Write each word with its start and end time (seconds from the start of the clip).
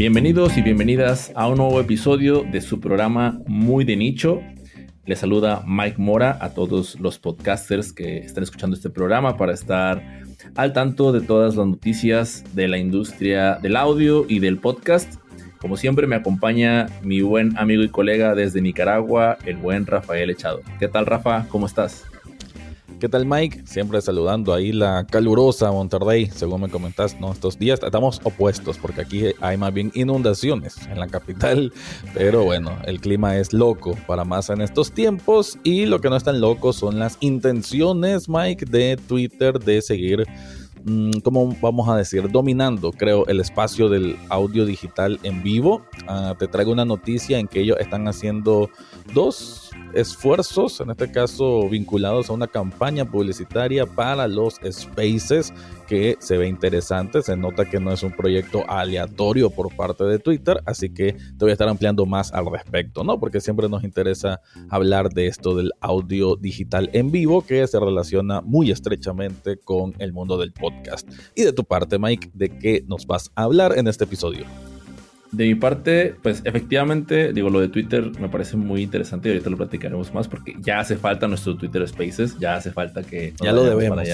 Bienvenidos 0.00 0.56
y 0.56 0.62
bienvenidas 0.62 1.30
a 1.34 1.46
un 1.46 1.58
nuevo 1.58 1.78
episodio 1.78 2.42
de 2.42 2.62
su 2.62 2.80
programa 2.80 3.38
Muy 3.46 3.84
de 3.84 3.96
Nicho. 3.96 4.40
Les 5.04 5.18
saluda 5.18 5.62
Mike 5.66 5.96
Mora 5.98 6.38
a 6.40 6.54
todos 6.54 6.98
los 6.98 7.18
podcasters 7.18 7.92
que 7.92 8.16
están 8.16 8.42
escuchando 8.42 8.74
este 8.74 8.88
programa 8.88 9.36
para 9.36 9.52
estar 9.52 10.22
al 10.56 10.72
tanto 10.72 11.12
de 11.12 11.20
todas 11.20 11.54
las 11.56 11.66
noticias 11.66 12.42
de 12.54 12.66
la 12.66 12.78
industria 12.78 13.56
del 13.56 13.76
audio 13.76 14.24
y 14.26 14.38
del 14.38 14.56
podcast. 14.56 15.16
Como 15.58 15.76
siempre 15.76 16.06
me 16.06 16.16
acompaña 16.16 16.86
mi 17.02 17.20
buen 17.20 17.58
amigo 17.58 17.82
y 17.82 17.90
colega 17.90 18.34
desde 18.34 18.62
Nicaragua, 18.62 19.36
el 19.44 19.58
buen 19.58 19.84
Rafael 19.84 20.30
Echado. 20.30 20.62
¿Qué 20.78 20.88
tal 20.88 21.04
Rafa? 21.04 21.46
¿Cómo 21.50 21.66
estás? 21.66 22.09
¿Qué 23.00 23.08
tal 23.08 23.24
Mike? 23.24 23.62
Siempre 23.64 24.02
saludando 24.02 24.52
ahí 24.52 24.72
la 24.72 25.06
calurosa 25.06 25.72
Monterrey, 25.72 26.26
según 26.26 26.60
me 26.60 26.68
comentas, 26.68 27.18
¿no? 27.18 27.32
Estos 27.32 27.58
días 27.58 27.80
estamos 27.82 28.20
opuestos 28.24 28.76
porque 28.76 29.00
aquí 29.00 29.24
hay 29.40 29.56
más 29.56 29.72
bien 29.72 29.90
inundaciones 29.94 30.76
en 30.86 31.00
la 31.00 31.06
capital, 31.06 31.72
pero 32.12 32.44
bueno, 32.44 32.76
el 32.84 33.00
clima 33.00 33.38
es 33.38 33.54
loco 33.54 33.96
para 34.06 34.24
más 34.24 34.50
en 34.50 34.60
estos 34.60 34.92
tiempos 34.92 35.58
y 35.64 35.86
lo 35.86 36.02
que 36.02 36.10
no 36.10 36.16
es 36.16 36.24
tan 36.24 36.42
loco 36.42 36.74
son 36.74 36.98
las 36.98 37.16
intenciones, 37.20 38.28
Mike, 38.28 38.66
de 38.66 38.98
Twitter 38.98 39.58
de 39.58 39.80
seguir 39.80 40.26
¿cómo 41.22 41.56
vamos 41.60 41.88
a 41.88 41.96
decir? 41.96 42.30
Dominando, 42.30 42.92
creo, 42.92 43.26
el 43.26 43.40
espacio 43.40 43.88
del 43.88 44.16
audio 44.28 44.64
digital 44.64 45.18
en 45.22 45.42
vivo. 45.42 45.82
Ah, 46.06 46.34
te 46.38 46.48
traigo 46.48 46.72
una 46.72 46.84
noticia 46.84 47.38
en 47.38 47.48
que 47.48 47.60
ellos 47.60 47.76
están 47.80 48.08
haciendo 48.08 48.70
dos 49.14 49.70
esfuerzos, 49.94 50.80
en 50.80 50.90
este 50.90 51.10
caso 51.10 51.68
vinculados 51.68 52.30
a 52.30 52.32
una 52.32 52.46
campaña 52.46 53.04
publicitaria 53.04 53.86
para 53.86 54.28
los 54.28 54.56
spaces 54.70 55.52
que 55.90 56.16
se 56.20 56.38
ve 56.38 56.46
interesante, 56.46 57.20
se 57.20 57.36
nota 57.36 57.68
que 57.68 57.80
no 57.80 57.92
es 57.92 58.04
un 58.04 58.12
proyecto 58.12 58.62
aleatorio 58.70 59.50
por 59.50 59.74
parte 59.74 60.04
de 60.04 60.20
Twitter, 60.20 60.62
así 60.64 60.94
que 60.94 61.14
te 61.14 61.36
voy 61.40 61.50
a 61.50 61.54
estar 61.54 61.68
ampliando 61.68 62.06
más 62.06 62.32
al 62.32 62.46
respecto, 62.46 63.02
¿no? 63.02 63.18
Porque 63.18 63.40
siempre 63.40 63.68
nos 63.68 63.82
interesa 63.82 64.40
hablar 64.68 65.08
de 65.08 65.26
esto 65.26 65.56
del 65.56 65.72
audio 65.80 66.36
digital 66.36 66.90
en 66.92 67.10
vivo 67.10 67.44
que 67.44 67.66
se 67.66 67.80
relaciona 67.80 68.40
muy 68.40 68.70
estrechamente 68.70 69.56
con 69.56 69.92
el 69.98 70.12
mundo 70.12 70.38
del 70.38 70.52
podcast. 70.52 71.08
Y 71.34 71.42
de 71.42 71.52
tu 71.52 71.64
parte, 71.64 71.98
Mike, 71.98 72.30
¿de 72.34 72.56
qué 72.56 72.84
nos 72.86 73.04
vas 73.04 73.32
a 73.34 73.42
hablar 73.42 73.76
en 73.76 73.88
este 73.88 74.04
episodio? 74.04 74.46
De 75.32 75.44
mi 75.44 75.54
parte, 75.54 76.14
pues 76.22 76.42
efectivamente, 76.44 77.32
digo, 77.32 77.50
lo 77.50 77.60
de 77.60 77.68
Twitter 77.68 78.10
me 78.20 78.28
parece 78.28 78.56
muy 78.56 78.82
interesante 78.82 79.28
y 79.28 79.32
ahorita 79.32 79.50
lo 79.50 79.56
platicaremos 79.56 80.12
más 80.12 80.26
porque 80.26 80.56
ya 80.60 80.80
hace 80.80 80.96
falta 80.96 81.28
nuestro 81.28 81.56
Twitter 81.56 81.86
Spaces, 81.86 82.36
ya 82.40 82.56
hace 82.56 82.72
falta 82.72 83.02
que... 83.02 83.34
Ya 83.42 83.52
lo 83.52 83.64
debemos. 83.64 84.00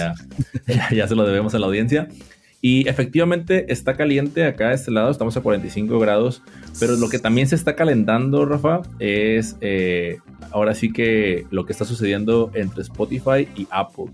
Ya, 0.67 0.91
ya, 0.93 1.09
se 1.09 1.15
lo 1.15 1.25
debemos 1.25 1.55
a 1.55 1.59
la 1.59 1.67
audiencia. 1.67 2.09
Y 2.61 2.89
efectivamente 2.89 3.73
está 3.73 3.95
caliente 3.95 4.45
acá 4.45 4.71
de 4.71 4.75
este 4.75 4.91
lado, 4.91 5.11
estamos 5.11 5.37
a 5.37 5.41
45 5.41 5.99
grados, 5.99 6.43
pero 6.81 6.97
lo 6.97 7.09
que 7.09 7.19
también 7.19 7.47
se 7.47 7.55
está 7.55 7.77
calentando, 7.77 8.45
Rafa, 8.45 8.83
es 8.99 9.57
eh, 9.61 10.19
ahora 10.51 10.75
sí 10.75 10.93
que 10.93 11.47
lo 11.51 11.65
que 11.65 11.73
está 11.73 11.85
sucediendo 11.85 12.51
entre 12.55 12.83
Spotify 12.83 13.49
y 13.57 13.69
Apple. 13.71 14.07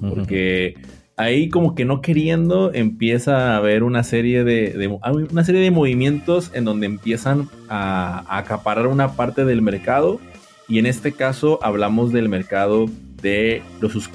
Porque 0.00 0.74
ahí 1.16 1.48
como 1.48 1.74
que 1.74 1.84
no 1.84 2.02
queriendo 2.02 2.72
empieza 2.74 3.54
a 3.54 3.56
haber 3.56 3.82
una 3.82 4.04
serie 4.04 4.44
de, 4.44 5.00
una 5.30 5.44
serie 5.44 5.62
de 5.62 5.70
movimientos 5.70 6.50
en 6.54 6.64
donde 6.64 6.86
empiezan 6.86 7.48
a, 7.68 8.24
acaparar 8.28 8.86
una 8.86 9.12
parte 9.12 9.44
del 9.44 9.62
mercado 9.62 10.20
y 10.68 10.78
en 10.78 10.86
este 10.86 11.12
caso 11.12 11.58
hablamos 11.62 12.12
del 12.12 12.28
mercado 12.28 12.86
de 13.22 13.62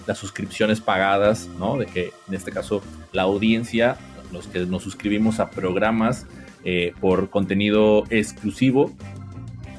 las 0.05 0.17
suscripciones 0.17 0.80
pagadas, 0.80 1.49
¿no? 1.58 1.77
De 1.77 1.88
que 1.88 2.11
en 2.27 2.35
este 2.35 2.52
caso 2.52 2.83
la 3.11 3.23
audiencia, 3.23 3.97
los 4.31 4.47
que 4.47 4.59
nos 4.65 4.83
suscribimos 4.83 5.39
a 5.39 5.49
programas 5.49 6.27
eh, 6.63 6.93
por 6.99 7.30
contenido 7.30 8.03
exclusivo, 8.11 8.91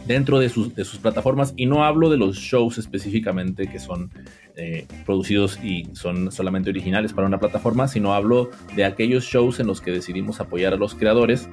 dentro 0.07 0.41
de 0.41 0.48
sus, 0.48 0.75
de 0.75 0.84
sus, 0.84 0.98
plataformas 0.98 1.55
y 1.57 1.67
no 1.67 1.84
hablo 1.84 2.11
de 2.11 2.17
los 2.17 2.36
shows 2.36 2.79
específicamente 2.79 3.68
que 3.68 3.79
son 3.79 4.11
eh, 4.57 4.86
producidos 5.07 5.58
y 5.63 5.89
son 5.95 6.30
solamente 6.30 6.70
originales 6.70 7.13
para 7.13 7.27
una 7.27 7.39
plataforma, 7.39 7.89
sino 7.89 8.13
hablo 8.13 8.51
de 8.77 8.85
aquellos 8.85 9.24
shows 9.24 9.61
en 9.61 9.67
los 9.67 9.80
que 9.80 9.90
decidimos 9.90 10.40
apoyar 10.40 10.74
a 10.74 10.77
los 10.77 10.95
creadores 10.95 11.48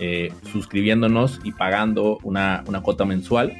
eh, 0.00 0.32
suscribiéndonos 0.50 1.40
y 1.44 1.52
pagando 1.52 2.18
una, 2.22 2.64
una 2.66 2.82
cuota 2.82 3.04
mensual. 3.04 3.52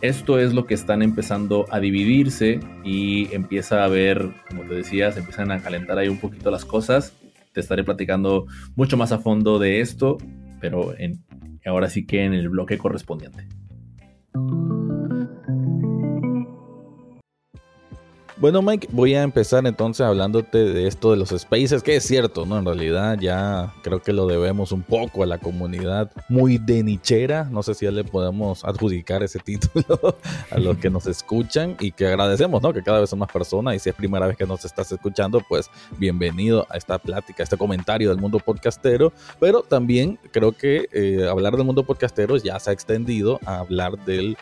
Esto 0.00 0.38
es 0.38 0.52
lo 0.52 0.66
que 0.66 0.74
están 0.74 1.02
empezando 1.02 1.66
a 1.70 1.78
dividirse 1.78 2.58
y 2.84 3.32
empieza 3.32 3.82
a 3.82 3.84
haber, 3.84 4.30
como 4.48 4.62
te 4.64 4.74
decía, 4.74 5.12
se 5.12 5.20
empiezan 5.20 5.52
a 5.52 5.60
calentar 5.60 5.98
ahí 5.98 6.08
un 6.08 6.18
poquito 6.18 6.50
las 6.50 6.64
cosas. 6.64 7.14
Te 7.52 7.60
estaré 7.60 7.84
platicando 7.84 8.46
mucho 8.74 8.96
más 8.96 9.12
a 9.12 9.18
fondo 9.18 9.58
de 9.58 9.80
esto, 9.80 10.18
pero 10.60 10.92
ahora 11.64 11.88
sí 11.88 12.04
que 12.04 12.24
en 12.24 12.34
el 12.34 12.48
bloque 12.48 12.78
correspondiente. 12.78 13.46
Bueno, 18.36 18.62
Mike, 18.62 18.88
voy 18.90 19.14
a 19.14 19.22
empezar 19.22 19.64
entonces 19.64 20.04
hablándote 20.04 20.58
de 20.58 20.88
esto 20.88 21.12
de 21.12 21.16
los 21.16 21.28
spaces, 21.28 21.84
que 21.84 21.94
es 21.94 22.04
cierto, 22.04 22.44
¿no? 22.44 22.58
En 22.58 22.64
realidad 22.64 23.16
ya 23.20 23.72
creo 23.82 24.02
que 24.02 24.12
lo 24.12 24.26
debemos 24.26 24.72
un 24.72 24.82
poco 24.82 25.22
a 25.22 25.26
la 25.26 25.38
comunidad 25.38 26.10
muy 26.28 26.58
de 26.58 26.82
nichera. 26.82 27.44
No 27.44 27.62
sé 27.62 27.74
si 27.74 27.84
ya 27.84 27.92
le 27.92 28.02
podemos 28.02 28.64
adjudicar 28.64 29.22
ese 29.22 29.38
título 29.44 30.16
a 30.50 30.58
los 30.58 30.78
que 30.78 30.90
nos 30.90 31.06
escuchan 31.06 31.76
y 31.78 31.92
que 31.92 32.08
agradecemos, 32.08 32.60
¿no? 32.60 32.72
Que 32.72 32.82
cada 32.82 32.98
vez 32.98 33.10
son 33.10 33.20
más 33.20 33.30
personas 33.30 33.76
y 33.76 33.78
si 33.78 33.90
es 33.90 33.94
primera 33.94 34.26
vez 34.26 34.36
que 34.36 34.46
nos 34.46 34.64
estás 34.64 34.90
escuchando, 34.90 35.40
pues 35.48 35.70
bienvenido 35.96 36.66
a 36.70 36.76
esta 36.76 36.98
plática, 36.98 37.40
a 37.40 37.44
este 37.44 37.56
comentario 37.56 38.08
del 38.08 38.18
mundo 38.18 38.40
podcastero. 38.40 39.12
Pero 39.38 39.62
también 39.62 40.18
creo 40.32 40.50
que 40.50 40.88
eh, 40.90 41.28
hablar 41.30 41.56
del 41.56 41.66
mundo 41.66 41.84
podcastero 41.84 42.36
ya 42.38 42.58
se 42.58 42.70
ha 42.70 42.72
extendido 42.72 43.38
a 43.46 43.60
hablar 43.60 43.96
del 44.04 44.36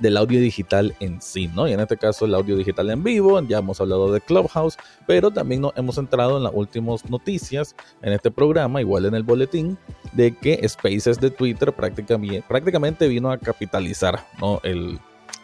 del 0.00 0.16
audio 0.16 0.40
digital 0.40 0.94
en 1.00 1.20
sí, 1.20 1.48
¿no? 1.54 1.68
Y 1.68 1.72
en 1.72 1.80
este 1.80 1.96
caso 1.96 2.24
el 2.24 2.34
audio 2.34 2.56
digital 2.56 2.90
en 2.90 3.02
vivo, 3.02 3.40
ya 3.42 3.58
hemos 3.58 3.80
hablado 3.80 4.12
de 4.12 4.20
Clubhouse, 4.20 4.76
pero 5.06 5.30
también 5.30 5.60
nos 5.60 5.72
hemos 5.76 5.98
entrado 5.98 6.36
en 6.36 6.42
las 6.42 6.52
últimas 6.54 7.08
noticias 7.08 7.74
en 8.02 8.12
este 8.12 8.30
programa, 8.30 8.80
igual 8.80 9.06
en 9.06 9.14
el 9.14 9.22
boletín, 9.22 9.78
de 10.12 10.34
que 10.36 10.66
Spaces 10.68 11.20
de 11.20 11.30
Twitter 11.30 11.72
prácticamente, 11.72 13.08
vino 13.08 13.30
a 13.30 13.38
capitalizar, 13.38 14.26
¿no? 14.40 14.60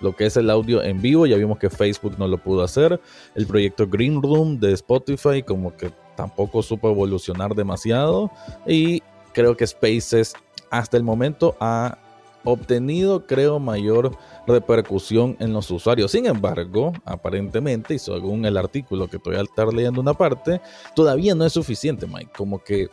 Lo 0.00 0.16
que 0.16 0.26
es 0.26 0.36
el 0.36 0.48
audio 0.48 0.82
en 0.82 1.02
vivo, 1.02 1.26
ya 1.26 1.36
vimos 1.36 1.58
que 1.58 1.68
Facebook 1.68 2.14
no 2.18 2.26
lo 2.26 2.38
pudo 2.38 2.62
hacer, 2.62 3.00
el 3.34 3.46
proyecto 3.46 3.86
Green 3.86 4.22
Room 4.22 4.58
de 4.58 4.72
Spotify 4.72 5.42
como 5.42 5.76
que 5.76 5.90
tampoco 6.16 6.62
supo 6.62 6.90
evolucionar 6.90 7.54
demasiado 7.54 8.30
y 8.66 9.02
creo 9.32 9.56
que 9.56 9.66
Spaces 9.66 10.34
hasta 10.70 10.96
el 10.96 11.02
momento 11.02 11.56
ha 11.60 11.98
obtenido, 12.44 13.26
creo, 13.26 13.58
mayor 13.58 14.16
repercusión 14.50 15.36
en 15.40 15.52
los 15.52 15.70
usuarios. 15.70 16.10
Sin 16.12 16.26
embargo, 16.26 16.92
aparentemente, 17.04 17.94
y 17.94 17.98
según 17.98 18.44
el 18.44 18.56
artículo 18.56 19.08
que 19.08 19.16
estoy 19.16 19.36
a 19.36 19.42
estar 19.42 19.72
leyendo 19.72 20.00
una 20.00 20.14
parte, 20.14 20.60
todavía 20.94 21.34
no 21.34 21.44
es 21.44 21.52
suficiente, 21.52 22.06
Mike. 22.06 22.32
Como 22.36 22.62
que, 22.62 22.88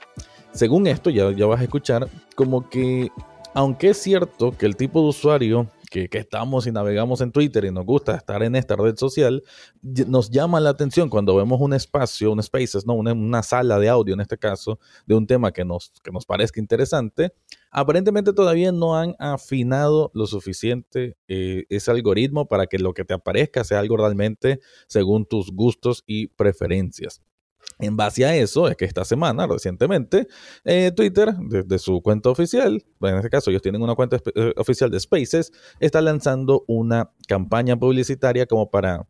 según 0.51 0.87
esto, 0.87 1.09
ya, 1.09 1.31
ya 1.31 1.45
vas 1.45 1.59
a 1.59 1.63
escuchar, 1.63 2.07
como 2.35 2.69
que, 2.69 3.11
aunque 3.53 3.89
es 3.89 3.97
cierto 3.97 4.55
que 4.57 4.65
el 4.65 4.75
tipo 4.75 5.01
de 5.01 5.07
usuario 5.07 5.67
que, 5.89 6.09
estamos 6.11 6.67
y 6.67 6.71
navegamos 6.71 7.21
en 7.21 7.31
Twitter 7.31 7.65
y 7.65 7.71
nos 7.71 7.85
gusta 7.85 8.15
estar 8.15 8.43
en 8.43 8.55
esta 8.55 8.75
red 8.75 8.95
social, 8.95 9.43
nos 9.81 10.29
llama 10.29 10.59
la 10.59 10.69
atención 10.69 11.09
cuando 11.09 11.35
vemos 11.35 11.59
un 11.61 11.73
espacio, 11.73 12.31
un 12.31 12.41
spaces, 12.41 12.85
¿no? 12.85 12.93
Una, 12.93 13.13
una, 13.13 13.43
sala 13.43 13.79
de 13.79 13.89
audio 13.89 14.13
en 14.13 14.21
este 14.21 14.37
caso, 14.37 14.79
de 15.05 15.15
un 15.15 15.27
tema 15.27 15.51
que 15.51 15.65
nos, 15.65 15.91
que 16.03 16.11
nos 16.11 16.25
parezca 16.25 16.59
interesante. 16.59 17.33
Aparentemente 17.71 18.33
todavía 18.33 18.71
no 18.71 18.97
han 18.97 19.15
afinado 19.19 20.11
lo 20.13 20.25
suficiente 20.27 21.17
eh, 21.27 21.65
ese 21.69 21.91
algoritmo 21.91 22.47
para 22.47 22.67
que 22.67 22.79
lo 22.79 22.93
que 22.93 23.05
te 23.05 23.13
aparezca 23.13 23.63
sea 23.63 23.79
algo 23.79 23.97
realmente 23.97 24.59
según 24.87 25.25
tus 25.25 25.51
gustos 25.51 26.03
y 26.07 26.27
preferencias. 26.27 27.21
En 27.79 27.95
base 27.95 28.25
a 28.25 28.35
eso, 28.35 28.67
es 28.67 28.75
que 28.75 28.85
esta 28.85 29.05
semana, 29.05 29.45
recientemente, 29.45 30.27
eh, 30.65 30.91
Twitter, 30.95 31.35
desde 31.39 31.77
su 31.77 32.01
cuenta 32.01 32.29
oficial, 32.29 32.83
en 33.01 33.15
este 33.17 33.29
caso 33.29 33.51
ellos 33.51 33.61
tienen 33.61 33.83
una 33.83 33.93
cuenta 33.93 34.19
eh, 34.33 34.53
oficial 34.57 34.89
de 34.89 34.99
Spaces, 34.99 35.51
está 35.79 36.01
lanzando 36.01 36.63
una 36.67 37.11
campaña 37.27 37.77
publicitaria 37.77 38.47
como 38.47 38.71
para 38.71 39.05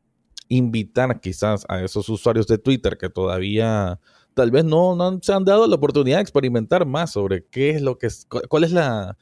invitar 0.50 1.22
quizás 1.22 1.66
a 1.70 1.82
esos 1.82 2.10
usuarios 2.10 2.48
de 2.48 2.58
Twitter 2.58 2.98
que 2.98 3.10
todavía 3.10 4.00
tal 4.34 4.52
vez 4.52 4.66
no, 4.66 4.96
no 4.96 5.20
se 5.22 5.34
han 5.34 5.46
dado 5.46 5.66
la 5.68 5.76
oportunidad 5.76 6.18
de 6.18 6.22
experimentar 6.22 6.86
más 6.86 7.12
sobre 7.12 7.46
qué 7.46 7.72
es 7.72 7.82
lo 7.82 7.98
que 7.98 8.08
es, 8.08 8.28
cuál 8.50 8.64
es 8.64 8.72
la, 8.72 9.18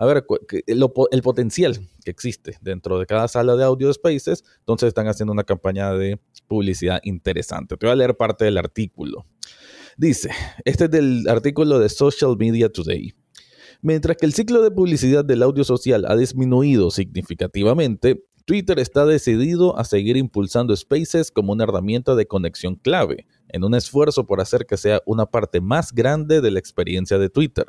a 0.00 0.06
ver, 0.06 0.24
el 0.66 1.22
potencial 1.22 1.78
que 2.02 2.10
existe 2.10 2.56
dentro 2.62 2.98
de 2.98 3.04
cada 3.04 3.28
sala 3.28 3.54
de 3.54 3.64
audio 3.64 3.92
spaces, 3.92 4.44
entonces 4.60 4.88
están 4.88 5.08
haciendo 5.08 5.30
una 5.34 5.44
campaña 5.44 5.92
de 5.92 6.18
publicidad 6.46 7.00
interesante. 7.02 7.76
Te 7.76 7.84
voy 7.84 7.92
a 7.92 7.96
leer 7.96 8.16
parte 8.16 8.46
del 8.46 8.56
artículo. 8.56 9.26
Dice, 9.98 10.30
este 10.64 10.84
es 10.84 10.90
del 10.90 11.28
artículo 11.28 11.78
de 11.78 11.90
Social 11.90 12.34
Media 12.38 12.70
Today. 12.70 13.12
Mientras 13.82 14.16
que 14.16 14.24
el 14.24 14.32
ciclo 14.32 14.62
de 14.62 14.70
publicidad 14.70 15.22
del 15.22 15.42
audio 15.42 15.64
social 15.64 16.06
ha 16.08 16.16
disminuido 16.16 16.90
significativamente, 16.90 18.24
Twitter 18.46 18.78
está 18.78 19.04
decidido 19.04 19.76
a 19.78 19.84
seguir 19.84 20.16
impulsando 20.16 20.74
Spaces 20.74 21.30
como 21.30 21.52
una 21.52 21.64
herramienta 21.64 22.14
de 22.14 22.26
conexión 22.26 22.76
clave, 22.76 23.26
en 23.48 23.64
un 23.64 23.74
esfuerzo 23.74 24.26
por 24.26 24.40
hacer 24.40 24.64
que 24.64 24.78
sea 24.78 25.02
una 25.04 25.26
parte 25.26 25.60
más 25.60 25.92
grande 25.92 26.40
de 26.40 26.50
la 26.50 26.58
experiencia 26.58 27.18
de 27.18 27.28
Twitter. 27.28 27.66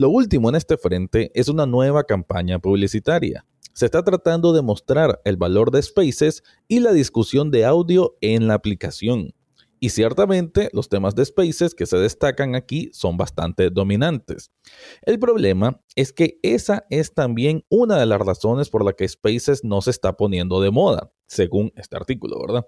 Lo 0.00 0.08
último 0.08 0.48
en 0.48 0.54
este 0.54 0.78
frente 0.78 1.30
es 1.34 1.50
una 1.50 1.66
nueva 1.66 2.04
campaña 2.04 2.58
publicitaria. 2.58 3.44
Se 3.74 3.84
está 3.84 4.02
tratando 4.02 4.54
de 4.54 4.62
mostrar 4.62 5.20
el 5.26 5.36
valor 5.36 5.70
de 5.70 5.82
Spaces 5.82 6.42
y 6.68 6.80
la 6.80 6.92
discusión 6.92 7.50
de 7.50 7.66
audio 7.66 8.16
en 8.22 8.48
la 8.48 8.54
aplicación. 8.54 9.34
Y 9.78 9.90
ciertamente 9.90 10.70
los 10.72 10.88
temas 10.88 11.14
de 11.16 11.26
Spaces 11.26 11.74
que 11.74 11.84
se 11.84 11.98
destacan 11.98 12.54
aquí 12.54 12.88
son 12.94 13.18
bastante 13.18 13.68
dominantes. 13.68 14.50
El 15.02 15.18
problema 15.18 15.82
es 15.96 16.14
que 16.14 16.38
esa 16.42 16.86
es 16.88 17.12
también 17.12 17.66
una 17.68 17.98
de 17.98 18.06
las 18.06 18.22
razones 18.22 18.70
por 18.70 18.82
la 18.82 18.94
que 18.94 19.06
Spaces 19.06 19.64
no 19.64 19.82
se 19.82 19.90
está 19.90 20.16
poniendo 20.16 20.62
de 20.62 20.70
moda, 20.70 21.12
según 21.26 21.74
este 21.76 21.96
artículo, 21.96 22.40
¿verdad? 22.40 22.66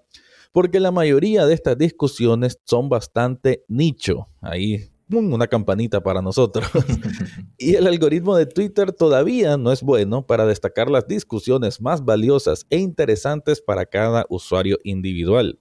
Porque 0.52 0.80
la 0.80 0.90
mayoría 0.90 1.46
de 1.46 1.54
estas 1.54 1.78
discusiones 1.78 2.60
son 2.66 2.90
bastante 2.90 3.64
nicho. 3.68 4.28
Ahí 4.42 4.91
una 5.18 5.46
campanita 5.46 6.02
para 6.02 6.22
nosotros. 6.22 6.66
y 7.58 7.74
el 7.74 7.86
algoritmo 7.86 8.36
de 8.36 8.46
Twitter 8.46 8.92
todavía 8.92 9.56
no 9.56 9.72
es 9.72 9.82
bueno 9.82 10.26
para 10.26 10.46
destacar 10.46 10.90
las 10.90 11.06
discusiones 11.06 11.80
más 11.80 12.04
valiosas 12.04 12.66
e 12.70 12.78
interesantes 12.78 13.60
para 13.60 13.86
cada 13.86 14.26
usuario 14.28 14.78
individual. 14.84 15.58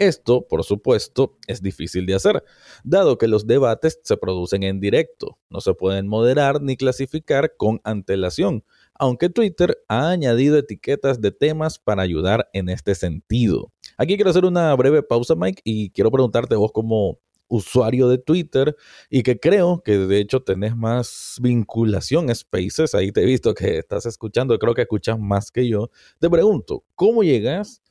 Esto, 0.00 0.46
por 0.48 0.64
supuesto, 0.64 1.36
es 1.46 1.60
difícil 1.60 2.06
de 2.06 2.14
hacer, 2.14 2.42
dado 2.84 3.18
que 3.18 3.28
los 3.28 3.46
debates 3.46 4.00
se 4.02 4.16
producen 4.16 4.62
en 4.62 4.80
directo, 4.80 5.38
no 5.50 5.60
se 5.60 5.74
pueden 5.74 6.08
moderar 6.08 6.62
ni 6.62 6.78
clasificar 6.78 7.54
con 7.58 7.82
antelación, 7.84 8.64
aunque 8.94 9.28
Twitter 9.28 9.76
ha 9.88 10.08
añadido 10.08 10.56
etiquetas 10.56 11.20
de 11.20 11.32
temas 11.32 11.78
para 11.78 12.00
ayudar 12.00 12.48
en 12.54 12.70
este 12.70 12.94
sentido. 12.94 13.72
Aquí 13.98 14.16
quiero 14.16 14.30
hacer 14.30 14.46
una 14.46 14.74
breve 14.74 15.02
pausa, 15.02 15.34
Mike, 15.34 15.60
y 15.64 15.90
quiero 15.90 16.10
preguntarte 16.10 16.56
vos 16.56 16.72
como 16.72 17.18
usuario 17.50 18.08
de 18.08 18.16
Twitter 18.16 18.74
y 19.10 19.22
que 19.22 19.38
creo 19.38 19.82
que 19.84 19.98
de 19.98 20.20
hecho 20.20 20.40
tenés 20.40 20.74
más 20.74 21.36
vinculación 21.42 22.30
a 22.30 22.34
Spaces, 22.34 22.94
ahí 22.94 23.12
te 23.12 23.20
he 23.22 23.26
visto 23.26 23.52
que 23.52 23.76
estás 23.76 24.06
escuchando, 24.06 24.58
creo 24.58 24.72
que 24.72 24.82
escuchas 24.82 25.18
más 25.18 25.50
que 25.50 25.68
yo. 25.68 25.90
Te 26.18 26.30
pregunto, 26.30 26.84
¿cómo 26.94 27.22
llegas 27.22 27.82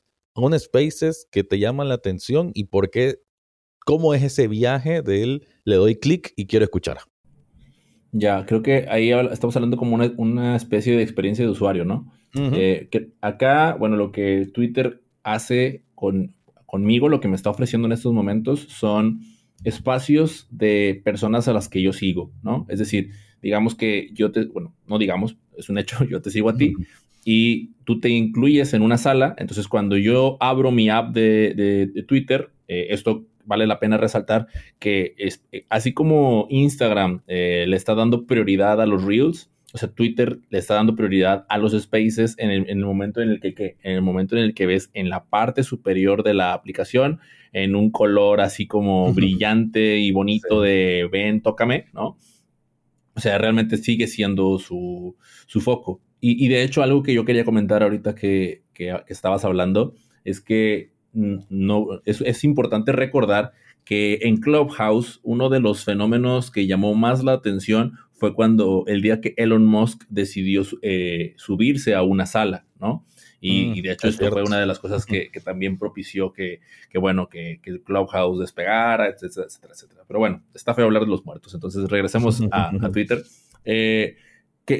un 0.46 0.58
Spaces 0.58 1.28
que 1.30 1.44
te 1.44 1.58
llaman 1.58 1.88
la 1.88 1.94
atención 1.94 2.50
y 2.54 2.64
por 2.64 2.90
qué, 2.90 3.18
cómo 3.84 4.14
es 4.14 4.22
ese 4.22 4.48
viaje 4.48 5.02
de 5.02 5.22
él, 5.22 5.46
le 5.64 5.76
doy 5.76 5.96
clic 5.96 6.32
y 6.36 6.46
quiero 6.46 6.64
escuchar. 6.64 6.98
Ya, 8.12 8.44
creo 8.46 8.62
que 8.62 8.86
ahí 8.88 9.10
estamos 9.10 9.54
hablando 9.54 9.76
como 9.76 9.96
una, 10.16 10.56
especie 10.56 10.96
de 10.96 11.02
experiencia 11.02 11.44
de 11.44 11.50
usuario, 11.50 11.84
¿no? 11.84 12.12
Eh, 12.34 12.88
que 12.90 13.10
acá, 13.20 13.76
bueno, 13.78 13.96
lo 13.96 14.12
que 14.12 14.46
Twitter 14.52 15.02
hace 15.22 15.84
con, 15.94 16.34
conmigo, 16.66 17.08
lo 17.08 17.20
que 17.20 17.28
me 17.28 17.36
está 17.36 17.50
ofreciendo 17.50 17.86
en 17.86 17.92
estos 17.92 18.12
momentos 18.12 18.66
son 18.68 19.20
espacios 19.64 20.46
de 20.50 21.00
personas 21.04 21.48
a 21.48 21.52
las 21.52 21.68
que 21.68 21.82
yo 21.82 21.92
sigo, 21.92 22.32
¿no? 22.42 22.66
Es 22.68 22.78
decir, 22.78 23.10
digamos 23.42 23.74
que 23.74 24.10
yo 24.12 24.30
te, 24.30 24.44
bueno, 24.46 24.74
no 24.86 24.98
digamos, 24.98 25.36
es 25.56 25.68
un 25.68 25.78
hecho, 25.78 26.04
yo 26.10 26.20
te 26.22 26.30
sigo 26.30 26.48
a 26.48 26.56
ti, 26.56 26.74
y 27.24 27.72
tú 27.84 28.00
te 28.00 28.08
incluyes 28.08 28.72
en 28.74 28.82
una 28.82 28.98
sala. 28.98 29.34
Entonces, 29.38 29.68
cuando 29.68 29.96
yo 29.96 30.36
abro 30.40 30.70
mi 30.70 30.88
app 30.88 31.12
de, 31.12 32.04
Twitter, 32.06 32.50
eh, 32.68 32.88
esto 32.90 33.26
vale 33.44 33.66
la 33.66 33.80
pena 33.80 33.96
resaltar 33.96 34.46
que 34.78 35.14
es, 35.18 35.42
eh, 35.50 35.66
así 35.70 35.92
como 35.92 36.46
Instagram 36.50 37.22
eh, 37.26 37.64
le 37.66 37.76
está 37.76 37.94
dando 37.94 38.26
prioridad 38.26 38.80
a 38.80 38.86
los 38.86 39.04
Reels, 39.04 39.50
o 39.72 39.78
sea, 39.78 39.90
Twitter 39.90 40.38
le 40.50 40.58
está 40.58 40.74
dando 40.74 40.96
prioridad 40.96 41.46
a 41.48 41.58
los 41.58 41.80
Spaces 41.80 42.34
en 42.38 42.50
el, 42.50 42.76
momento 42.78 43.20
en 43.20 43.30
el 43.30 43.40
que, 43.40 43.76
en 43.82 43.92
el 43.92 44.02
momento 44.02 44.36
en 44.36 44.42
el 44.42 44.54
que 44.54 44.66
ves 44.66 44.90
en 44.94 45.08
la 45.08 45.24
parte 45.24 45.62
superior 45.62 46.22
de 46.22 46.34
la 46.34 46.52
aplicación 46.52 47.20
en 47.52 47.76
un 47.76 47.90
color 47.90 48.40
así 48.40 48.66
como 48.66 49.12
brillante 49.12 49.98
y 49.98 50.10
bonito 50.12 50.60
de 50.60 51.08
ven, 51.10 51.40
tócame, 51.40 51.86
¿no? 51.92 52.16
O 53.14 53.20
sea, 53.20 53.38
realmente 53.38 53.76
sigue 53.76 54.06
siendo 54.06 54.58
su, 54.58 55.16
su 55.46 55.60
foco. 55.60 56.00
Y, 56.22 56.48
de 56.48 56.62
hecho, 56.62 56.82
algo 56.82 57.02
que 57.02 57.14
yo 57.14 57.24
quería 57.24 57.46
comentar 57.46 57.82
ahorita 57.82 58.14
que, 58.14 58.62
estabas 59.08 59.44
hablando 59.44 59.94
es 60.24 60.40
que 60.40 60.92
mm, 61.12 61.36
no, 61.48 62.00
es, 62.04 62.44
importante 62.44 62.92
recordar 62.92 63.52
que 63.84 64.20
en 64.22 64.38
Clubhouse 64.38 65.20
uno 65.22 65.48
de 65.48 65.60
los 65.60 65.84
fenómenos 65.84 66.50
que 66.50 66.66
llamó 66.66 66.94
más 66.94 67.24
la 67.24 67.32
atención 67.32 67.94
fue 68.20 68.34
cuando 68.34 68.84
el 68.86 69.00
día 69.00 69.22
que 69.22 69.32
Elon 69.38 69.64
Musk 69.64 70.04
decidió 70.10 70.62
eh, 70.82 71.32
subirse 71.36 71.94
a 71.94 72.02
una 72.02 72.26
sala, 72.26 72.66
¿no? 72.78 73.06
Y, 73.40 73.80
mm, 73.80 73.82
de 73.82 73.92
hecho 73.92 74.08
esto 74.08 74.30
fue 74.30 74.42
una 74.42 74.60
de 74.60 74.66
las 74.66 74.78
cosas 74.78 75.06
que, 75.06 75.30
también 75.42 75.78
propició 75.78 76.30
que, 76.30 76.60
bueno, 76.94 77.30
que, 77.30 77.60
el 77.64 77.82
Clubhouse 77.82 78.38
despegara, 78.38 79.08
etcétera, 79.08 79.46
etcétera, 79.46 80.04
Pero 80.06 80.20
bueno, 80.20 80.42
está 80.52 80.74
feo 80.74 80.84
hablar 80.84 81.04
de 81.04 81.08
los 81.08 81.24
muertos. 81.24 81.54
Entonces 81.54 81.88
regresemos 81.88 82.42
a, 82.52 82.68
a 82.68 82.92
Twitter. 82.92 83.22
Eh, 83.64 84.16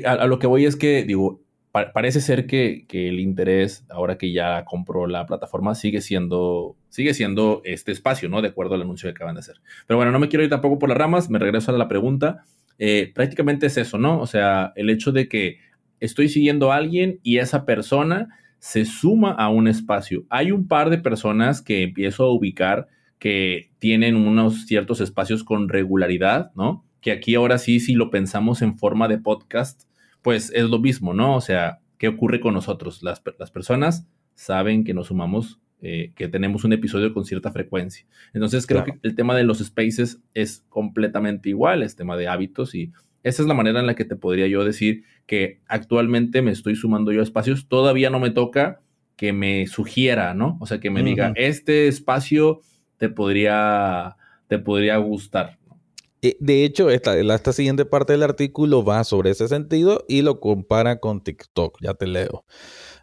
a, 0.04 0.26
lo 0.26 0.38
que 0.38 0.46
voy 0.46 0.66
es 0.66 0.76
que, 0.76 1.04
digo, 1.04 1.40
parece 1.72 2.20
ser 2.20 2.46
que, 2.46 2.84
el 2.90 3.20
interés, 3.20 3.84
ahora 3.88 4.18
que 4.18 4.32
ya 4.32 4.64
compró 4.64 5.06
la 5.06 5.26
plataforma, 5.26 5.74
sigue 5.74 6.00
siendo, 6.00 6.76
sigue 6.88 7.14
siendo 7.14 7.62
este 7.64 7.92
espacio, 7.92 8.28
¿no? 8.28 8.42
De 8.42 8.48
acuerdo 8.48 8.74
al 8.74 8.82
anuncio 8.82 9.08
que 9.08 9.16
acaban 9.16 9.36
de 9.36 9.40
hacer. 9.40 9.56
Pero 9.86 9.96
bueno, 9.96 10.12
no 10.12 10.18
me 10.18 10.28
quiero 10.28 10.44
ir 10.44 10.50
tampoco 10.50 10.78
por 10.78 10.88
las 10.88 10.98
ramas, 10.98 11.30
me 11.30 11.38
regreso 11.38 11.72
a 11.72 11.78
la 11.78 11.88
pregunta. 11.88 12.44
Eh, 12.80 13.12
prácticamente 13.14 13.66
es 13.66 13.76
eso, 13.76 13.96
¿no? 13.96 14.20
O 14.20 14.26
sea, 14.26 14.72
el 14.74 14.90
hecho 14.90 15.12
de 15.12 15.28
que 15.28 15.58
estoy 16.00 16.28
siguiendo 16.28 16.72
a 16.72 16.76
alguien 16.76 17.20
y 17.22 17.38
esa 17.38 17.64
persona 17.64 18.36
se 18.58 18.84
suma 18.84 19.30
a 19.30 19.50
un 19.50 19.68
espacio. 19.68 20.24
Hay 20.28 20.50
un 20.50 20.66
par 20.66 20.90
de 20.90 20.98
personas 20.98 21.62
que 21.62 21.84
empiezo 21.84 22.24
a 22.24 22.32
ubicar 22.32 22.88
que 23.20 23.70
tienen 23.78 24.16
unos 24.16 24.66
ciertos 24.66 25.00
espacios 25.00 25.44
con 25.44 25.68
regularidad, 25.68 26.50
¿no? 26.56 26.84
que 27.00 27.12
aquí 27.12 27.34
ahora 27.34 27.58
sí, 27.58 27.80
si 27.80 27.94
lo 27.94 28.10
pensamos 28.10 28.62
en 28.62 28.76
forma 28.78 29.08
de 29.08 29.18
podcast, 29.18 29.84
pues 30.22 30.52
es 30.54 30.64
lo 30.64 30.78
mismo, 30.78 31.14
¿no? 31.14 31.34
O 31.34 31.40
sea, 31.40 31.80
¿qué 31.98 32.08
ocurre 32.08 32.40
con 32.40 32.54
nosotros? 32.54 33.02
Las, 33.02 33.20
personas 33.20 34.06
saben 34.34 34.84
que 34.84 34.94
nos 34.94 35.08
sumamos, 35.08 35.59
eh, 35.82 36.12
que 36.14 36.28
tenemos 36.28 36.64
un 36.64 36.72
episodio 36.72 37.14
con 37.14 37.24
cierta 37.24 37.50
frecuencia. 37.52 38.06
Entonces 38.34 38.66
creo 38.66 38.84
que 38.84 38.98
el 39.02 39.14
tema 39.14 39.34
de 39.34 39.44
los 39.44 39.58
spaces 39.58 40.20
es 40.34 40.64
completamente 40.68 41.48
igual, 41.48 41.82
es 41.82 41.96
tema 41.96 42.16
de 42.16 42.28
hábitos 42.28 42.74
y 42.74 42.92
esa 43.22 43.42
es 43.42 43.48
la 43.48 43.54
manera 43.54 43.80
en 43.80 43.86
la 43.86 43.94
que 43.94 44.04
te 44.04 44.16
podría 44.16 44.46
yo 44.46 44.64
decir 44.64 45.04
que 45.26 45.60
actualmente 45.68 46.42
me 46.42 46.50
estoy 46.50 46.74
sumando 46.74 47.12
yo 47.12 47.20
a 47.20 47.22
espacios. 47.22 47.68
Todavía 47.68 48.10
no 48.10 48.18
me 48.18 48.30
toca 48.30 48.80
que 49.16 49.32
me 49.32 49.66
sugiera, 49.66 50.32
¿no? 50.34 50.56
O 50.60 50.66
sea, 50.66 50.80
que 50.80 50.90
me 50.90 51.02
diga, 51.02 51.32
este 51.36 51.88
espacio 51.88 52.60
te 52.96 53.10
podría, 53.10 54.16
te 54.48 54.58
podría 54.58 54.96
gustar. 54.96 55.58
De 56.22 56.64
hecho, 56.64 56.90
esta, 56.90 57.18
esta 57.18 57.52
siguiente 57.52 57.84
parte 57.86 58.12
del 58.12 58.22
artículo 58.22 58.84
va 58.84 59.04
sobre 59.04 59.30
ese 59.30 59.48
sentido 59.48 60.04
y 60.08 60.22
lo 60.22 60.40
compara 60.40 61.00
con 61.00 61.22
TikTok. 61.22 61.78
Ya 61.82 61.94
te 61.94 62.06
leo. 62.06 62.44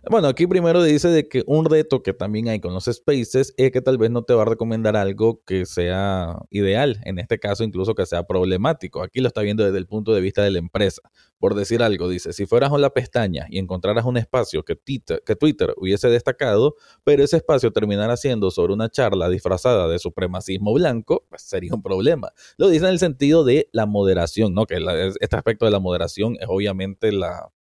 Bueno, 0.09 0.29
aquí 0.29 0.47
primero 0.47 0.81
dice 0.83 1.09
de 1.09 1.27
que 1.27 1.43
un 1.47 1.65
reto 1.65 2.01
que 2.01 2.13
también 2.13 2.47
hay 2.47 2.61
con 2.61 2.73
los 2.73 2.85
spaces 2.85 3.53
es 3.57 3.71
que 3.71 3.81
tal 3.81 3.97
vez 3.97 4.09
no 4.09 4.23
te 4.23 4.33
va 4.33 4.43
a 4.43 4.45
recomendar 4.45 4.95
algo 4.95 5.43
que 5.45 5.65
sea 5.65 6.39
ideal, 6.49 7.01
en 7.03 7.19
este 7.19 7.39
caso 7.39 7.65
incluso 7.65 7.93
que 7.93 8.05
sea 8.05 8.23
problemático. 8.23 9.03
Aquí 9.03 9.19
lo 9.19 9.27
está 9.27 9.41
viendo 9.41 9.65
desde 9.65 9.77
el 9.77 9.85
punto 9.85 10.13
de 10.13 10.21
vista 10.21 10.43
de 10.43 10.51
la 10.51 10.59
empresa. 10.59 11.01
Por 11.39 11.55
decir 11.55 11.83
algo, 11.83 12.07
dice, 12.07 12.31
si 12.31 12.45
fueras 12.45 12.71
a 12.71 12.77
la 12.77 12.91
pestaña 12.91 13.47
y 13.49 13.59
encontraras 13.59 14.05
un 14.05 14.17
espacio 14.17 14.63
que 14.63 14.75
Twitter, 14.75 15.21
que 15.25 15.35
Twitter 15.35 15.73
hubiese 15.77 16.09
destacado, 16.09 16.75
pero 17.03 17.23
ese 17.23 17.37
espacio 17.37 17.73
terminara 17.73 18.15
siendo 18.15 18.49
sobre 18.49 18.73
una 18.73 18.89
charla 18.89 19.29
disfrazada 19.29 19.89
de 19.89 19.99
supremacismo 19.99 20.73
blanco, 20.73 21.25
pues 21.29 21.41
sería 21.41 21.73
un 21.73 21.81
problema. 21.83 22.31
Lo 22.57 22.69
dice 22.69 22.85
en 22.85 22.91
el 22.91 22.99
sentido 22.99 23.43
de 23.43 23.69
la 23.73 23.85
moderación, 23.85 24.53
¿no? 24.53 24.65
Que 24.65 24.77
este 25.19 25.35
aspecto 25.35 25.65
de 25.65 25.71
la 25.71 25.79
moderación 25.79 26.37
es 26.39 26.47
obviamente 26.47 27.11
la 27.11 27.51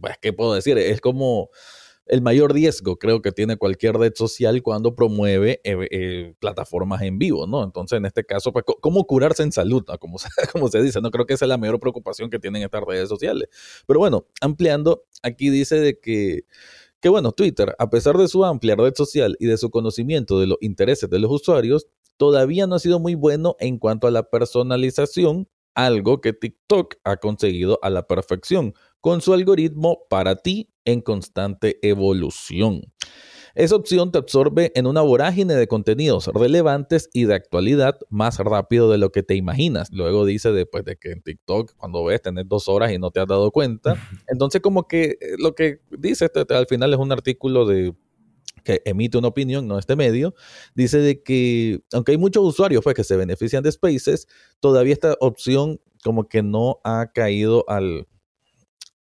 pues, 0.00 0.16
¿qué 0.20 0.32
puedo 0.32 0.54
decir? 0.54 0.78
Es 0.78 1.00
como 1.00 1.50
el 2.06 2.20
mayor 2.20 2.52
riesgo 2.52 2.98
creo 2.98 3.22
que 3.22 3.32
tiene 3.32 3.56
cualquier 3.56 3.96
red 3.96 4.12
social 4.14 4.62
cuando 4.62 4.94
promueve 4.94 5.60
eh, 5.64 5.88
eh, 5.90 6.34
plataformas 6.40 7.02
en 7.02 7.18
vivo, 7.18 7.46
¿no? 7.46 7.62
Entonces, 7.62 7.96
en 7.96 8.06
este 8.06 8.24
caso, 8.24 8.52
pues, 8.52 8.64
¿cómo 8.80 9.06
curarse 9.06 9.42
en 9.42 9.52
salud? 9.52 9.84
Como, 10.00 10.18
como 10.52 10.68
se 10.68 10.82
dice, 10.82 11.00
no 11.00 11.10
creo 11.10 11.26
que 11.26 11.34
esa 11.34 11.44
es 11.44 11.48
la 11.48 11.58
mayor 11.58 11.78
preocupación 11.80 12.30
que 12.30 12.38
tienen 12.38 12.62
estas 12.62 12.82
redes 12.82 13.08
sociales. 13.08 13.48
Pero 13.86 14.00
bueno, 14.00 14.26
ampliando, 14.40 15.04
aquí 15.22 15.50
dice 15.50 15.76
de 15.80 15.98
que, 16.00 16.44
que, 17.00 17.08
bueno, 17.08 17.32
Twitter, 17.32 17.74
a 17.78 17.88
pesar 17.88 18.16
de 18.16 18.28
su 18.28 18.44
amplia 18.44 18.76
red 18.76 18.94
social 18.94 19.36
y 19.38 19.46
de 19.46 19.56
su 19.56 19.70
conocimiento 19.70 20.40
de 20.40 20.48
los 20.48 20.58
intereses 20.60 21.08
de 21.08 21.18
los 21.18 21.30
usuarios, 21.30 21.86
todavía 22.16 22.66
no 22.66 22.74
ha 22.74 22.78
sido 22.78 22.98
muy 22.98 23.14
bueno 23.14 23.56
en 23.58 23.78
cuanto 23.78 24.06
a 24.06 24.10
la 24.10 24.28
personalización, 24.28 25.48
algo 25.74 26.20
que 26.20 26.34
TikTok 26.34 26.96
ha 27.04 27.16
conseguido 27.16 27.78
a 27.82 27.88
la 27.88 28.06
perfección 28.06 28.74
con 29.02 29.20
su 29.20 29.34
algoritmo 29.34 30.06
para 30.08 30.36
ti 30.36 30.70
en 30.86 31.02
constante 31.02 31.78
evolución. 31.82 32.82
Esa 33.54 33.76
opción 33.76 34.12
te 34.12 34.18
absorbe 34.18 34.72
en 34.74 34.86
una 34.86 35.02
vorágine 35.02 35.54
de 35.54 35.66
contenidos 35.66 36.28
relevantes 36.28 37.10
y 37.12 37.24
de 37.24 37.34
actualidad 37.34 37.98
más 38.08 38.38
rápido 38.38 38.90
de 38.90 38.96
lo 38.96 39.12
que 39.12 39.22
te 39.22 39.34
imaginas. 39.34 39.90
Luego 39.92 40.24
dice 40.24 40.52
después 40.52 40.84
de 40.84 40.96
que 40.96 41.10
en 41.10 41.20
TikTok, 41.20 41.74
cuando 41.76 42.02
ves, 42.04 42.22
tenés 42.22 42.48
dos 42.48 42.68
horas 42.68 42.92
y 42.92 42.98
no 42.98 43.10
te 43.10 43.20
has 43.20 43.26
dado 43.26 43.50
cuenta. 43.50 43.96
Entonces, 44.28 44.62
como 44.62 44.86
que 44.86 45.18
eh, 45.20 45.34
lo 45.36 45.54
que 45.54 45.80
dice 45.90 46.30
este, 46.32 46.46
al 46.54 46.66
final 46.66 46.94
es 46.94 46.98
un 46.98 47.12
artículo 47.12 47.66
de 47.66 47.94
que 48.64 48.80
emite 48.84 49.18
una 49.18 49.28
opinión, 49.28 49.66
no 49.66 49.78
este 49.78 49.96
medio, 49.96 50.34
dice 50.76 50.98
de 50.98 51.22
que 51.22 51.80
aunque 51.92 52.12
hay 52.12 52.18
muchos 52.18 52.44
usuarios 52.44 52.84
pues, 52.84 52.94
que 52.94 53.02
se 53.02 53.16
benefician 53.16 53.64
de 53.64 53.72
Spaces, 53.72 54.28
todavía 54.60 54.92
esta 54.92 55.16
opción 55.18 55.80
como 56.04 56.28
que 56.28 56.42
no 56.42 56.80
ha 56.84 57.10
caído 57.12 57.64
al, 57.68 58.06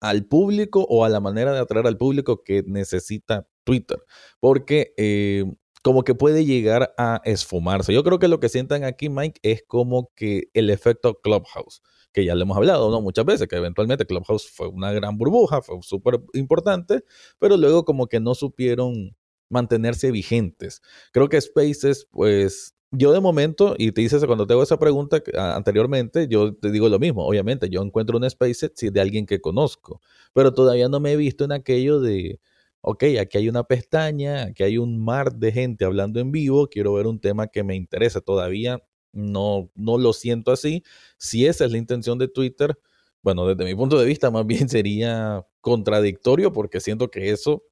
al 0.00 0.26
público 0.26 0.86
o 0.88 1.04
a 1.04 1.08
la 1.08 1.20
manera 1.20 1.52
de 1.52 1.60
atraer 1.60 1.86
al 1.86 1.96
público 1.96 2.42
que 2.42 2.62
necesita 2.66 3.46
Twitter, 3.64 3.98
porque 4.40 4.94
eh, 4.96 5.44
como 5.82 6.02
que 6.04 6.14
puede 6.14 6.44
llegar 6.44 6.94
a 6.98 7.20
esfumarse. 7.24 7.92
Yo 7.92 8.04
creo 8.04 8.18
que 8.18 8.28
lo 8.28 8.40
que 8.40 8.48
sientan 8.48 8.84
aquí, 8.84 9.08
Mike, 9.08 9.40
es 9.42 9.62
como 9.66 10.10
que 10.14 10.44
el 10.54 10.70
efecto 10.70 11.20
Clubhouse, 11.20 11.82
que 12.12 12.24
ya 12.24 12.34
le 12.34 12.42
hemos 12.42 12.56
hablado 12.56 12.90
¿no? 12.90 13.00
muchas 13.00 13.24
veces, 13.24 13.48
que 13.48 13.56
eventualmente 13.56 14.06
Clubhouse 14.06 14.50
fue 14.50 14.68
una 14.68 14.92
gran 14.92 15.16
burbuja, 15.16 15.62
fue 15.62 15.76
súper 15.82 16.20
importante, 16.34 17.04
pero 17.38 17.56
luego 17.56 17.84
como 17.84 18.06
que 18.08 18.20
no 18.20 18.34
supieron 18.34 19.16
mantenerse 19.50 20.10
vigentes. 20.10 20.80
Creo 21.12 21.28
que 21.28 21.40
Spaces, 21.40 22.06
pues 22.10 22.74
yo 22.92 23.12
de 23.12 23.20
momento, 23.20 23.74
y 23.78 23.92
te 23.92 24.00
dices 24.00 24.24
cuando 24.24 24.46
te 24.46 24.54
hago 24.54 24.62
esa 24.62 24.78
pregunta 24.78 25.22
anteriormente, 25.36 26.26
yo 26.28 26.54
te 26.54 26.70
digo 26.70 26.88
lo 26.88 26.98
mismo. 26.98 27.26
Obviamente, 27.26 27.68
yo 27.68 27.82
encuentro 27.82 28.16
un 28.16 28.28
Spaces 28.28 28.72
de 28.76 29.00
alguien 29.00 29.26
que 29.26 29.40
conozco, 29.40 30.00
pero 30.32 30.52
todavía 30.54 30.88
no 30.88 31.00
me 31.00 31.12
he 31.12 31.16
visto 31.16 31.44
en 31.44 31.52
aquello 31.52 32.00
de, 32.00 32.40
ok, 32.80 33.04
aquí 33.20 33.38
hay 33.38 33.48
una 33.48 33.64
pestaña, 33.64 34.44
aquí 34.44 34.62
hay 34.62 34.78
un 34.78 35.02
mar 35.04 35.34
de 35.36 35.52
gente 35.52 35.84
hablando 35.84 36.20
en 36.20 36.32
vivo, 36.32 36.68
quiero 36.68 36.94
ver 36.94 37.06
un 37.06 37.20
tema 37.20 37.48
que 37.48 37.62
me 37.62 37.76
interesa. 37.76 38.20
Todavía 38.20 38.82
no, 39.12 39.70
no 39.74 39.98
lo 39.98 40.12
siento 40.12 40.52
así. 40.52 40.82
Si 41.18 41.46
esa 41.46 41.64
es 41.66 41.72
la 41.72 41.78
intención 41.78 42.18
de 42.18 42.28
Twitter, 42.28 42.78
bueno, 43.22 43.46
desde 43.46 43.64
mi 43.64 43.74
punto 43.74 43.98
de 43.98 44.06
vista, 44.06 44.30
más 44.30 44.46
bien 44.46 44.68
sería 44.68 45.46
contradictorio 45.60 46.52
porque 46.52 46.80
siento 46.80 47.10
que 47.10 47.30
eso 47.30 47.62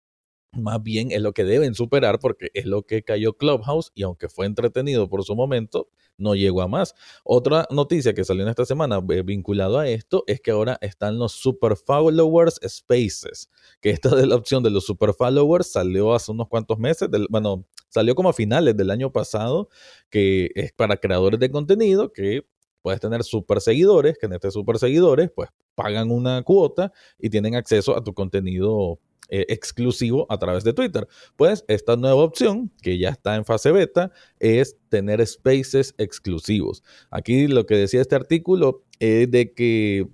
más 0.53 0.83
bien 0.83 1.11
es 1.13 1.21
lo 1.21 1.33
que 1.33 1.45
deben 1.45 1.75
superar 1.75 2.19
porque 2.19 2.51
es 2.55 2.65
lo 2.67 2.83
que 2.83 3.03
cayó 3.03 3.35
Clubhouse 3.35 3.93
y 3.95 4.03
aunque 4.03 4.29
fue 4.29 4.47
entretenido 4.47 5.09
por 5.09 5.25
su 5.25 5.35
momento, 5.35 5.89
no 6.17 6.35
llegó 6.35 6.63
a 6.63 6.69
más. 6.69 6.95
Otra 7.25 7.67
noticia 7.71 8.13
que 8.13 8.25
salió 8.25 8.43
en 8.43 8.49
esta 8.49 8.65
semana 8.65 9.01
eh, 9.11 9.23
vinculado 9.23 9.79
a 9.79 9.89
esto 9.89 10.25
es 10.27 10.41
que 10.41 10.51
ahora 10.51 10.79
están 10.81 11.19
los 11.19 11.33
super 11.33 11.77
followers 11.77 12.61
spaces, 12.67 13.51
que 13.81 13.91
esta 13.91 14.15
de 14.15 14.27
la 14.27 14.35
opción 14.37 14.63
de 14.63 14.71
los 14.71 14.85
super 14.85 15.15
followers 15.15 15.71
salió 15.71 16.15
hace 16.15 16.33
unos 16.33 16.49
cuantos 16.49 16.79
meses, 16.79 17.09
bueno, 17.31 17.65
salió 17.89 18.15
como 18.15 18.31
a 18.31 18.33
finales 18.33 18.77
del 18.77 18.91
año 18.91 19.13
pasado, 19.13 19.69
que 20.11 20.51
es 20.55 20.73
para 20.73 20.97
creadores 20.97 21.39
de 21.41 21.51
contenido 21.51 22.13
que 22.13 22.47
puedes 22.83 23.01
tener 23.01 23.23
super 23.23 23.61
seguidores, 23.61 24.19
que 24.19 24.27
en 24.27 24.35
este 24.35 24.51
super 24.51 24.79
seguidores 24.79 25.31
pues 25.35 25.51
pagan 25.75 26.11
una 26.11 26.43
cuota 26.43 26.93
y 27.19 27.31
tienen 27.31 27.55
acceso 27.55 27.97
a 27.97 28.03
tu 28.03 28.15
contenido 28.15 28.99
eh, 29.29 29.47
exclusivo 29.49 30.27
a 30.31 30.39
través 30.39 30.65
de 30.65 30.73
Twitter. 30.73 31.07
Pues 31.37 31.65
esta 31.69 31.97
nueva 31.97 32.23
opción, 32.23 32.71
que 32.83 32.99
ya 32.99 33.11
está 33.11 33.37
en 33.37 33.45
fase 33.45 33.73
beta, 33.73 34.11
es 34.39 34.77
tener 34.89 35.25
spaces 35.27 35.95
exclusivos. 35.99 36.83
Aquí 37.11 37.47
lo 37.47 37.67
que 37.67 37.77
decía 37.77 38.01
este 38.01 38.17
artículo 38.17 38.85
es 38.99 39.31
de 39.31 39.53
que 39.53 40.09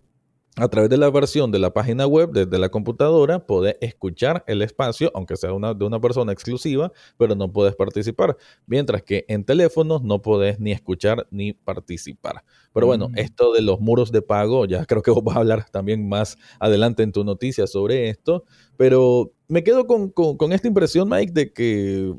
a 0.56 0.68
través 0.68 0.88
de 0.88 0.96
la 0.96 1.10
versión 1.10 1.50
de 1.50 1.58
la 1.58 1.72
página 1.72 2.06
web 2.06 2.30
desde 2.30 2.58
la 2.58 2.68
computadora 2.68 3.44
puedes 3.44 3.76
escuchar 3.80 4.44
el 4.46 4.62
espacio, 4.62 5.10
aunque 5.14 5.36
sea 5.36 5.52
una, 5.52 5.74
de 5.74 5.84
una 5.84 6.00
persona 6.00 6.32
exclusiva, 6.32 6.92
pero 7.18 7.34
no 7.34 7.52
puedes 7.52 7.74
participar. 7.74 8.36
Mientras 8.66 9.02
que 9.02 9.24
en 9.28 9.44
teléfonos 9.44 10.02
no 10.02 10.22
puedes 10.22 10.60
ni 10.60 10.70
escuchar 10.70 11.26
ni 11.30 11.52
participar. 11.52 12.44
Pero 12.72 12.86
bueno, 12.86 13.08
mm. 13.08 13.18
esto 13.18 13.52
de 13.52 13.62
los 13.62 13.80
muros 13.80 14.12
de 14.12 14.22
pago, 14.22 14.66
ya 14.66 14.84
creo 14.86 15.02
que 15.02 15.10
vos 15.10 15.24
vas 15.24 15.36
a 15.36 15.40
hablar 15.40 15.68
también 15.70 16.08
más 16.08 16.38
adelante 16.60 17.02
en 17.02 17.12
tu 17.12 17.24
noticia 17.24 17.66
sobre 17.66 18.08
esto. 18.08 18.44
Pero 18.76 19.32
me 19.48 19.64
quedo 19.64 19.86
con, 19.86 20.52
esta 20.52 20.68
impresión, 20.68 21.08
Mike, 21.08 21.32
de 21.32 21.52
que 21.52 22.14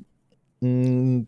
mm, 0.60 1.22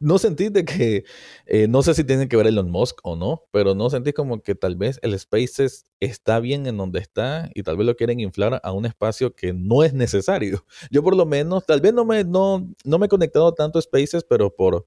no 0.00 0.18
sentí 0.18 0.48
de 0.48 0.64
que, 0.64 1.04
eh, 1.46 1.68
no 1.68 1.82
sé 1.82 1.94
si 1.94 2.04
tiene 2.04 2.28
que 2.28 2.36
ver 2.36 2.46
Elon 2.46 2.70
Musk 2.70 2.98
o 3.02 3.16
no, 3.16 3.44
pero 3.50 3.74
no 3.74 3.90
sentí 3.90 4.12
como 4.12 4.42
que 4.42 4.54
tal 4.54 4.76
vez 4.76 4.98
el 5.02 5.18
Spaces 5.18 5.84
está 6.00 6.40
bien 6.40 6.66
en 6.66 6.76
donde 6.76 7.00
está 7.00 7.50
y 7.54 7.62
tal 7.62 7.76
vez 7.76 7.86
lo 7.86 7.96
quieren 7.96 8.20
inflar 8.20 8.60
a 8.62 8.72
un 8.72 8.86
espacio 8.86 9.34
que 9.34 9.52
no 9.52 9.82
es 9.84 9.94
necesario. 9.94 10.64
Yo 10.90 11.02
por 11.02 11.16
lo 11.16 11.26
menos, 11.26 11.66
tal 11.66 11.80
vez 11.80 11.92
no 11.94 12.04
me, 12.04 12.24
no, 12.24 12.68
no 12.84 12.98
me 12.98 13.06
he 13.06 13.08
conectado 13.08 13.52
tanto 13.54 13.78
a 13.78 13.82
Spaces, 13.82 14.24
pero 14.28 14.54
por, 14.54 14.86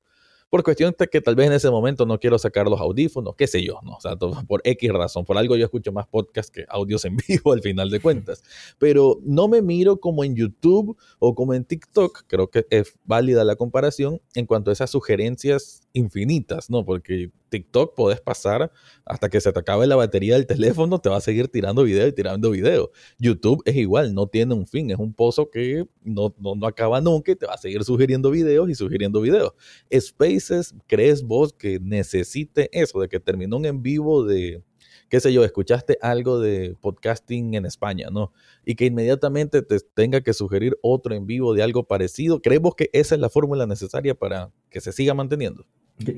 por 0.51 0.63
cuestión 0.63 0.93
que 1.10 1.22
tal 1.22 1.34
vez 1.34 1.48
en 1.48 1.53
ese 1.53 1.72
momento 1.72 2.05
no 2.05 2.20
quiero 2.20 2.38
sacar 2.38 2.67
los 2.67 2.79
audífonos, 2.81 3.36
qué 3.38 3.48
sé 3.48 3.63
yo, 3.63 3.79
¿no? 3.84 3.93
O 3.93 4.01
sea, 4.01 4.17
por 4.17 4.62
X 4.65 4.91
razón, 4.91 5.24
por 5.24 5.38
algo 5.38 5.55
yo 5.55 5.63
escucho 5.63 5.93
más 5.93 6.08
podcasts 6.08 6.51
que 6.51 6.65
audios 6.67 7.05
en 7.05 7.15
vivo 7.27 7.53
al 7.53 7.62
final 7.62 7.89
de 7.89 8.01
cuentas. 8.01 8.43
Pero 8.77 9.17
no 9.24 9.48
me 9.48 9.62
miro 9.62 10.01
como 10.01 10.25
en 10.25 10.36
YouTube 10.36 10.98
o 11.20 11.36
como 11.36 11.53
en 11.53 11.63
TikTok, 11.63 12.24
creo 12.27 12.50
que 12.50 12.67
es 12.70 13.00
válida 13.05 13.46
la 13.46 13.55
comparación 13.55 14.22
en 14.36 14.46
cuanto 14.46 14.72
a 14.72 14.74
esas 14.74 14.89
sugerencias 14.89 15.88
infinitas, 15.93 16.70
¿no? 16.70 16.84
Porque 16.84 17.31
TikTok 17.51 17.93
podés 17.96 18.22
pasar 18.22 18.72
hasta 19.05 19.29
que 19.29 19.41
se 19.41 19.51
te 19.51 19.60
acabe 19.60 19.86
la 19.86 19.98
batería 19.98 20.36
del 20.36 20.48
teléfono, 20.48 21.00
te 21.00 21.10
va 21.10 21.17
a 21.17 21.22
seguir 21.22 21.50
tirando 21.50 21.84
video 21.84 22.08
y 22.08 22.13
tirando 22.13 22.50
video. 22.50 22.91
YouTube 23.20 23.62
es 23.65 23.75
igual, 23.75 24.15
no 24.15 24.25
tiene 24.27 24.55
un 24.55 24.65
fin, 24.65 24.89
es 24.89 24.98
un 24.98 25.13
pozo 25.13 25.51
que 25.51 25.86
no, 26.01 26.34
no, 26.39 26.65
acaba 26.65 27.01
nunca 27.01 27.34
y 27.34 27.36
te 27.36 27.46
va 27.46 27.53
a 27.53 27.58
seguir 27.58 27.84
sugiriendo 27.84 28.31
videos 28.31 28.70
y 28.70 28.75
sugiriendo 28.75 29.22
videos. 29.22 29.51
Spaces, 29.93 30.74
¿crees 30.88 31.22
vos 31.24 31.53
que 31.53 31.79
necesite 31.79 32.70
eso, 32.72 33.01
de 33.01 33.10
que 33.10 33.20
terminó 33.20 33.58
un 33.58 33.65
en 33.65 33.84
vivo 33.84 34.24
de, 34.24 34.63
qué 35.10 35.20
sé 35.20 35.34
yo, 35.34 35.43
escuchaste 35.43 35.98
algo 36.01 36.39
de 36.39 36.77
podcasting 36.79 37.55
en 37.55 37.65
España, 37.65 38.08
¿no? 38.10 38.31
Y 38.65 38.75
que 38.75 38.86
inmediatamente 38.86 39.62
te 39.62 39.79
tenga 39.93 40.22
que 40.22 40.34
sugerir 40.34 40.77
otro 40.81 41.13
en 41.13 41.27
vivo 41.27 41.53
de 41.53 41.63
algo 41.63 41.84
parecido. 41.86 42.41
¿Creemos 42.41 42.75
que 42.75 42.89
esa 42.93 43.15
es 43.15 43.22
la 43.22 43.29
fórmula 43.29 43.67
necesaria 43.67 44.15
para 44.15 44.53
que 44.70 44.79
se 44.79 44.93
siga 44.93 45.13
manteniendo? 45.13 45.65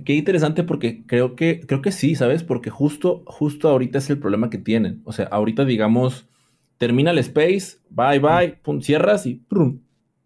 Qué, 0.05 0.13
interesante 0.13 0.63
porque 0.63 1.03
creo 1.05 1.35
que, 1.35 1.61
creo 1.61 1.81
que 1.81 1.91
sí, 1.91 2.15
¿sabes? 2.15 2.43
Porque 2.43 2.69
justo, 2.69 3.23
justo 3.25 3.69
ahorita 3.69 3.97
es 3.97 4.09
el 4.09 4.19
problema 4.19 4.49
que 4.49 4.57
tienen. 4.57 5.01
O 5.05 5.11
sea, 5.11 5.25
ahorita 5.25 5.65
digamos, 5.65 6.27
termina 6.77 7.11
el 7.11 7.19
space, 7.19 7.77
bye 7.89 8.19
bye, 8.19 8.59
pum, 8.61 8.81
cierras 8.81 9.25
y 9.25 9.35
pum, 9.35 9.79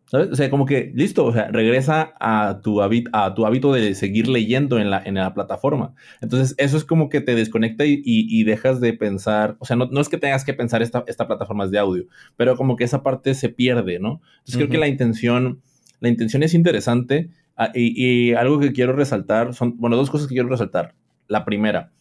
¿sabes? 0.06 0.30
O 0.32 0.36
sea, 0.36 0.50
como 0.50 0.66
que 0.66 0.92
listo, 0.96 1.26
o 1.26 1.34
sea, 1.34 1.50
regresa 1.50 2.14
a 2.20 2.62
tu, 2.64 2.82
a 2.82 3.36
tu 3.36 3.46
hábito 3.46 3.74
de 3.74 3.96
seguir 3.96 4.28
leyendo 4.28 4.80
en 4.80 4.90
la, 4.90 5.02
en 5.04 5.16
la 5.16 5.34
plataforma. 5.34 5.94
Entonces, 6.22 6.56
eso 6.58 6.78
es 6.78 6.84
como 6.84 7.10
que 7.10 7.22
te 7.22 7.36
desconecta 7.36 7.84
y, 7.86 8.44
dejas 8.44 8.80
de 8.80 8.94
pensar, 8.94 9.58
o 9.60 9.66
sea, 9.66 9.76
no, 9.76 9.88
no, 9.92 10.02
es 10.02 10.10
que 10.10 10.18
tengas 10.18 10.46
que 10.46 10.54
pensar 10.54 10.82
esta, 10.82 11.04
esta 11.08 11.28
plataforma 11.28 11.66
es 11.66 11.72
de 11.72 11.80
audio, 11.80 12.06
pero 12.38 12.56
como 12.56 12.76
que 12.76 12.86
esa 12.86 13.04
parte 13.04 13.34
se 13.34 13.50
pierde, 13.50 14.00
¿no? 14.00 14.22
Entonces, 14.40 14.58
creo 14.58 14.70
que 14.70 14.78
la 14.78 14.88
intención, 14.88 15.62
la 16.00 16.10
intención 16.10 16.44
es 16.44 16.54
interesante 16.54 17.30
Ah, 17.58 17.72
y, 17.74 18.34
algo 18.34 18.60
que 18.60 18.72
quiero 18.72 18.94
resaltar, 18.94 19.56
son, 19.56 19.78
bueno, 19.78 19.96
dos 19.96 20.12
cosas 20.12 20.28
que 20.28 20.36
quiero 20.36 20.48
resaltar. 20.48 20.94
La 21.28 21.44
primera, 21.44 21.92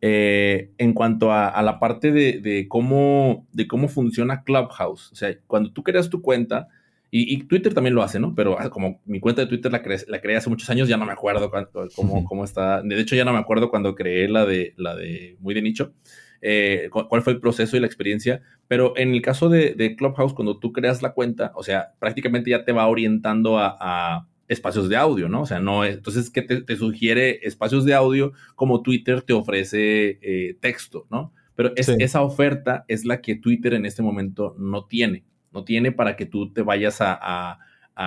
eh, 0.00 0.70
en 0.78 0.94
cuanto 0.94 1.32
a, 1.32 1.60
la 1.62 1.80
parte 1.80 2.12
de, 2.12 2.66
cómo, 2.68 3.46
de 3.52 3.66
cómo 3.66 3.88
funciona 3.88 4.44
Clubhouse. 4.44 5.10
O 5.10 5.16
sea, 5.16 5.36
cuando 5.48 5.72
tú 5.72 5.82
creas 5.82 6.08
tu 6.08 6.22
cuenta, 6.22 6.68
y, 7.12 7.42
Twitter 7.42 7.74
también 7.74 7.96
lo 7.96 8.04
hace, 8.04 8.20
¿no? 8.20 8.36
Pero 8.36 8.56
ah, 8.60 8.70
como 8.70 9.00
mi 9.04 9.18
cuenta 9.18 9.42
de 9.42 9.48
Twitter 9.48 9.72
la, 9.72 9.82
creé, 9.82 9.98
la 10.06 10.20
creé 10.20 10.36
hace 10.36 10.48
muchos 10.48 10.70
años, 10.70 10.88
ya 10.88 10.96
no 10.96 11.04
me 11.04 11.12
acuerdo 11.12 11.50
cómo, 11.96 12.24
cómo, 12.24 12.44
está. 12.44 12.82
De 12.82 13.00
hecho, 13.00 13.16
ya 13.16 13.24
no 13.24 13.32
me 13.32 13.40
acuerdo 13.40 13.68
cuando 13.68 13.96
creé 13.96 14.28
la 14.28 14.46
de, 14.46 14.74
la 14.76 14.94
de 14.94 15.36
Muy 15.40 15.52
de 15.52 15.62
Nicho. 15.62 15.92
Eh, 16.40 16.88
cuál 16.90 17.22
fue 17.22 17.32
el 17.32 17.40
proceso 17.40 17.76
y 17.76 17.80
la 17.80 17.86
experiencia, 17.86 18.42
pero 18.68 18.96
en 18.96 19.12
el 19.12 19.22
caso 19.22 19.48
de, 19.48 19.96
Clubhouse, 19.98 20.34
cuando 20.34 20.58
tú 20.60 20.72
creas 20.72 21.02
la 21.02 21.12
cuenta, 21.12 21.50
o 21.56 21.64
sea, 21.64 21.94
prácticamente 21.98 22.50
ya 22.50 22.64
te 22.64 22.70
va 22.70 22.86
orientando 22.86 23.58
a 23.58 24.28
espacios 24.50 24.88
de 24.88 24.96
audio, 24.96 25.28
¿no? 25.28 25.42
O 25.42 25.46
sea, 25.46 25.60
no 25.60 25.84
es, 25.84 25.94
entonces, 25.94 26.28
¿qué 26.28 26.42
te, 26.42 26.76
sugiere 26.76 27.46
espacios 27.46 27.84
de 27.84 27.94
audio 27.94 28.32
como 28.56 28.82
Twitter 28.82 29.22
te 29.22 29.32
ofrece 29.32 30.18
eh, 30.20 30.56
texto, 30.60 31.06
¿no? 31.08 31.32
Pero 31.54 31.72
esa 31.76 32.22
oferta 32.22 32.84
es 32.88 33.04
la 33.04 33.20
que 33.20 33.36
Twitter 33.36 33.74
en 33.74 33.86
este 33.86 34.02
momento 34.02 34.56
no 34.58 34.86
tiene, 34.86 35.24
no 35.52 35.62
tiene 35.62 35.92
para 35.92 36.16
que 36.16 36.26
tú 36.26 36.52
te 36.52 36.62
vayas 36.62 36.98
a, 37.00 37.58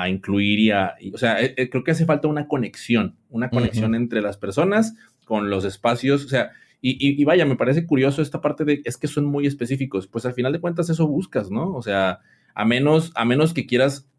incluir 0.10 0.60
y 0.60 0.72
a, 0.72 0.96
o 1.14 1.18
sea, 1.20 1.40
eh, 1.40 1.54
eh, 1.56 1.70
creo 1.70 1.84
que 1.84 1.92
hace 1.92 2.06
falta 2.06 2.28
una 2.28 2.48
conexión, 2.48 3.16
una 3.30 3.50
conexión 3.52 3.94
entre 3.94 4.22
las 4.22 4.38
personas 4.38 4.96
con 5.24 5.52
los 5.52 5.66
espacios, 5.66 6.26
o 6.26 6.28
sea, 6.28 6.52
y, 6.82 6.98
y, 7.00 7.24
vaya, 7.24 7.46
me 7.46 7.56
parece 7.56 7.86
curioso 7.86 8.22
esta 8.22 8.42
parte 8.42 8.66
de, 8.66 8.82
es 8.84 8.98
que 8.98 9.08
son 9.08 9.26
muy 9.26 9.46
específicos, 9.46 10.08
pues 10.08 10.26
al 10.26 10.34
final 10.34 10.52
de 10.52 10.60
cuentas 10.60 10.90
eso 10.90 11.08
buscas, 11.08 11.52
¿no? 11.52 11.74
O 11.76 11.82
sea, 11.82 12.20
a 12.56 12.66
menos, 12.66 13.14
a 13.16 13.24
menos 13.24 13.54
que 13.54 13.66
quieras 13.66 14.10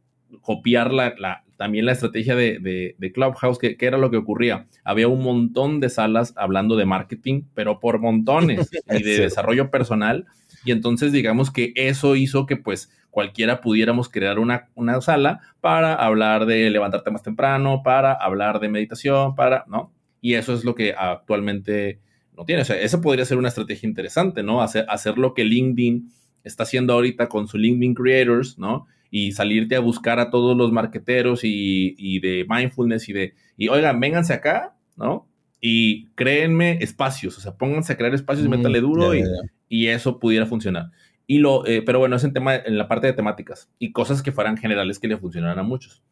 copiar 0.40 0.93
la, 0.93 1.43
también 1.56 1.87
la 1.87 1.92
estrategia 1.92 2.34
de, 2.34 3.12
Clubhouse, 3.14 3.58
que, 3.58 3.76
era 3.80 3.99
lo 3.99 4.11
que 4.11 4.16
ocurría. 4.16 4.66
Había 4.84 5.08
un 5.08 5.23
montón 5.23 5.80
de 5.80 5.88
salas 5.88 6.34
hablando 6.37 6.76
de 6.76 6.84
marketing, 6.84 7.42
pero 7.54 7.80
por 7.80 8.00
montones, 8.00 8.70
y 8.90 9.02
de 9.02 9.20
desarrollo 9.20 9.70
personal. 9.70 10.26
Y 10.64 10.73
entonces 10.73 11.12
digamos 11.12 11.50
que 11.50 11.73
eso 11.76 12.16
hizo 12.16 12.46
que 12.46 12.56
pues 12.56 12.90
cualquiera 13.11 13.61
pudiéramos 13.61 14.08
crear 14.08 14.38
una, 14.38 14.68
una 14.75 15.00
sala 15.00 15.40
para 15.61 15.94
hablar 15.94 16.46
de 16.46 16.68
levantarte 16.70 17.11
más 17.11 17.23
temprano, 17.23 17.82
para 17.84 18.12
hablar 18.12 18.61
de 18.61 18.68
meditación, 18.68 19.34
para, 19.34 19.64
¿no? 19.68 19.92
Y 20.20 20.34
eso 20.34 20.54
es 20.54 20.64
lo 20.64 20.75
que 20.75 20.94
actualmente 20.96 22.00
no 22.37 22.44
tiene. 22.44 22.62
O 22.62 22.64
sea, 22.64 22.80
eso 22.80 23.00
podría 23.00 23.25
ser 23.25 23.38
una 23.38 23.49
estrategia 23.49 23.88
interesante, 23.88 24.42
¿no? 24.42 24.62
Hacer, 24.62 24.87
hacer 24.88 25.18
lo 25.18 25.34
que 25.34 25.44
LinkedIn 25.44 26.11
está 26.42 26.64
haciendo 26.64 26.92
ahorita 26.94 27.28
con 27.28 27.46
su 27.46 27.58
LinkedIn 27.58 27.94
Creators, 27.94 28.58
¿no? 28.58 28.87
Y 29.16 29.30
salirte 29.30 29.76
a 29.76 29.80
buscar 29.80 30.18
a 30.18 30.28
todos 30.30 30.56
los 30.56 30.73
marqueteros 30.73 31.42
y, 31.44 32.18
de 32.18 32.44
mindfulness 32.49 33.09
y 33.09 33.12
de, 33.12 33.35
y 33.56 33.68
oigan, 33.68 34.00
vénganse 34.00 34.33
acá, 34.33 34.76
¿no? 34.97 35.28
Y 35.61 36.09
créenme 36.16 36.78
espacios, 36.80 37.38
o 37.38 37.40
sea, 37.40 37.56
pónganse 37.56 37.92
a 37.92 37.97
crear 37.97 38.12
espacios 38.12 38.44
y 38.44 38.49
mm, 38.49 38.56
métale 38.56 38.80
duro 38.80 39.14
y, 39.14 39.23
y, 39.68 39.87
eso 39.87 40.18
pudiera 40.18 40.47
funcionar. 40.47 40.90
Y 41.28 41.38
lo, 41.38 41.64
eh, 41.64 41.83
pero 41.87 42.00
bueno, 42.00 42.16
es 42.16 42.25
en, 42.25 42.33
tema, 42.33 42.56
en 42.56 42.76
la 42.76 42.88
parte 42.88 43.06
de 43.06 43.12
temáticas 43.12 43.71
y 43.78 43.92
cosas 43.92 44.21
que 44.21 44.33
fueran 44.33 44.56
generales 44.56 44.99
que 44.99 45.06
le 45.06 45.16
funcionaran 45.16 45.61
a 45.61 45.62
muchos. 45.62 46.02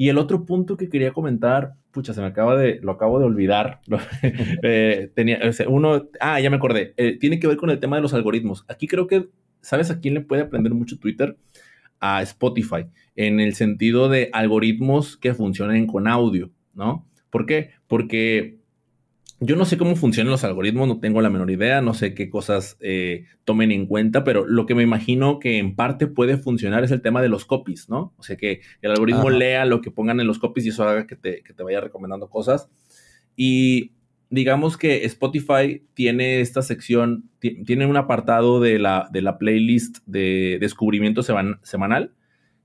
Y 0.00 0.08
el 0.08 0.16
otro 0.16 0.46
punto 0.46 0.78
que 0.78 0.88
quería 0.88 1.12
comentar, 1.12 1.74
pucha, 1.90 2.14
se 2.14 2.22
me 2.22 2.28
acaba 2.28 2.56
de, 2.56 2.80
lo 2.82 2.92
acabo 2.92 3.18
de 3.18 3.26
olvidar. 3.26 3.82
Eh, 4.62 5.10
tenía, 5.14 5.40
uno, 5.68 6.08
ah, 6.20 6.40
ya 6.40 6.48
me 6.48 6.56
acordé, 6.56 6.94
eh, 6.96 7.18
tiene 7.18 7.38
que 7.38 7.46
ver 7.46 7.58
con 7.58 7.68
el 7.68 7.80
tema 7.80 7.96
de 7.96 8.02
los 8.02 8.14
algoritmos. 8.14 8.64
Aquí 8.66 8.86
creo 8.86 9.06
que, 9.06 9.28
¿sabes 9.60 9.90
a 9.90 10.00
quién 10.00 10.14
le 10.14 10.22
puede 10.22 10.42
aprender 10.42 10.72
mucho 10.72 10.98
Twitter? 10.98 11.36
A 12.00 12.22
Spotify, 12.22 12.86
en 13.14 13.40
el 13.40 13.54
sentido 13.54 14.08
de 14.08 14.30
algoritmos 14.32 15.16
que 15.16 15.34
funcionen 15.34 15.86
con 15.86 16.08
audio, 16.08 16.50
¿no? 16.74 17.06
¿Por 17.30 17.46
qué? 17.46 17.70
Porque 17.86 18.60
yo 19.42 19.56
no 19.56 19.64
sé 19.64 19.78
cómo 19.78 19.96
funcionan 19.96 20.30
los 20.30 20.44
algoritmos, 20.44 20.86
no 20.86 21.00
tengo 21.00 21.22
la 21.22 21.30
menor 21.30 21.50
idea, 21.50 21.80
no 21.80 21.94
sé 21.94 22.12
qué 22.12 22.28
cosas 22.28 22.76
eh, 22.80 23.24
tomen 23.44 23.72
en 23.72 23.86
cuenta, 23.86 24.22
pero 24.22 24.46
lo 24.46 24.66
que 24.66 24.74
me 24.74 24.82
imagino 24.82 25.38
que 25.38 25.56
en 25.56 25.74
parte 25.74 26.06
puede 26.06 26.36
funcionar 26.36 26.84
es 26.84 26.90
el 26.90 27.00
tema 27.00 27.22
de 27.22 27.30
los 27.30 27.46
copies, 27.46 27.88
¿no? 27.88 28.12
O 28.18 28.22
sea, 28.22 28.36
que 28.36 28.60
el 28.82 28.90
algoritmo 28.90 29.30
lea 29.30 29.64
lo 29.64 29.80
que 29.80 29.90
pongan 29.90 30.20
en 30.20 30.26
los 30.26 30.38
copies 30.38 30.66
y 30.66 30.68
eso 30.68 30.86
haga 30.86 31.06
que 31.06 31.16
te, 31.16 31.42
vaya 31.62 31.80
recomendando 31.80 32.28
cosas. 32.28 32.68
Y 33.34 33.92
digamos 34.30 34.76
que 34.76 35.04
Spotify 35.04 35.82
tiene 35.94 36.40
esta 36.40 36.62
sección, 36.62 37.28
tiene 37.40 37.86
un 37.86 37.96
apartado 37.96 38.60
de 38.60 38.78
la, 38.78 39.08
de 39.12 39.22
la 39.22 39.38
playlist 39.38 39.98
de 40.06 40.58
descubrimiento 40.60 41.22
semanal 41.22 42.14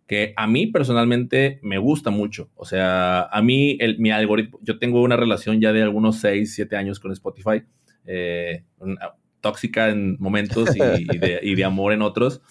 que 0.08 0.34
a 0.38 0.48
mí 0.48 0.68
personalmente 0.68 1.60
me 1.64 1.78
gusta 1.78 2.12
mucho. 2.12 2.52
O 2.56 2.66
sea, 2.66 3.24
a 3.24 3.42
mí 3.42 3.78
el, 3.80 3.98
mi 4.00 4.12
algoritmo, 4.12 4.60
yo 4.62 4.78
tengo 4.78 5.02
una 5.02 5.18
relación 5.18 5.60
ya 5.60 5.74
de 5.74 5.82
algunos 5.82 6.18
6, 6.20 6.54
7 6.54 6.76
años 6.76 7.00
con 7.00 7.12
Spotify, 7.12 7.64
eh, 8.06 8.64
tóxica 9.42 9.90
en 9.90 10.18
momentos 10.20 10.70
y, 10.76 11.56
de, 11.56 11.64
amor 11.64 11.94
en 11.94 12.02
otros. 12.02 12.42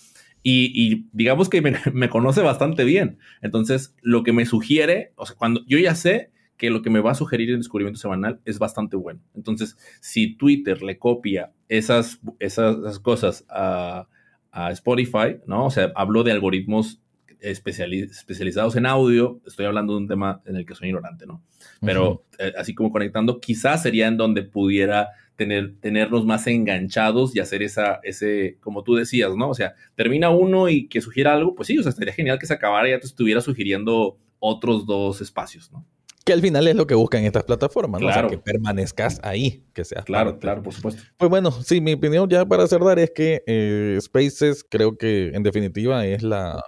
Y, 0.42 1.06
digamos 1.12 1.48
que 1.48 1.62
me, 1.62 2.08
conoce 2.08 2.42
bastante 2.42 2.84
bien. 2.84 3.18
Entonces, 3.40 3.94
lo 4.02 4.24
que 4.24 4.32
me 4.32 4.46
sugiere, 4.46 5.12
o 5.16 5.24
sea, 5.24 5.36
cuando 5.36 5.62
yo 5.66 5.78
ya 5.78 5.94
sé 5.94 6.30
que 6.56 6.70
lo 6.70 6.82
que 6.82 6.90
me 6.90 7.00
va 7.00 7.12
a 7.12 7.14
sugerir 7.14 7.50
en 7.50 7.58
descubrimiento 7.58 7.98
semanal 7.98 8.40
es 8.44 8.58
bastante 8.58 8.96
bueno. 8.96 9.20
Entonces, 9.34 9.76
si 10.00 10.36
Twitter 10.36 10.82
le 10.82 10.98
copia 10.98 11.52
esas, 11.68 12.20
esas, 12.38 12.98
cosas 13.00 13.44
a, 13.48 14.06
a 14.52 14.70
Spotify, 14.70 15.38
¿no? 15.46 15.66
O 15.66 15.70
sea, 15.70 15.92
hablo 15.94 16.22
de 16.22 16.32
algoritmos 16.32 17.00
especializados 17.44 18.76
en 18.76 18.86
audio, 18.86 19.40
estoy 19.46 19.66
hablando 19.66 19.92
de 19.92 19.98
un 19.98 20.08
tema 20.08 20.42
en 20.46 20.56
el 20.56 20.64
que 20.64 20.74
soy 20.74 20.88
ignorante, 20.88 21.26
¿no? 21.26 21.42
Pero 21.80 22.24
eh, 22.38 22.52
así 22.56 22.74
como 22.74 22.90
conectando, 22.90 23.40
quizás 23.40 23.82
sería 23.82 24.06
en 24.06 24.16
donde 24.16 24.42
pudiera 24.42 25.10
tener, 25.36 25.74
tenernos 25.80 26.24
más 26.24 26.46
enganchados 26.46 27.36
y 27.36 27.40
hacer 27.40 27.62
esa, 27.62 28.00
ese, 28.02 28.56
como 28.60 28.82
tú 28.82 28.94
decías, 28.94 29.34
¿no? 29.36 29.50
O 29.50 29.54
sea, 29.54 29.74
termina 29.94 30.30
uno 30.30 30.68
y 30.68 30.88
que 30.88 31.00
sugiera 31.00 31.34
algo, 31.34 31.54
pues 31.54 31.68
sí, 31.68 31.78
o 31.78 31.82
sea, 31.82 31.90
estaría 31.90 32.14
genial 32.14 32.38
que 32.38 32.46
se 32.46 32.54
acabara 32.54 32.88
y 32.88 32.92
ya 32.92 33.00
te 33.00 33.06
estuviera 33.06 33.40
sugiriendo 33.40 34.18
otros 34.38 34.86
dos 34.86 35.20
espacios, 35.20 35.70
¿no? 35.72 35.84
Que 36.24 36.32
al 36.32 36.40
final 36.40 36.66
es 36.66 36.74
lo 36.74 36.86
que 36.86 36.94
buscan 36.94 37.24
estas 37.24 37.44
plataformas, 37.44 38.00
¿no? 38.00 38.08
O 38.08 38.12
sea, 38.12 38.26
que 38.26 38.38
permanezcas 38.38 39.20
ahí, 39.22 39.62
que 39.74 39.84
seas. 39.84 40.04
Claro, 40.04 40.38
claro, 40.38 40.62
por 40.62 40.72
supuesto. 40.72 41.02
Pues 41.18 41.28
bueno, 41.28 41.50
sí, 41.50 41.80
mi 41.80 41.92
opinión 41.92 42.28
ya 42.28 42.46
para 42.46 42.66
cerrar 42.66 42.98
es 42.98 43.10
que 43.10 43.42
eh, 43.46 43.98
Spaces 44.00 44.64
creo 44.68 44.96
que 44.96 45.32
en 45.34 45.42
definitiva 45.42 46.06
es 46.06 46.22
la, 46.22 46.62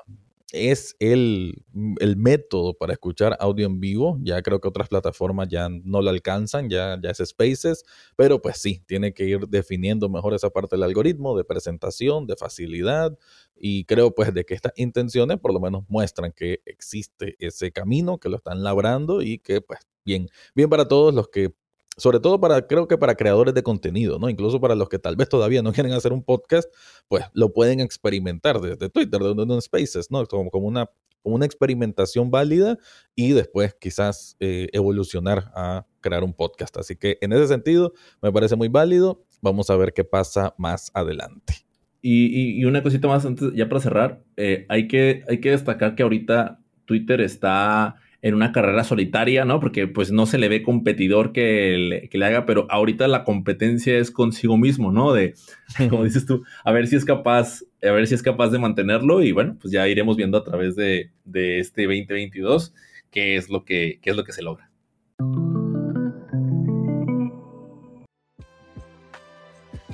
es 0.56 0.96
el, 0.98 1.64
el, 2.00 2.16
método 2.16 2.74
para 2.74 2.92
escuchar 2.92 3.36
audio 3.40 3.66
en 3.66 3.80
vivo. 3.80 4.18
Ya 4.22 4.42
creo 4.42 4.60
que 4.60 4.68
otras 4.68 4.88
plataformas 4.88 5.48
ya 5.48 5.68
no 5.68 6.02
lo 6.02 6.10
alcanzan, 6.10 6.68
ya, 6.70 6.98
ya 7.02 7.10
es 7.10 7.18
Spaces, 7.18 7.84
pero 8.16 8.40
pues 8.40 8.58
sí, 8.58 8.82
tiene 8.86 9.12
que 9.12 9.24
ir 9.24 9.48
definiendo 9.48 10.08
mejor 10.08 10.34
esa 10.34 10.50
parte 10.50 10.76
del 10.76 10.84
algoritmo 10.84 11.36
de 11.36 11.44
presentación, 11.44 12.26
de 12.26 12.36
facilidad, 12.36 13.16
y 13.54 13.84
creo 13.84 14.14
pues 14.14 14.32
de 14.34 14.44
que 14.44 14.54
estas 14.54 14.72
intenciones 14.76 15.38
por 15.38 15.52
lo 15.52 15.60
menos 15.60 15.84
muestran 15.88 16.32
que 16.32 16.60
existe 16.64 17.36
ese 17.38 17.72
camino, 17.72 18.18
que 18.18 18.28
lo 18.28 18.36
están 18.36 18.62
labrando 18.62 19.22
y 19.22 19.38
que 19.38 19.60
pues 19.60 19.80
bien, 20.04 20.28
bien 20.54 20.68
para 20.70 20.88
todos 20.88 21.14
los 21.14 21.28
que 21.28 21.52
sobre 21.96 22.20
todo 22.20 22.40
para, 22.40 22.66
creo 22.66 22.86
que 22.88 22.98
para 22.98 23.14
creadores 23.14 23.54
de 23.54 23.62
contenido, 23.62 24.18
¿no? 24.18 24.28
Incluso 24.28 24.60
para 24.60 24.74
los 24.74 24.88
que 24.88 24.98
tal 24.98 25.16
vez 25.16 25.28
todavía 25.28 25.62
no 25.62 25.72
quieren 25.72 25.92
hacer 25.92 26.12
un 26.12 26.22
podcast, 26.22 26.72
pues 27.08 27.24
lo 27.32 27.52
pueden 27.52 27.80
experimentar 27.80 28.60
desde 28.60 28.88
Twitter, 28.88 29.20
desde 29.20 29.42
un 29.42 29.62
Spaces, 29.62 30.10
¿no? 30.10 30.24
Como, 30.26 30.50
como 30.50 30.66
una, 30.66 30.90
una 31.22 31.46
experimentación 31.46 32.30
válida 32.30 32.78
y 33.14 33.32
después 33.32 33.74
quizás 33.74 34.36
eh, 34.40 34.68
evolucionar 34.72 35.50
a 35.54 35.86
crear 36.00 36.22
un 36.22 36.34
podcast. 36.34 36.76
Así 36.76 36.96
que 36.96 37.18
en 37.20 37.32
ese 37.32 37.48
sentido 37.48 37.92
me 38.22 38.30
parece 38.30 38.56
muy 38.56 38.68
válido. 38.68 39.24
Vamos 39.40 39.70
a 39.70 39.76
ver 39.76 39.92
qué 39.92 40.04
pasa 40.04 40.54
más 40.58 40.90
adelante. 40.94 41.54
Y, 42.02 42.64
una 42.64 42.84
cosita 42.84 43.08
más 43.08 43.26
antes, 43.26 43.52
ya 43.54 43.68
para 43.68 43.80
cerrar, 43.80 44.22
eh, 44.36 44.64
hay, 44.68 44.86
que, 44.86 45.24
hay 45.28 45.40
que 45.40 45.50
destacar 45.50 45.96
que 45.96 46.04
ahorita 46.04 46.60
Twitter 46.84 47.20
está 47.20 47.96
en 48.26 48.34
una 48.34 48.50
carrera 48.50 48.82
solitaria, 48.82 49.44
¿no? 49.44 49.60
Porque 49.60 49.86
pues 49.86 50.10
no 50.10 50.26
se 50.26 50.36
le 50.36 50.48
ve 50.48 50.64
competidor 50.64 51.30
que 51.30 52.08
le, 52.10 52.24
haga, 52.24 52.44
pero 52.44 52.66
ahorita 52.70 53.06
la 53.06 53.22
competencia 53.22 53.96
es 53.98 54.10
consigo 54.10 54.58
mismo, 54.58 54.90
¿no? 54.90 55.12
De, 55.12 55.34
como 55.90 56.02
dices 56.02 56.26
tú, 56.26 56.42
a 56.64 56.72
ver 56.72 56.88
si 56.88 56.96
es 56.96 57.04
capaz, 57.04 57.62
a 57.80 57.92
ver 57.92 58.08
si 58.08 58.16
es 58.16 58.24
capaz 58.24 58.48
de 58.48 58.58
mantenerlo 58.58 59.22
y 59.22 59.30
bueno, 59.30 59.56
pues 59.60 59.72
ya 59.72 59.86
iremos 59.86 60.16
viendo 60.16 60.38
a 60.38 60.42
través 60.42 60.74
de, 60.74 61.12
este 61.24 61.84
2022 61.84 62.74
qué 63.12 63.36
es 63.36 63.48
lo 63.48 63.64
que, 63.64 64.00
qué 64.02 64.10
es 64.10 64.16
lo 64.16 64.24
que 64.24 64.32
se 64.32 64.42
logra. 64.42 64.68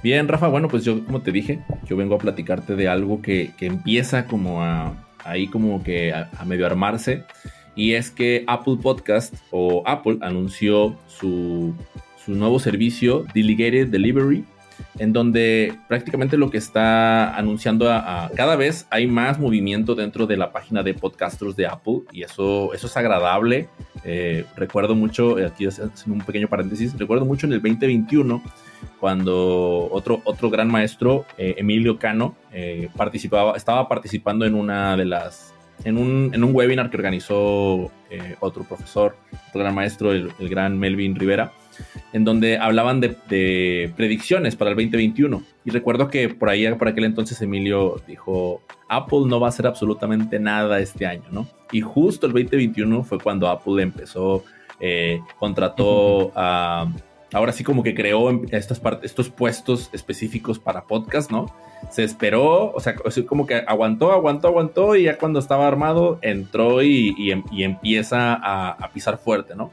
Bien, 0.02 0.26
Rafa, 0.26 0.48
bueno, 0.48 0.68
pues 0.68 0.86
yo, 0.86 1.04
como 1.04 1.20
te 1.20 1.32
dije, 1.32 1.60
yo 1.84 1.96
vengo 1.96 2.14
a 2.14 2.18
platicarte 2.18 2.76
de 2.76 2.88
algo 2.88 3.20
que, 3.20 3.50
empieza 3.60 4.26
como 4.26 4.62
a, 4.62 5.06
ahí 5.22 5.48
como 5.48 5.84
que 5.84 6.14
a 6.14 6.44
medio 6.46 6.64
armarse 6.64 7.24
y 7.74 7.94
es 7.94 8.10
que 8.10 8.44
Apple 8.46 8.76
Podcast 8.82 9.34
o 9.50 9.82
Apple 9.86 10.18
anunció 10.20 10.96
su, 11.06 11.74
nuevo 12.26 12.58
servicio 12.58 13.24
Delegated 13.34 13.88
Delivery, 13.88 14.44
en 14.98 15.12
donde 15.12 15.74
prácticamente 15.88 16.36
lo 16.36 16.50
que 16.50 16.58
está 16.58 17.36
anunciando 17.36 17.90
a, 17.90 18.30
cada 18.36 18.56
vez 18.56 18.86
hay 18.90 19.06
más 19.06 19.38
movimiento 19.38 19.94
dentro 19.94 20.26
de 20.26 20.36
la 20.36 20.52
página 20.52 20.82
de 20.82 20.94
podcasters 20.94 21.56
de 21.56 21.66
Apple 21.66 22.02
y 22.12 22.22
eso, 22.22 22.72
eso 22.74 22.86
es 22.86 22.96
agradable. 22.96 23.68
Eh, 24.04 24.44
recuerdo 24.56 24.94
mucho, 24.94 25.38
eh, 25.38 25.46
aquí 25.46 25.66
haciendo 25.66 25.92
un 26.06 26.20
pequeño 26.20 26.48
paréntesis, 26.48 26.96
recuerdo 26.98 27.24
mucho 27.24 27.46
en 27.46 27.54
el 27.54 27.62
2021 27.62 28.42
cuando 29.00 29.88
otro, 29.90 30.20
otro 30.24 30.48
gran 30.50 30.70
maestro, 30.70 31.24
eh, 31.38 31.54
Emilio 31.58 31.98
Cano, 31.98 32.36
participaba, 32.96 33.56
estaba 33.56 33.88
participando 33.88 34.44
en 34.44 34.54
una 34.54 34.96
de 34.96 35.06
las 35.06 35.52
en 35.84 35.98
un, 35.98 36.30
en 36.34 36.44
un 36.44 36.54
webinar 36.54 36.90
que 36.90 36.96
organizó 36.96 37.90
eh, 38.10 38.36
otro 38.40 38.64
profesor, 38.64 39.16
otro 39.48 39.60
gran 39.60 39.74
maestro, 39.74 40.12
el, 40.12 40.32
gran 40.38 40.78
Melvin 40.78 41.14
Rivera, 41.14 41.52
en 42.12 42.24
donde 42.24 42.58
hablaban 42.58 43.00
de, 43.00 43.92
predicciones 43.96 44.56
para 44.56 44.70
el 44.70 44.76
2021. 44.76 45.42
Y 45.64 45.70
recuerdo 45.70 46.08
que 46.08 46.28
por 46.28 46.48
ahí, 46.48 46.70
por 46.74 46.88
aquel 46.88 47.04
entonces, 47.04 47.40
Emilio 47.42 48.00
dijo, 48.06 48.62
Apple 48.88 49.22
no 49.26 49.40
va 49.40 49.48
a 49.48 49.50
hacer 49.50 49.66
absolutamente 49.66 50.38
nada 50.38 50.80
este 50.80 51.06
año, 51.06 51.24
¿no? 51.30 51.48
Y 51.72 51.80
justo 51.80 52.26
el 52.26 52.32
2021 52.32 53.02
fue 53.04 53.18
cuando 53.18 53.48
Apple 53.48 53.82
empezó, 53.82 54.44
eh, 54.78 55.20
contrató 55.38 56.32
a 56.34 56.86
ahora 57.32 57.52
sí 57.52 57.64
como 57.64 57.82
que 57.82 57.94
creó 57.94 58.30
estos 58.50 59.30
puestos 59.30 59.90
específicos 59.92 60.58
para 60.58 60.84
podcast, 60.86 61.30
¿no? 61.30 61.54
Se 61.90 62.04
esperó, 62.04 62.72
o 62.72 62.80
sea, 62.80 62.94
como 63.26 63.46
que 63.46 63.56
aguantó, 63.66 64.12
aguantó, 64.12 64.48
aguantó 64.48 64.96
y 64.96 65.04
ya 65.04 65.18
cuando 65.18 65.40
estaba 65.40 65.66
armado 65.66 66.18
entró 66.22 66.82
y, 66.82 67.30
em, 67.30 67.42
empieza 67.52 68.34
a, 68.34 68.90
pisar 68.92 69.18
fuerte, 69.18 69.54
¿no? 69.54 69.72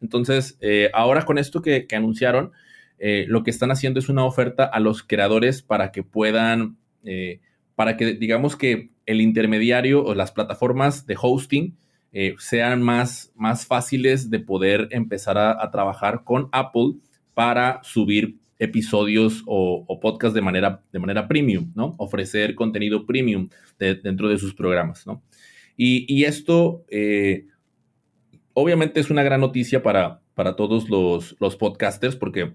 Entonces, 0.00 0.56
eh, 0.60 0.90
ahora 0.92 1.24
con 1.24 1.38
esto 1.38 1.60
que, 1.60 1.86
anunciaron, 1.92 2.52
eh, 2.98 3.24
lo 3.28 3.42
que 3.42 3.50
están 3.50 3.70
haciendo 3.70 3.98
es 3.98 4.08
una 4.08 4.24
oferta 4.24 4.64
a 4.64 4.80
los 4.80 5.02
creadores 5.02 5.62
para 5.62 5.90
que 5.92 6.02
puedan, 6.02 6.76
eh, 7.04 7.40
para 7.74 7.96
que 7.96 8.14
digamos 8.14 8.56
que 8.56 8.90
el 9.06 9.20
intermediario 9.20 10.04
o 10.04 10.14
las 10.14 10.32
plataformas 10.32 11.06
de 11.06 11.16
hosting 11.20 11.76
eh, 12.12 12.34
sean 12.38 12.82
más, 12.82 13.32
más 13.36 13.66
fáciles 13.66 14.30
de 14.30 14.40
poder 14.40 14.88
empezar 14.90 15.38
a, 15.38 15.70
trabajar 15.70 16.24
con 16.24 16.48
Apple 16.52 16.94
para 17.34 17.80
subir 17.84 18.38
episodios 18.58 19.42
o, 19.46 20.00
podcasts 20.00 20.34
de 20.34 20.42
manera, 20.42 20.82
de 20.92 20.98
manera 20.98 21.28
premium, 21.28 21.72
¿no? 21.74 21.94
Ofrecer 21.98 22.54
contenido 22.54 23.06
premium 23.06 23.48
dentro 23.78 24.28
de 24.28 24.38
sus 24.38 24.54
programas, 24.54 25.06
¿no? 25.06 25.22
Y, 25.76 26.24
esto, 26.24 26.84
eh, 26.90 27.46
obviamente, 28.52 29.00
es 29.00 29.08
una 29.08 29.22
gran 29.22 29.40
noticia 29.40 29.82
para, 29.82 30.20
para 30.34 30.54
todos 30.54 30.90
los, 30.90 31.36
los 31.40 31.56
podcasters, 31.56 32.16
porque 32.16 32.52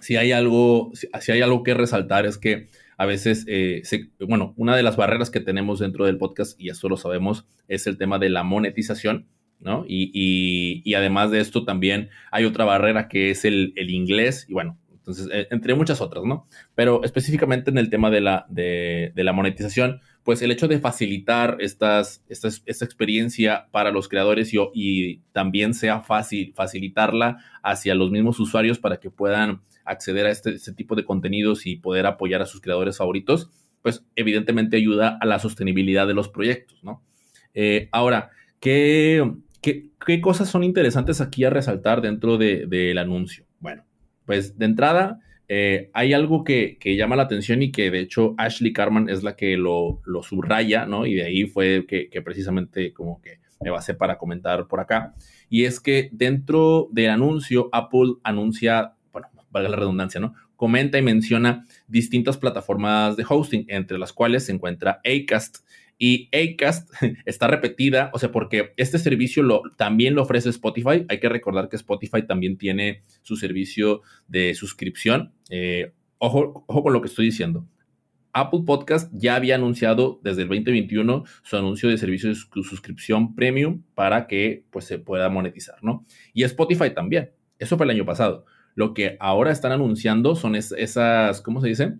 si 0.00 0.16
hay 0.16 0.32
algo, 0.32 0.90
si 0.94 1.32
hay 1.32 1.42
algo 1.42 1.62
que 1.62 1.74
resaltar 1.74 2.26
es 2.26 2.36
que 2.36 2.68
a 2.96 3.06
veces, 3.06 3.44
eh, 3.48 3.82
bueno, 4.20 4.54
una 4.56 4.76
de 4.76 4.82
las 4.82 4.96
barreras 4.96 5.30
que 5.30 5.40
tenemos 5.40 5.78
dentro 5.78 6.06
del 6.06 6.18
podcast, 6.18 6.60
y 6.60 6.70
esto 6.70 6.88
lo 6.88 6.96
sabemos, 6.96 7.46
es 7.68 7.86
el 7.86 7.98
tema 7.98 8.18
de 8.18 8.30
la 8.30 8.42
monetización, 8.42 9.26
¿no? 9.60 9.84
Y, 9.88 10.94
además 10.94 11.30
de 11.30 11.40
esto 11.40 11.64
también 11.64 12.10
hay 12.30 12.44
otra 12.44 12.64
barrera 12.64 13.08
que 13.08 13.30
es 13.30 13.44
el, 13.44 13.72
inglés, 13.76 14.46
y 14.48 14.52
bueno, 14.52 14.78
entonces, 14.92 15.28
eh, 15.32 15.48
entre 15.50 15.74
muchas 15.74 16.00
otras, 16.00 16.24
¿no? 16.24 16.46
Pero 16.74 17.04
específicamente 17.04 17.70
en 17.70 17.78
el 17.78 17.90
tema 17.90 18.10
de 18.10 18.20
la, 18.20 18.46
de, 18.48 19.12
la 19.16 19.32
monetización, 19.32 20.00
pues 20.24 20.40
el 20.40 20.50
hecho 20.50 20.68
de 20.68 20.80
facilitar 20.80 21.58
esta, 21.60 22.02
experiencia 22.66 23.68
para 23.70 23.90
los 23.90 24.08
creadores 24.08 24.52
y, 24.72 25.20
también 25.32 25.74
sea 25.74 26.00
fácil 26.00 26.52
facilitarla 26.54 27.38
hacia 27.62 27.94
los 27.94 28.10
mismos 28.10 28.40
usuarios 28.40 28.78
para 28.78 28.98
que 28.98 29.10
puedan 29.10 29.60
acceder 29.84 30.26
a 30.26 30.30
este, 30.30 30.54
este, 30.54 30.72
tipo 30.72 30.96
de 30.96 31.04
contenidos 31.04 31.66
y 31.66 31.76
poder 31.76 32.06
apoyar 32.06 32.40
a 32.40 32.46
sus 32.46 32.62
creadores 32.62 32.96
favoritos, 32.96 33.50
pues 33.82 34.02
evidentemente 34.16 34.78
ayuda 34.78 35.18
a 35.20 35.26
la 35.26 35.38
sostenibilidad 35.38 36.06
de 36.06 36.14
los 36.14 36.30
proyectos, 36.30 36.82
¿no? 36.82 37.02
Eh, 37.52 37.90
ahora, 37.92 38.30
¿qué, 38.60 39.30
¿qué, 39.60 40.20
cosas 40.22 40.48
son 40.48 40.64
interesantes 40.64 41.20
aquí 41.20 41.44
a 41.44 41.50
resaltar 41.50 42.00
dentro 42.00 42.38
del 42.38 42.96
anuncio? 42.96 43.44
Bueno, 43.60 43.84
pues 44.24 44.58
de 44.58 44.64
entrada, 44.64 45.20
eh, 45.48 45.90
hay 45.92 46.12
algo 46.12 46.44
que, 46.44 46.78
llama 46.82 47.16
la 47.16 47.24
atención 47.24 47.62
y 47.62 47.70
que 47.70 47.90
de 47.90 48.00
hecho 48.00 48.34
Ashley 48.38 48.72
Carman 48.72 49.08
es 49.08 49.22
la 49.22 49.36
que 49.36 49.56
lo, 49.56 50.00
subraya, 50.22 50.86
¿no? 50.86 51.06
Y 51.06 51.14
de 51.14 51.24
ahí 51.24 51.44
fue 51.44 51.86
que, 51.86 52.08
precisamente 52.22 52.92
como 52.92 53.20
que 53.20 53.38
me 53.60 53.70
basé 53.70 53.94
para 53.94 54.18
comentar 54.18 54.66
por 54.66 54.80
acá. 54.80 55.14
Y 55.48 55.64
es 55.64 55.80
que 55.80 56.08
dentro 56.12 56.88
del 56.92 57.10
anuncio, 57.10 57.68
Apple 57.72 58.14
anuncia 58.22 58.94
valga 59.50 59.68
la 59.68 59.76
redundancia, 59.76 60.20
¿no? 60.20 60.34
Comenta 60.56 60.98
y 60.98 61.02
menciona 61.02 61.64
distintas 61.86 62.36
plataformas 62.36 63.16
de 63.16 63.24
hosting, 63.28 63.64
entre 63.68 63.98
las 63.98 64.12
cuales 64.12 64.46
se 64.46 64.52
encuentra 64.52 65.00
Acast. 65.04 65.58
Y 66.06 66.28
Acast 66.36 66.92
está 67.24 67.46
repetida, 67.46 68.10
o 68.12 68.18
sea, 68.18 68.30
porque 68.30 68.74
este 68.76 68.98
servicio 68.98 69.42
lo, 69.42 69.62
también 69.78 70.14
lo 70.14 70.20
ofrece 70.20 70.50
Spotify. 70.50 71.06
Hay 71.08 71.18
que 71.18 71.30
recordar 71.30 71.70
que 71.70 71.76
Spotify 71.76 72.26
también 72.26 72.58
tiene 72.58 73.04
su 73.22 73.36
servicio 73.36 74.02
de 74.28 74.52
suscripción. 74.52 75.32
Eh, 75.48 75.94
ojo, 76.18 76.66
ojo 76.66 76.82
con 76.82 76.92
lo 76.92 77.00
que 77.00 77.08
estoy 77.08 77.24
diciendo. 77.24 77.66
Apple 78.34 78.64
Podcast 78.66 79.10
ya 79.14 79.34
había 79.34 79.54
anunciado 79.54 80.20
desde 80.22 80.42
el 80.42 80.48
2021 80.48 81.24
su 81.42 81.56
anuncio 81.56 81.88
de 81.88 81.96
servicio 81.96 82.28
de 82.28 82.34
suscripción 82.34 83.34
premium 83.34 83.82
para 83.94 84.26
que 84.26 84.66
pues, 84.70 84.84
se 84.84 84.98
pueda 84.98 85.30
monetizar, 85.30 85.76
¿no? 85.82 86.04
Y 86.34 86.42
Spotify 86.42 86.90
también. 86.90 87.30
Eso 87.58 87.78
fue 87.78 87.86
el 87.86 87.90
año 87.90 88.04
pasado. 88.04 88.44
Lo 88.74 88.92
que 88.92 89.16
ahora 89.20 89.52
están 89.52 89.72
anunciando 89.72 90.36
son 90.36 90.54
esas, 90.54 91.40
¿cómo 91.40 91.62
se 91.62 91.68
dice? 91.68 91.94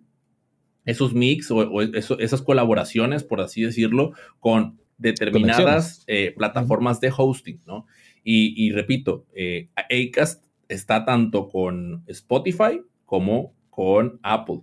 Esos 0.85 1.14
mix 1.14 1.51
o, 1.51 1.81
esas 1.83 2.42
colaboraciones, 2.42 3.25
por 3.25 3.40
así 3.40 3.62
decirlo, 3.62 4.12
con 4.38 4.79
determinadas 4.99 6.05
eh, 6.07 6.33
plataformas 6.37 7.01
de 7.01 7.12
hosting, 7.16 7.61
¿no? 7.66 7.87
Y, 8.27 8.73
repito, 8.73 9.27
eh, 9.35 9.68
Acast 9.77 10.47
está 10.68 11.05
tanto 11.05 11.51
con 11.51 12.05
Spotify 12.07 12.81
como 13.05 13.53
con 13.68 14.18
Apple. 14.23 14.61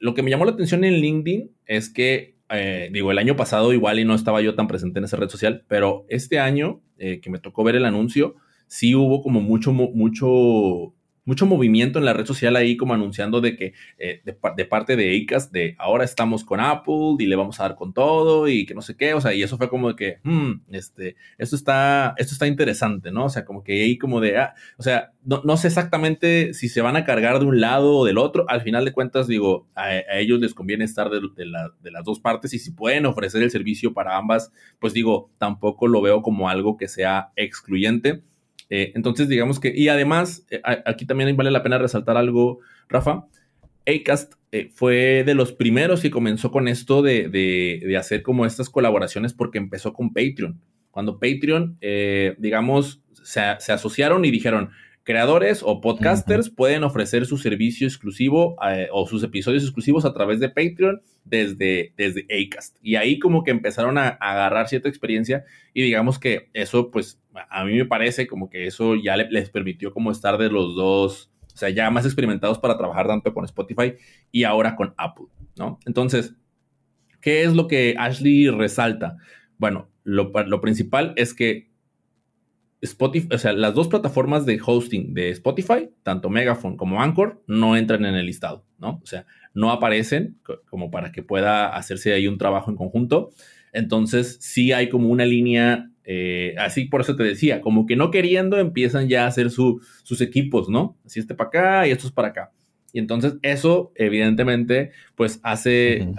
Lo 0.00 0.14
que 0.14 0.22
me 0.24 0.30
llamó 0.30 0.44
la 0.44 0.50
atención 0.50 0.82
en 0.82 0.94
LinkedIn 0.94 1.50
es 1.66 1.90
que, 1.90 2.34
eh, 2.50 2.88
digo, 2.92 3.12
el 3.12 3.18
año 3.18 3.36
pasado 3.36 3.72
igual 3.72 4.00
y 4.00 4.04
no 4.04 4.16
estaba 4.16 4.42
yo 4.42 4.56
tan 4.56 4.66
presente 4.66 4.98
en 4.98 5.04
esa 5.04 5.16
red 5.16 5.28
social, 5.28 5.64
pero 5.68 6.06
este 6.08 6.40
año 6.40 6.80
que 6.98 7.28
me 7.28 7.38
tocó 7.38 7.62
ver 7.64 7.76
el 7.76 7.84
anuncio, 7.84 8.34
sí 8.66 8.94
hubo 8.94 9.22
como 9.22 9.40
mucho, 9.40 9.72
mucho 9.72 10.94
mucho 11.24 11.46
movimiento 11.46 11.98
en 11.98 12.04
la 12.04 12.12
red 12.12 12.26
social 12.26 12.56
ahí 12.56 12.76
como 12.76 12.94
anunciando 12.94 13.40
de 13.40 13.56
que 13.56 13.72
eh, 13.98 14.22
de, 14.24 14.64
parte 14.64 14.96
de 14.96 15.14
ICAS 15.14 15.52
de 15.52 15.74
ahora 15.78 16.04
estamos 16.04 16.44
con 16.44 16.60
Apple 16.60 17.16
y 17.18 17.26
le 17.26 17.36
vamos 17.36 17.60
a 17.60 17.64
dar 17.64 17.76
con 17.76 17.92
todo 17.92 18.48
y 18.48 18.66
que 18.66 18.74
no 18.74 18.82
sé 18.82 18.96
qué, 18.96 19.14
o 19.14 19.20
sea, 19.20 19.34
y 19.34 19.42
eso 19.42 19.56
fue 19.56 19.68
como 19.68 19.88
de 19.88 19.96
que, 19.96 20.18
hmm, 20.22 20.52
este, 20.70 21.16
esto 21.38 21.56
está, 21.56 22.14
esto 22.18 22.34
está 22.34 22.46
interesante, 22.46 23.10
¿no? 23.10 23.26
O 23.26 23.28
sea, 23.28 23.44
como 23.44 23.62
que 23.62 23.82
ahí 23.82 23.98
como 23.98 24.20
de, 24.20 24.38
ah, 24.38 24.54
o 24.76 24.82
sea, 24.82 25.12
no, 25.24 25.56
sé 25.56 25.68
exactamente 25.68 26.52
si 26.52 26.68
se 26.68 26.82
van 26.82 26.96
a 26.96 27.04
cargar 27.04 27.38
de 27.38 27.46
un 27.46 27.60
lado 27.60 27.96
o 27.96 28.04
del 28.04 28.18
otro, 28.18 28.44
al 28.48 28.60
final 28.60 28.84
de 28.84 28.92
cuentas, 28.92 29.26
digo, 29.26 29.66
a, 29.74 29.94
ellos 30.18 30.40
les 30.40 30.54
conviene 30.54 30.84
estar 30.84 31.08
de, 31.08 31.20
de 31.36 31.90
las 31.90 32.04
dos 32.04 32.20
partes 32.20 32.52
y 32.52 32.58
si 32.58 32.72
pueden 32.72 33.06
ofrecer 33.06 33.42
el 33.42 33.50
servicio 33.50 33.94
para 33.94 34.16
ambas, 34.16 34.52
pues 34.78 34.92
digo, 34.92 35.30
tampoco 35.38 35.88
lo 35.88 36.02
veo 36.02 36.22
como 36.22 36.48
algo 36.48 36.76
que 36.76 36.88
sea 36.88 37.30
excluyente 37.36 38.22
eh, 38.70 38.92
entonces, 38.94 39.28
digamos 39.28 39.60
que, 39.60 39.72
y 39.74 39.88
además, 39.88 40.46
eh, 40.50 40.60
aquí 40.86 41.06
también 41.06 41.36
vale 41.36 41.50
la 41.50 41.62
pena 41.62 41.78
resaltar 41.78 42.16
algo, 42.16 42.60
Rafa. 42.88 43.26
Acast 43.86 44.34
eh, 44.52 44.70
fue 44.72 45.24
de 45.24 45.34
los 45.34 45.52
primeros 45.52 46.00
que 46.00 46.10
comenzó 46.10 46.50
con 46.50 46.68
esto 46.68 47.02
de, 47.02 47.94
hacer 47.98 48.22
como 48.22 48.46
estas 48.46 48.70
colaboraciones 48.70 49.34
porque 49.34 49.58
empezó 49.58 49.92
con 49.92 50.12
Patreon. 50.12 50.60
Cuando 50.90 51.18
Patreon, 51.18 51.78
digamos, 52.38 53.02
se, 53.24 53.40
asociaron 53.40 54.24
y 54.24 54.30
dijeron, 54.30 54.70
creadores 55.02 55.62
o 55.64 55.80
podcasters 55.80 56.50
pueden 56.50 56.84
ofrecer 56.84 57.26
su 57.26 57.36
servicio 57.36 57.88
exclusivo 57.88 58.56
o 58.92 59.06
sus 59.08 59.24
episodios 59.24 59.64
exclusivos 59.64 60.04
a 60.04 60.14
través 60.14 60.38
de 60.38 60.50
Patreon 60.50 61.02
desde, 61.24 61.92
desde 61.96 62.26
Acast. 62.30 62.76
Y 62.80 62.94
ahí 62.94 63.18
como 63.18 63.42
que 63.42 63.50
empezaron 63.50 63.98
a, 63.98 64.16
a 64.20 64.32
agarrar 64.32 64.68
cierta 64.68 64.88
experiencia 64.88 65.44
y 65.74 65.82
digamos 65.82 66.20
que 66.20 66.48
eso 66.52 66.92
pues 66.92 67.20
a 67.50 67.64
mí 67.64 67.74
me 67.74 67.84
parece 67.84 68.26
como 68.26 68.48
que 68.48 68.66
eso 68.66 68.94
ya 68.94 69.16
les 69.16 69.50
permitió 69.50 69.92
como 69.92 70.10
estar 70.10 70.38
de 70.38 70.50
los 70.50 70.74
dos, 70.74 71.30
o 71.52 71.56
sea, 71.56 71.70
ya 71.70 71.90
más 71.90 72.04
experimentados 72.04 72.58
para 72.58 72.76
trabajar 72.76 73.06
tanto 73.06 73.32
con 73.32 73.44
Spotify 73.44 73.94
y 74.30 74.44
ahora 74.44 74.76
con 74.76 74.94
Apple, 74.96 75.26
¿no? 75.56 75.78
Entonces, 75.86 76.34
¿qué 77.20 77.44
es 77.44 77.54
lo 77.54 77.68
que 77.68 77.94
Ashley 77.98 78.48
resalta? 78.50 79.16
Bueno, 79.58 79.88
lo, 80.04 80.60
principal 80.60 81.12
es 81.16 81.32
que 81.34 81.70
Spotify, 82.80 83.28
o 83.32 83.38
sea, 83.38 83.52
las 83.52 83.74
dos 83.74 83.88
plataformas 83.88 84.44
de 84.44 84.60
hosting 84.64 85.14
de 85.14 85.30
Spotify, 85.30 85.90
tanto 86.02 86.28
Megaphone 86.28 86.76
como 86.76 87.00
Anchor, 87.00 87.42
no 87.46 87.76
entran 87.76 88.04
en 88.04 88.14
el 88.14 88.26
listado, 88.26 88.66
¿no? 88.78 89.00
O 89.02 89.06
sea, 89.06 89.26
no 89.54 89.70
aparecen 89.70 90.38
como 90.68 90.90
para 90.90 91.12
que 91.12 91.22
pueda 91.22 91.68
hacerse 91.68 92.12
ahí 92.12 92.26
un 92.26 92.36
trabajo 92.36 92.70
en 92.70 92.76
conjunto. 92.76 93.30
Entonces, 93.72 94.36
sí 94.40 94.72
hay 94.72 94.88
como 94.88 95.08
una 95.08 95.24
línea 95.24 95.90
eh, 96.04 96.54
así 96.58 96.84
por 96.84 97.00
eso 97.00 97.16
te 97.16 97.22
decía, 97.22 97.60
como 97.60 97.86
que 97.86 97.96
no 97.96 98.10
queriendo 98.10 98.58
empiezan 98.58 99.08
ya 99.08 99.24
a 99.24 99.28
hacer 99.28 99.50
sus 99.50 100.20
equipos, 100.20 100.68
¿no? 100.68 100.96
Así 101.04 101.20
este 101.20 101.34
para 101.34 101.48
acá 101.48 101.88
y 101.88 101.90
esto 101.90 102.06
es 102.06 102.12
para 102.12 102.28
acá. 102.28 102.50
Y 102.92 103.00
entonces 103.00 103.34
eso, 103.42 103.90
evidentemente, 103.96 104.92
pues 105.16 105.40
hace, 105.42 106.14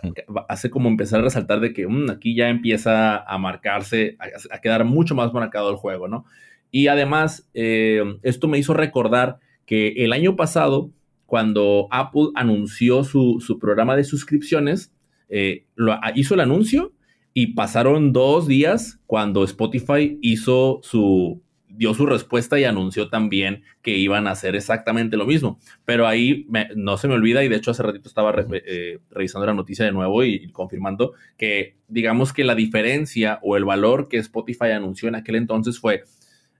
hace 0.49 0.69
como 0.69 0.89
empezar 0.89 1.21
a 1.21 1.23
resaltar 1.23 1.61
de 1.61 1.71
que 1.71 1.87
mm, 1.87 2.09
aquí 2.09 2.35
ya 2.35 2.49
empieza 2.49 3.17
a 3.17 3.37
marcarse, 3.37 4.17
a, 4.51 4.59
quedar 4.59 4.83
mucho 4.83 5.15
más 5.15 5.31
marcado 5.31 5.69
el 5.69 5.77
juego, 5.77 6.09
¿no? 6.09 6.25
Y 6.71 6.87
además, 6.87 7.49
eh, 7.53 8.03
esto 8.23 8.49
me 8.49 8.57
hizo 8.57 8.73
recordar 8.73 9.39
que 9.65 10.03
el 10.03 10.11
año 10.11 10.35
pasado, 10.35 10.91
cuando 11.25 11.87
Apple 11.91 12.31
anunció 12.35 13.05
su, 13.05 13.39
programa 13.61 13.95
de 13.95 14.03
suscripciones, 14.03 14.91
eh, 15.29 15.63
lo, 15.75 15.97
hizo 16.15 16.33
el 16.33 16.41
anuncio 16.41 16.91
y 17.37 17.47
pasaron 17.47 18.13
dos 18.13 18.47
días 18.47 19.01
cuando 19.07 19.43
Spotify 19.43 20.17
hizo 20.21 20.79
su, 20.83 21.41
dio 21.67 21.93
su 21.93 22.05
respuesta 22.05 22.57
y 22.57 22.63
anunció 22.63 23.09
también 23.09 23.63
que 23.81 23.97
iban 23.97 24.25
a 24.25 24.31
hacer 24.31 24.55
exactamente 24.55 25.17
lo 25.17 25.25
mismo. 25.25 25.59
Pero 25.83 26.07
ahí 26.07 26.47
no 26.77 26.95
se 26.95 27.09
me 27.09 27.13
olvida, 27.13 27.43
y 27.43 27.49
de 27.49 27.57
hecho 27.57 27.71
hace 27.71 27.83
ratito 27.83 28.07
estaba 28.07 28.33
eh, 28.53 28.99
revisando 29.11 29.45
la 29.45 29.53
noticia 29.53 29.83
de 29.83 29.91
nuevo 29.91 30.23
y, 30.23 30.49
confirmando 30.53 31.11
que 31.37 31.75
digamos 31.89 32.31
que 32.31 32.45
la 32.45 32.55
diferencia 32.55 33.39
o 33.43 33.57
el 33.57 33.65
valor 33.65 34.07
que 34.07 34.15
Spotify 34.15 34.71
anunció 34.71 35.09
en 35.09 35.15
aquel 35.15 35.35
entonces 35.35 35.77
fue, 35.77 36.05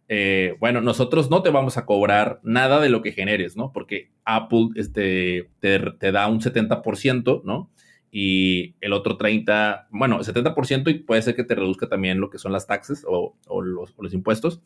eh, 0.10 0.58
bueno, 0.60 0.82
nosotros 0.82 1.30
no 1.30 1.42
te 1.42 1.52
vamos 1.52 1.78
a 1.78 1.86
cobrar 1.86 2.42
nada 2.44 2.82
de 2.82 2.90
lo 2.90 3.02
que 3.02 3.14
generes, 3.14 3.56
¿no? 3.56 3.72
Porque 3.72 4.12
Apple 4.26 4.72
este, 4.76 5.50
te, 5.62 5.80
te 5.80 6.12
da 6.12 6.28
un 6.28 6.42
70%, 6.42 7.44
¿no? 7.46 7.70
Y 8.18 8.76
el 8.80 8.94
otro 8.94 9.18
30, 9.18 9.90
bueno, 9.92 10.20
70% 10.22 10.90
y 10.90 11.00
puede 11.00 11.22
ser 11.22 11.36
que 11.36 11.44
te 11.44 11.54
reduzca 11.54 11.90
también 11.90 12.22
lo 12.22 12.30
que 12.30 12.38
son 12.38 12.54
las 12.54 12.66
taxes 12.66 13.06
o, 13.06 13.36
los, 13.62 14.14
impuestos, 14.14 14.62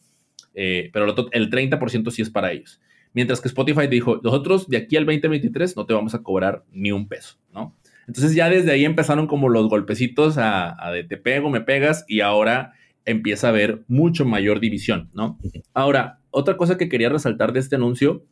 eh, 0.53 0.91
pero 0.93 1.07
el, 1.31 1.49
30% 1.49 2.11
sí 2.11 2.21
es 2.21 2.29
para 2.29 2.51
ellos. 2.51 2.79
Mientras 3.11 3.41
que 3.41 3.47
Spotify 3.47 3.87
dijo, 3.87 4.21
nosotros 4.23 4.67
de 4.67 4.77
aquí 4.77 4.97
al 4.97 5.07
2023 5.07 5.75
no 5.77 5.87
te 5.87 5.95
vamos 5.95 6.13
a 6.13 6.21
cobrar 6.21 6.63
ni 6.71 6.91
un 6.91 7.07
peso, 7.07 7.39
¿no? 7.51 7.75
Entonces 8.05 8.35
ya 8.35 8.51
desde 8.51 8.71
ahí 8.71 8.85
empezaron 8.85 9.25
como 9.25 9.49
los 9.49 9.67
golpecitos 9.67 10.37
a, 10.37 10.77
de 10.93 11.03
te 11.05 11.17
pego, 11.17 11.49
me 11.49 11.61
pegas 11.61 12.05
y 12.07 12.21
ahora 12.21 12.73
empieza 13.03 13.47
a 13.47 13.49
haber 13.49 13.83
mucho 13.87 14.25
mayor 14.25 14.59
división, 14.59 15.09
¿no? 15.15 15.39
Ahora, 15.73 16.19
otra 16.29 16.55
cosa 16.55 16.77
que 16.77 16.87
quería 16.87 17.09
resaltar 17.09 17.51
de 17.53 17.61
este 17.61 17.77
anuncio 17.77 18.23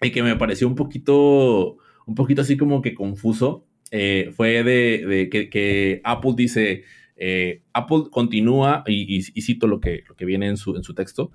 y 0.00 0.12
que 0.12 0.22
me 0.22 0.34
pareció 0.36 0.66
un 0.66 0.76
poquito, 0.76 1.76
un 2.06 2.14
poquito 2.14 2.40
así 2.40 2.56
como 2.56 2.80
que 2.80 2.94
confuso, 2.94 3.66
eh, 3.90 4.32
fue 4.36 4.62
de, 4.62 5.28
que, 5.30 6.00
Apple 6.04 6.32
dice, 6.36 6.84
eh, 7.16 7.62
Apple 7.72 8.04
continúa, 8.10 8.84
y, 8.86 9.22
cito 9.22 9.66
lo 9.66 9.80
que, 9.80 10.04
lo 10.08 10.14
que 10.14 10.24
viene 10.24 10.46
en 10.46 10.56
su, 10.56 10.76
en 10.76 10.84
su 10.84 10.94
texto, 10.94 11.32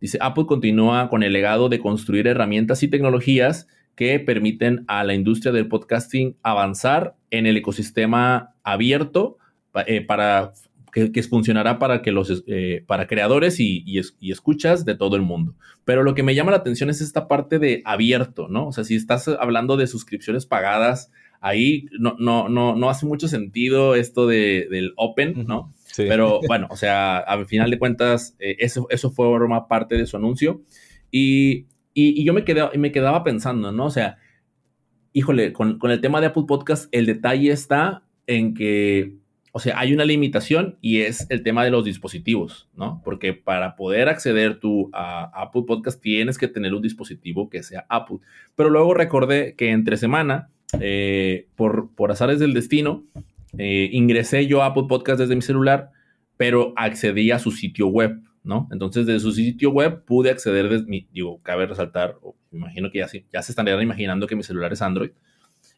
dice, 0.00 0.18
Apple 0.20 0.44
continúa 0.46 1.08
con 1.08 1.22
el 1.22 1.32
legado 1.32 1.68
de 1.68 1.78
construir 1.78 2.26
herramientas 2.26 2.82
y 2.82 2.88
tecnologías 2.88 3.68
que 3.96 4.18
permiten 4.20 4.84
a 4.88 5.04
la 5.04 5.14
industria 5.14 5.52
del 5.52 5.68
podcasting 5.68 6.36
avanzar 6.42 7.14
en 7.30 7.46
el 7.46 7.56
ecosistema 7.56 8.54
abierto 8.64 9.38
eh, 9.86 10.00
para 10.00 10.52
que, 10.92 11.22
funcionará 11.22 11.78
para 11.78 12.02
que 12.02 12.12
los 12.12 12.44
para 12.86 13.06
creadores 13.06 13.58
y, 13.58 13.98
escuchas 14.20 14.84
de 14.84 14.94
todo 14.94 15.16
el 15.16 15.22
mundo. 15.22 15.56
Pero 15.84 16.02
lo 16.02 16.14
que 16.14 16.22
me 16.22 16.34
llama 16.34 16.50
la 16.50 16.58
atención 16.58 16.90
es 16.90 17.00
esta 17.00 17.28
parte 17.28 17.58
de 17.58 17.82
abierto, 17.84 18.48
¿no? 18.48 18.68
O 18.68 18.72
sea, 18.72 18.84
si 18.84 18.94
estás 18.94 19.26
hablando 19.26 19.76
de 19.76 19.86
suscripciones 19.86 20.46
pagadas, 20.46 21.10
ahí 21.44 21.84
no, 21.98 22.16
no, 22.18 22.48
no, 22.48 22.74
no 22.74 22.88
hace 22.88 23.04
mucho 23.04 23.28
sentido 23.28 23.94
esto 23.94 24.26
de, 24.26 24.66
del 24.70 24.94
open, 24.96 25.44
¿no? 25.46 25.74
Pero 25.94 26.40
bueno, 26.48 26.68
o 26.70 26.76
sea, 26.76 27.18
al 27.18 27.44
final 27.44 27.70
de 27.70 27.78
cuentas, 27.78 28.34
eh, 28.40 28.56
eso, 28.60 28.86
eso 28.88 29.10
fue 29.10 29.28
una 29.28 29.68
parte 29.68 29.96
de 29.96 30.06
su 30.06 30.16
anuncio. 30.16 30.62
Y, 31.10 31.66
y, 31.92 32.24
yo 32.24 32.32
me, 32.32 32.44
quedé, 32.44 32.66
me 32.78 32.90
quedaba 32.90 33.22
pensando, 33.22 33.70
¿no? 33.72 33.84
O 33.84 33.90
sea, 33.90 34.16
híjole, 35.12 35.52
con, 35.52 35.78
con 35.78 35.90
el 35.90 36.00
tema 36.00 36.20
de 36.22 36.28
Apple 36.28 36.44
Podcast, 36.48 36.88
el 36.92 37.04
detalle 37.04 37.52
está 37.52 38.02
en 38.26 38.54
que 38.54 39.18
o 39.56 39.60
sea, 39.60 39.78
hay 39.78 39.92
una 39.92 40.04
limitación 40.04 40.78
y 40.80 41.02
es 41.02 41.30
el 41.30 41.44
tema 41.44 41.62
de 41.62 41.70
los 41.70 41.84
dispositivos, 41.84 42.68
¿no? 42.74 43.00
Porque 43.04 43.34
para 43.34 43.76
poder 43.76 44.08
acceder 44.08 44.58
tú 44.58 44.90
a 44.92 45.30
Apple 45.42 45.62
Podcast 45.64 46.02
tienes 46.02 46.38
que 46.38 46.48
tener 46.48 46.74
un 46.74 46.82
dispositivo 46.82 47.48
que 47.48 47.62
sea 47.62 47.86
Apple. 47.88 48.16
Pero 48.56 48.68
luego 48.68 48.94
recordé 48.94 49.54
que 49.54 49.70
entre 49.70 49.96
semana, 49.96 50.50
eh, 50.80 51.46
por, 51.56 51.90
por 51.94 52.10
azares 52.10 52.38
del 52.38 52.54
destino, 52.54 53.04
eh, 53.58 53.88
ingresé 53.92 54.46
yo 54.46 54.62
a 54.62 54.66
Apple 54.66 54.84
Podcast 54.88 55.20
desde 55.20 55.36
mi 55.36 55.42
celular, 55.42 55.90
pero 56.36 56.72
accedí 56.76 57.30
a 57.30 57.38
su 57.38 57.50
sitio 57.50 57.88
web, 57.88 58.20
¿no? 58.42 58.68
Entonces, 58.72 59.06
desde 59.06 59.20
su 59.20 59.32
sitio 59.32 59.70
web 59.70 60.04
pude 60.04 60.30
acceder, 60.30 60.68
desde 60.68 60.86
mi, 60.86 61.06
digo, 61.12 61.40
cabe 61.42 61.66
resaltar, 61.66 62.16
me 62.50 62.58
imagino 62.58 62.90
que 62.90 62.98
ya, 62.98 63.06
ya 63.32 63.42
se 63.42 63.52
están 63.52 63.68
imaginando 63.80 64.26
que 64.26 64.36
mi 64.36 64.42
celular 64.42 64.72
es 64.72 64.82
Android, 64.82 65.10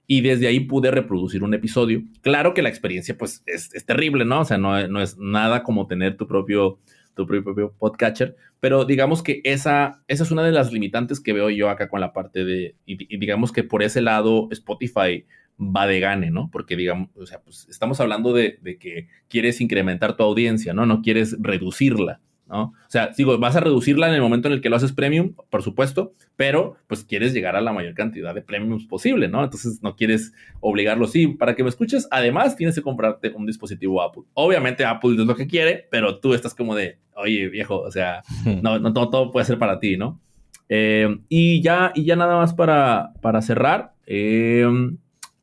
y 0.07 0.21
desde 0.21 0.47
ahí 0.47 0.61
pude 0.61 0.91
reproducir 0.91 1.43
un 1.43 1.55
episodio. 1.55 2.03
Claro 2.23 2.55
que 2.55 2.63
la 2.63 2.69
experiencia 2.69 3.17
pues 3.19 3.43
es, 3.47 3.71
terrible, 3.87 4.25
¿no? 4.25 4.41
O 4.41 4.45
sea, 4.45 4.57
no, 4.59 4.87
no, 4.89 5.03
es 5.03 5.19
nada 5.19 5.63
como 5.63 5.87
tener 5.87 6.17
tu 6.17 6.27
propio, 6.27 6.79
tu 7.17 7.27
propio 7.27 7.75
podcatcher, 7.79 8.37
pero 8.61 8.85
digamos 8.85 9.23
que 9.23 9.41
esa, 9.43 10.03
esa 10.07 10.23
es 10.23 10.31
una 10.31 10.45
de 10.45 10.53
las 10.53 10.73
limitantes 10.73 11.19
que 11.19 11.33
veo 11.33 11.51
yo 11.51 11.71
acá 11.71 11.89
con 11.89 12.01
la 12.01 12.13
parte 12.13 12.45
de, 12.45 12.77
y, 12.85 13.17
digamos 13.17 13.51
que 13.51 13.65
por 13.65 13.83
ese 13.83 14.03
lado 14.03 14.49
Spotify 14.53 15.25
va 15.59 15.87
de 15.87 15.99
gane, 15.99 16.31
¿no? 16.31 16.51
Porque 16.53 16.77
digamos, 16.77 17.09
o 17.17 17.27
sea, 17.27 17.41
pues 17.41 17.67
estamos 17.71 17.99
hablando 18.01 18.35
de, 18.35 18.59
de 18.61 18.79
que 18.79 19.09
quieres 19.29 19.61
incrementar 19.61 20.17
tu 20.17 20.23
audiencia, 20.23 20.75
¿no? 20.75 20.85
No 20.85 21.01
quieres 21.01 21.37
reducirla. 21.41 22.21
¿no? 22.47 22.63
O 22.63 22.91
sea, 22.91 23.11
digo, 23.17 23.37
vas 23.39 23.57
a 23.57 23.61
reducirla 23.61 24.09
en 24.09 24.15
el 24.15 24.21
momento 24.21 24.49
en 24.49 24.55
el 24.55 24.61
que 24.61 24.71
lo 24.71 24.77
haces 24.77 24.93
premium, 24.93 25.35
por 25.51 25.63
supuesto, 25.63 26.15
pero 26.37 26.77
pues 26.87 27.05
quieres 27.05 27.33
llegar 27.33 27.57
a 27.57 27.61
la 27.61 27.73
mayor 27.73 27.95
cantidad 27.95 28.35
de 28.35 28.43
premiums 28.43 28.87
posible, 28.87 29.29
¿no? 29.29 29.43
Entonces 29.43 29.83
no 29.83 29.97
quieres 29.97 30.33
obligarlo. 30.61 31.07
Sí, 31.09 31.27
para 31.27 31.57
que 31.57 31.65
me 31.65 31.71
escuches, 31.71 32.07
además 32.11 32.57
tienes 32.57 32.77
que 32.77 32.83
comprarte 32.83 33.33
un 33.35 33.47
dispositivo 33.47 34.01
Apple. 34.01 34.23
Obviamente 34.35 34.85
Apple 34.85 35.17
es 35.19 35.27
lo 35.27 35.35
que 35.35 35.49
quiere, 35.49 35.89
pero 35.91 36.21
tú 36.21 36.35
estás 36.35 36.55
como 36.55 36.75
de, 36.75 36.99
oye, 37.17 37.49
viejo, 37.49 37.81
o 37.81 37.91
sea, 37.91 38.23
no, 38.63 38.79
no 38.79 38.93
todo, 38.93 39.31
puede 39.31 39.47
ser 39.47 39.59
para 39.59 39.81
ti, 39.81 39.97
¿no? 39.97 40.21
Eh, 40.69 41.19
y, 41.29 41.63
ya, 41.63 41.93
y 41.95 42.05
ya 42.05 42.17
nada 42.17 42.37
más 42.37 42.55
para, 42.55 43.13
para 43.23 43.43
cerrar, 43.43 43.95
eh, 44.07 44.67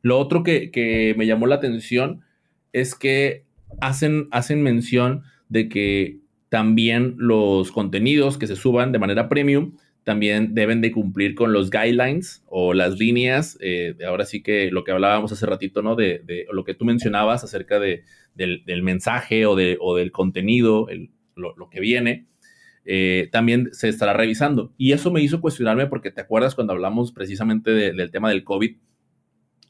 lo 0.02 0.18
otro 0.18 0.42
que, 0.42 0.70
que 0.70 1.14
me 1.16 1.26
llamó 1.26 1.46
la 1.46 1.54
atención 1.56 2.22
es 2.72 2.94
que 2.94 3.44
hacen, 3.80 4.28
hacen 4.30 4.62
mención 4.62 5.22
de 5.48 5.68
que 5.68 6.18
también 6.48 7.14
los 7.18 7.72
contenidos 7.72 8.38
que 8.38 8.46
se 8.46 8.56
suban 8.56 8.92
de 8.92 8.98
manera 8.98 9.28
premium 9.28 9.76
también 10.04 10.54
deben 10.54 10.82
de 10.82 10.92
cumplir 10.92 11.34
con 11.34 11.52
los 11.52 11.70
guidelines 11.70 12.44
o 12.46 12.74
las 12.74 12.98
líneas. 12.98 13.56
Eh, 13.60 13.96
ahora 14.06 14.26
sí 14.26 14.42
que 14.42 14.70
lo 14.70 14.84
que 14.84 14.92
hablábamos 14.92 15.32
hace 15.32 15.46
ratito, 15.46 15.82
¿no? 15.82 15.96
De, 15.96 16.46
lo 16.52 16.62
que 16.64 16.74
tú 16.74 16.84
mencionabas 16.84 17.42
acerca 17.42 17.80
de, 17.80 18.04
del, 18.34 18.82
mensaje 18.82 19.46
o, 19.46 19.56
de, 19.56 19.78
o 19.80 19.96
del 19.96 20.12
contenido, 20.12 20.88
lo, 21.36 21.68
que 21.70 21.80
viene. 21.80 22.26
Eh, 22.86 23.28
también 23.32 23.70
se 23.72 23.88
estará 23.88 24.12
revisando. 24.12 24.72
Y 24.76 24.92
eso 24.92 25.10
me 25.10 25.22
hizo 25.22 25.40
cuestionarme 25.40 25.86
porque 25.86 26.10
te 26.10 26.20
acuerdas 26.20 26.54
cuando 26.54 26.72
hablamos 26.72 27.12
precisamente 27.12 27.70
del 27.70 28.10
tema 28.10 28.28
del 28.28 28.44
COVID 28.44 28.76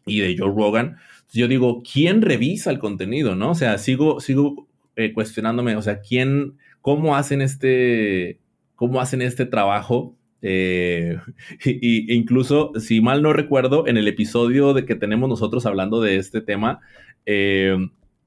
y 0.07 0.20
de 0.20 0.37
Joe 0.37 0.53
Rogan. 0.55 0.96
Yo 1.33 1.48
digo, 1.48 1.83
¿quién 1.83 2.22
revisa 2.22 2.70
el 2.70 2.79
contenido? 2.79 3.35
¿No? 3.35 3.50
O 3.50 3.55
sea, 3.55 3.79
sigo, 3.79 4.20
sigo 4.20 4.68
eh, 4.96 5.12
cuestionándome, 5.12 5.77
o 5.77 5.83
sea, 5.83 6.00
¿quién, 6.00 6.59
cómo 6.81 7.16
hacen 7.16 7.40
este, 7.40 8.40
cómo 8.74 9.00
hacen 9.00 9.22
este 9.22 9.46
trabajo. 9.46 10.16
Eh, 10.42 11.18
y, 11.64 12.12
e 12.12 12.14
incluso, 12.14 12.72
si 12.79 13.00
mal 13.00 13.22
no 13.22 13.33
recuerdo, 13.33 13.87
en 13.87 13.96
el 13.96 14.07
episodio 14.09 14.74
de 14.74 14.85
que 14.85 14.94
tenemos 14.94 15.29
nosotros 15.29 15.64
hablando 15.66 16.00
de 16.00 16.16
este 16.16 16.40
tema, 16.40 16.81
eh, 17.27 17.77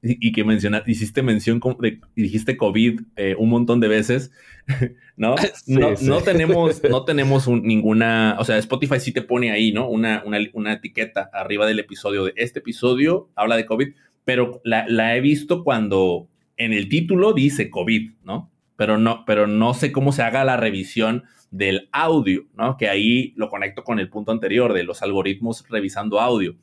y, 0.02 0.32
que 0.32 0.44
mencionaste, 0.44 0.92
hiciste 0.92 1.22
mención 1.22 1.60
de, 1.80 2.00
dijiste 2.16 2.56
COVID 2.56 3.02
eh, 3.16 3.36
un 3.38 3.50
montón 3.50 3.80
de 3.80 3.88
veces, 3.88 4.32
¿no? 5.18 5.36
no, 5.68 6.22
tenemos, 6.24 6.82
no 6.84 7.04
tenemos 7.04 7.48
ninguna, 7.48 8.36
o 8.40 8.46
sea, 8.46 8.58
Spotify 8.58 9.00
sí 9.00 9.12
te 9.12 9.22
pone 9.22 9.52
ahí, 9.52 9.72
¿no? 9.72 9.90
Una, 9.90 10.24
una, 10.54 10.74
etiqueta 10.74 11.30
arriba 11.34 11.66
del 11.66 11.80
episodio 11.80 12.26
de 12.26 12.34
este 12.36 12.60
episodio, 12.60 13.30
habla 13.36 13.56
de 13.56 13.66
COVID, 13.66 13.90
pero 14.26 14.62
la, 14.64 14.86
la 14.88 15.16
he 15.16 15.22
visto 15.22 15.64
cuando 15.64 16.28
en 16.58 16.74
el 16.74 16.90
título 16.90 17.34
dice 17.34 17.70
COVID, 17.70 18.12
¿no? 18.24 18.52
Pero 18.76 18.98
no, 18.98 19.24
pero 19.26 19.48
no 19.48 19.74
sé 19.74 19.92
cómo 19.92 20.12
se 20.12 20.22
haga 20.22 20.44
la 20.44 20.58
revisión 20.58 21.24
del 21.50 21.90
audio, 21.92 22.46
¿no? 22.56 22.78
Que 22.78 22.90
ahí 22.90 23.34
lo 23.36 23.50
conecto 23.50 23.84
con 23.84 24.00
el 24.00 24.10
punto 24.10 24.32
anterior 24.32 24.74
de 24.74 24.84
los 24.84 25.02
algoritmos 25.02 25.66
revisando 25.70 26.20
audio. 26.20 26.56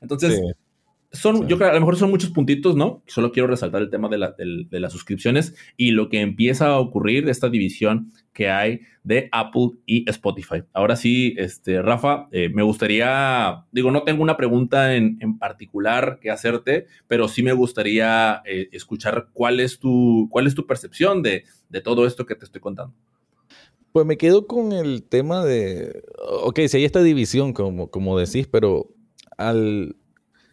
Entonces, 0.00 0.40
son, 1.12 1.48
yo 1.48 1.58
creo, 1.58 1.70
a 1.70 1.74
lo 1.74 1.80
mejor 1.80 1.96
son 1.96 2.10
muchos 2.10 2.30
puntitos, 2.30 2.76
¿no? 2.76 3.02
Solo 3.06 3.32
quiero 3.32 3.48
resaltar 3.48 3.82
el 3.82 3.90
tema 3.90 4.08
de, 4.08 4.18
las 4.70 4.92
suscripciones 4.92 5.54
y 5.76 5.90
lo 5.90 6.08
que 6.08 6.20
empieza 6.20 6.68
a 6.68 6.78
ocurrir 6.78 7.24
de 7.24 7.32
esta 7.32 7.48
división 7.48 8.12
que 8.32 8.48
hay 8.48 8.82
de 9.02 9.28
Apple 9.32 9.70
y 9.86 10.08
Spotify. 10.08 10.62
Ahora 10.72 10.94
sí, 10.94 11.34
este, 11.36 11.82
Rafa, 11.82 12.28
eh, 12.30 12.48
me 12.48 12.62
gustaría, 12.62 13.64
digo, 13.72 13.90
no 13.90 14.04
tengo 14.04 14.22
una 14.22 14.36
pregunta 14.36 14.94
en, 14.94 15.18
particular 15.38 16.18
que 16.20 16.30
hacerte, 16.30 16.86
pero 17.08 17.26
sí 17.26 17.42
me 17.42 17.54
gustaría 17.54 18.42
eh, 18.44 18.68
escuchar 18.70 19.30
cuál 19.32 19.58
es 19.58 19.80
tu, 19.80 20.28
cuál 20.30 20.46
es 20.46 20.54
tu 20.54 20.66
percepción 20.66 21.22
de, 21.22 21.44
todo 21.82 22.06
esto 22.06 22.24
que 22.24 22.36
te 22.36 22.44
estoy 22.44 22.60
contando. 22.60 22.94
Pues 23.90 24.06
me 24.06 24.16
quedo 24.16 24.46
con 24.46 24.70
el 24.70 25.02
tema 25.02 25.44
de, 25.44 26.04
ok, 26.44 26.60
si 26.68 26.76
hay 26.76 26.84
esta 26.84 27.02
división, 27.02 27.52
como, 27.52 27.90
como 27.90 28.16
decís, 28.16 28.46
pero 28.46 28.90
al, 29.36 29.96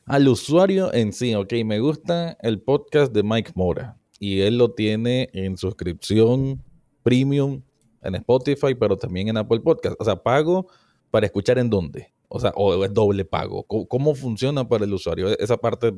al 0.07 0.27
usuario 0.29 0.93
en 0.93 1.11
sí, 1.11 1.35
ok, 1.35 1.51
me 1.65 1.79
gusta 1.79 2.37
el 2.41 2.61
podcast 2.61 3.11
de 3.11 3.23
Mike 3.23 3.51
Mora 3.55 3.97
y 4.19 4.39
él 4.39 4.57
lo 4.57 4.71
tiene 4.71 5.29
en 5.33 5.57
suscripción 5.57 6.63
premium 7.03 7.61
en 8.01 8.15
Spotify, 8.15 8.73
pero 8.73 8.95
también 8.97 9.27
en 9.27 9.35
Apple 9.35 9.59
Podcast. 9.59 9.99
O 9.99 10.05
sea, 10.05 10.15
pago 10.15 10.67
para 11.11 11.25
escuchar 11.25 11.59
en 11.59 11.69
dónde. 11.69 12.13
O 12.29 12.39
sea, 12.39 12.53
o 12.55 12.85
es 12.85 12.93
doble 12.93 13.25
pago. 13.25 13.63
¿Cómo, 13.63 14.15
funciona 14.15 14.67
para 14.67 14.85
el 14.85 14.93
usuario? 14.93 15.27
Esa 15.39 15.57
parte 15.57 15.93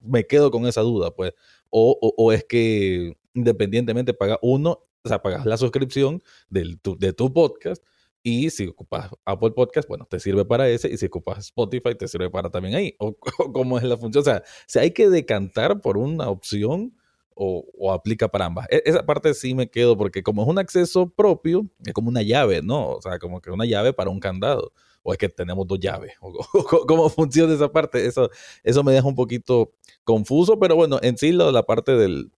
me 0.00 0.26
quedo 0.26 0.50
con 0.50 0.66
esa 0.66 0.82
duda, 0.82 1.10
pues. 1.10 1.32
O, 1.70 1.98
o, 2.00 2.32
es 2.32 2.44
que 2.44 3.16
independientemente 3.32 4.12
paga 4.12 4.38
uno, 4.42 4.84
o 5.02 5.08
sea, 5.08 5.22
pagas 5.22 5.46
la 5.46 5.56
suscripción 5.56 6.22
del, 6.50 6.78
de 6.98 7.12
tu 7.14 7.32
podcast 7.32 7.82
y 8.28 8.50
si 8.50 8.66
ocupas 8.66 9.10
Apple 9.24 9.52
Podcast, 9.52 9.88
bueno, 9.88 10.04
te 10.04 10.20
sirve 10.20 10.44
para 10.44 10.68
ese. 10.68 10.88
Y 10.88 10.98
si 10.98 11.06
ocupas 11.06 11.38
Spotify, 11.38 11.94
te 11.94 12.06
sirve 12.06 12.28
para 12.28 12.50
también 12.50 12.74
ahí. 12.74 12.94
O, 13.00 13.16
cómo 13.52 13.78
es 13.78 13.84
la 13.84 13.96
función. 13.96 14.20
O 14.20 14.24
sea, 14.24 14.42
si 14.66 14.78
hay 14.78 14.90
que 14.90 15.08
decantar 15.08 15.80
por 15.80 15.96
una 15.96 16.28
opción 16.28 16.94
o, 17.34 17.64
o, 17.78 17.92
aplica 17.92 18.28
para 18.28 18.46
ambas. 18.46 18.66
E, 18.70 18.82
esa 18.84 19.06
parte 19.06 19.32
sí 19.32 19.54
me 19.54 19.70
quedo 19.70 19.96
porque 19.96 20.22
como 20.22 20.42
es 20.42 20.48
un 20.48 20.58
acceso 20.58 21.08
propio, 21.08 21.66
es 21.86 21.92
como 21.94 22.10
una 22.10 22.22
llave, 22.22 22.60
¿no? 22.62 22.96
O 22.96 23.02
sea, 23.02 23.18
como 23.18 23.40
que 23.40 23.50
una 23.50 23.64
llave 23.64 23.92
para 23.94 24.10
un 24.10 24.20
candado. 24.20 24.72
O 25.02 25.12
es 25.12 25.18
que 25.18 25.28
tenemos 25.28 25.66
dos 25.66 25.78
llaves. 25.80 26.12
O, 26.20 26.32
¿Cómo 26.86 27.08
funciona 27.08 27.54
esa 27.54 27.72
parte? 27.72 28.04
Eso, 28.04 28.28
eso 28.62 28.84
me 28.84 28.92
deja 28.92 29.06
un 29.06 29.14
poquito 29.14 29.72
confuso, 30.04 30.58
pero 30.58 30.76
bueno, 30.76 30.98
en 31.02 31.16
sí 31.16 31.32
la 31.32 31.62
parte 31.62 31.92
del, 31.92 32.30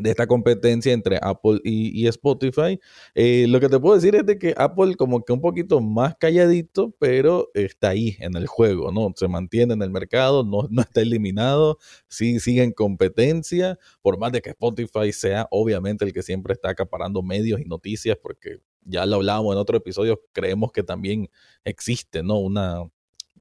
de 0.00 0.10
esta 0.10 0.26
competencia 0.26 0.92
entre 0.92 1.18
Apple 1.20 1.60
y, 1.64 2.06
Spotify. 2.06 2.80
Eh, 3.14 3.46
lo 3.48 3.60
que 3.60 3.68
te 3.68 3.78
puedo 3.78 3.94
decir 3.94 4.14
es 4.14 4.26
de 4.26 4.38
que 4.38 4.54
Apple 4.56 4.96
como 4.96 5.24
que 5.24 5.32
un 5.32 5.40
poquito 5.40 5.80
más 5.80 6.16
calladito, 6.16 6.94
pero 6.98 7.50
está 7.54 7.90
ahí 7.90 8.16
en 8.20 8.36
el 8.36 8.46
juego, 8.46 8.90
¿no? 8.92 9.12
Se 9.16 9.28
mantiene 9.28 9.74
en 9.74 9.82
el 9.82 9.90
mercado, 9.90 10.44
no, 10.44 10.66
no 10.70 10.82
está 10.82 11.00
eliminado, 11.02 11.78
sí, 12.08 12.40
sigue 12.40 12.62
en 12.62 12.72
competencia, 12.72 13.78
por 14.02 14.18
más 14.18 14.32
de 14.32 14.42
que 14.42 14.50
Spotify 14.50 15.12
sea 15.12 15.46
obviamente 15.50 16.04
el 16.04 16.12
que 16.12 16.22
siempre 16.22 16.54
está 16.54 16.70
acaparando 16.70 17.22
medios 17.22 17.60
y 17.60 17.64
noticias, 17.64 18.16
porque 18.20 18.60
ya 18.84 19.06
lo 19.06 19.16
hablábamos 19.16 19.54
en 19.54 19.58
otro 19.58 19.76
episodio, 19.76 20.20
creemos 20.32 20.72
que 20.72 20.82
también 20.82 21.28
existe, 21.64 22.22
¿no? 22.22 22.38
Una, 22.38 22.84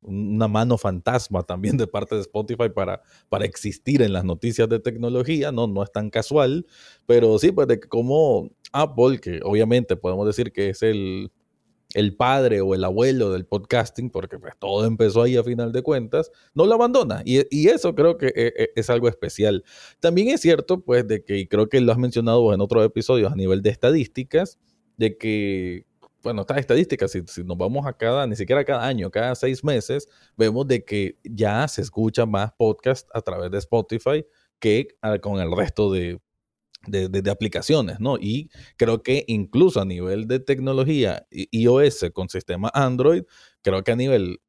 una 0.01 0.47
mano 0.47 0.77
fantasma 0.77 1.43
también 1.43 1.77
de 1.77 1.87
parte 1.87 2.15
de 2.15 2.21
Spotify 2.21 2.69
para, 2.73 3.01
para 3.27 3.45
existir 3.45 4.01
en 4.01 4.13
las 4.13 4.23
noticias 4.23 4.69
de 4.69 4.79
tecnología, 4.79 5.51
no, 5.51 5.67
no 5.67 5.83
es 5.83 5.91
tan 5.91 6.09
casual, 6.09 6.65
pero 7.05 7.37
sí, 7.37 7.51
pues 7.51 7.67
de 7.67 7.79
como 7.79 8.49
Apple, 8.71 9.19
que 9.19 9.39
obviamente 9.43 9.95
podemos 9.95 10.25
decir 10.25 10.51
que 10.51 10.69
es 10.69 10.83
el, 10.83 11.31
el 11.93 12.15
padre 12.15 12.61
o 12.61 12.75
el 12.75 12.83
abuelo 12.83 13.31
del 13.31 13.45
podcasting, 13.45 14.09
porque 14.09 14.37
pues 14.37 14.53
todo 14.59 14.85
empezó 14.85 15.23
ahí 15.23 15.37
a 15.37 15.43
final 15.43 15.71
de 15.71 15.81
cuentas, 15.81 16.31
no 16.53 16.65
lo 16.65 16.75
abandona. 16.75 17.21
Y, 17.25 17.41
y 17.49 17.67
eso 17.67 17.95
creo 17.95 18.17
que 18.17 18.27
es, 18.27 18.53
e, 18.55 18.69
es, 18.75 18.89
algo 18.89 19.07
especial. 19.07 19.63
También 19.99 20.29
es 20.29 20.41
cierto, 20.41 20.81
pues, 20.81 21.07
de 21.07 21.23
que, 21.23 21.37
y 21.37 21.47
creo 21.47 21.67
que 21.67 21.81
lo 21.81 21.91
has 21.91 21.97
mencionado 21.97 22.53
en 22.53 22.61
otros 22.61 22.85
episodios 22.85 23.31
a 23.31 23.35
nivel 23.35 23.61
de 23.61 23.71
estadísticas, 23.71 24.59
de 24.97 25.17
que 25.17 25.85
bueno, 26.23 26.41
estas 26.41 26.57
estadísticas, 26.57 27.11
si, 27.11 27.43
nos 27.43 27.57
vamos 27.57 27.85
a 27.85 27.93
cada, 27.93 28.27
ni 28.27 28.35
siquiera 28.35 28.63
cada 28.65 28.85
año, 28.85 29.09
cada 29.09 29.35
seis 29.35 29.63
meses, 29.63 30.07
vemos 30.37 30.67
de 30.67 30.83
que 30.83 31.17
ya 31.23 31.67
se 31.67 31.81
escucha 31.81 32.25
más 32.25 32.51
podcast 32.53 33.09
a 33.13 33.21
través 33.21 33.51
de 33.51 33.57
Spotify 33.59 34.25
que 34.59 34.87
con 35.21 35.39
el 35.39 35.55
resto 35.55 35.91
de, 35.91 36.19
de, 36.87 37.31
aplicaciones, 37.31 37.99
¿no? 37.99 38.17
Y 38.17 38.49
creo 38.77 39.03
que 39.03 39.23
incluso 39.27 39.81
a 39.81 39.85
nivel 39.85 40.27
de 40.27 40.39
tecnología 40.39 41.25
iOS 41.31 42.11
con 42.13 42.29
sistema 42.29 42.69
Android, 42.73 43.23
creo 43.61 43.83
que 43.83 43.91
a 43.91 43.95
nivel, 43.95 44.41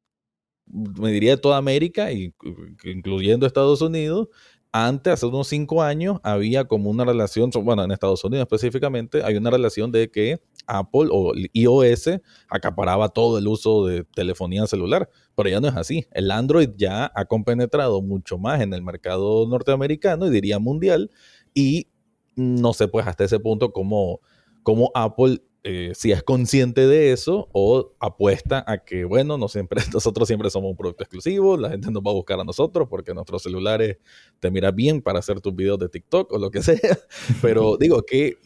me 0.66 1.12
diría 1.12 1.36
de 1.36 1.42
toda 1.42 1.56
América, 1.58 2.10
incluyendo 2.12 3.46
Estados 3.46 3.82
Unidos, 3.82 4.28
antes, 4.72 5.12
hace 5.12 5.26
unos 5.26 5.48
cinco 5.48 5.82
años, 5.82 6.20
había 6.22 6.64
como 6.64 6.90
una 6.90 7.04
relación, 7.04 7.50
bueno, 7.64 7.82
en 7.82 7.90
Estados 7.90 8.22
Unidos 8.22 8.42
específicamente, 8.42 9.22
hay 9.24 9.36
una 9.36 9.50
relación 9.50 9.90
de 9.90 10.10
que 10.10 10.40
Apple 10.78 11.08
o 11.10 11.32
iOS 11.52 12.10
acaparaba 12.48 13.08
todo 13.08 13.38
el 13.38 13.48
uso 13.48 13.86
de 13.86 14.04
telefonía 14.04 14.66
celular, 14.66 15.08
pero 15.34 15.48
ya 15.48 15.60
no 15.60 15.68
es 15.68 15.76
así. 15.76 16.06
El 16.12 16.30
Android 16.30 16.70
ya 16.76 17.10
ha 17.14 17.24
compenetrado 17.24 18.02
mucho 18.02 18.38
más 18.38 18.60
en 18.60 18.72
el 18.74 18.82
mercado 18.82 19.46
norteamericano 19.48 20.26
y 20.26 20.30
diría 20.30 20.58
mundial, 20.58 21.10
y 21.54 21.88
no 22.36 22.72
sé 22.72 22.88
pues 22.88 23.06
hasta 23.06 23.24
ese 23.24 23.40
punto 23.40 23.72
cómo, 23.72 24.20
cómo 24.62 24.90
Apple 24.94 25.42
eh, 25.62 25.92
si 25.94 26.10
es 26.10 26.22
consciente 26.22 26.86
de 26.86 27.12
eso 27.12 27.50
o 27.52 27.92
apuesta 28.00 28.64
a 28.66 28.78
que, 28.78 29.04
bueno, 29.04 29.36
no 29.36 29.46
siempre, 29.46 29.82
nosotros 29.92 30.26
siempre 30.26 30.48
somos 30.48 30.70
un 30.70 30.76
producto 30.76 31.02
exclusivo, 31.02 31.58
la 31.58 31.68
gente 31.68 31.90
nos 31.90 32.02
va 32.02 32.12
a 32.12 32.14
buscar 32.14 32.40
a 32.40 32.44
nosotros 32.44 32.88
porque 32.88 33.12
nuestros 33.12 33.42
celulares 33.42 33.98
te 34.38 34.50
miran 34.50 34.74
bien 34.74 35.02
para 35.02 35.18
hacer 35.18 35.42
tus 35.42 35.54
videos 35.54 35.78
de 35.78 35.90
TikTok 35.90 36.32
o 36.32 36.38
lo 36.38 36.50
que 36.50 36.62
sea. 36.62 36.78
Pero 37.42 37.76
digo 37.76 38.02
que, 38.06 38.38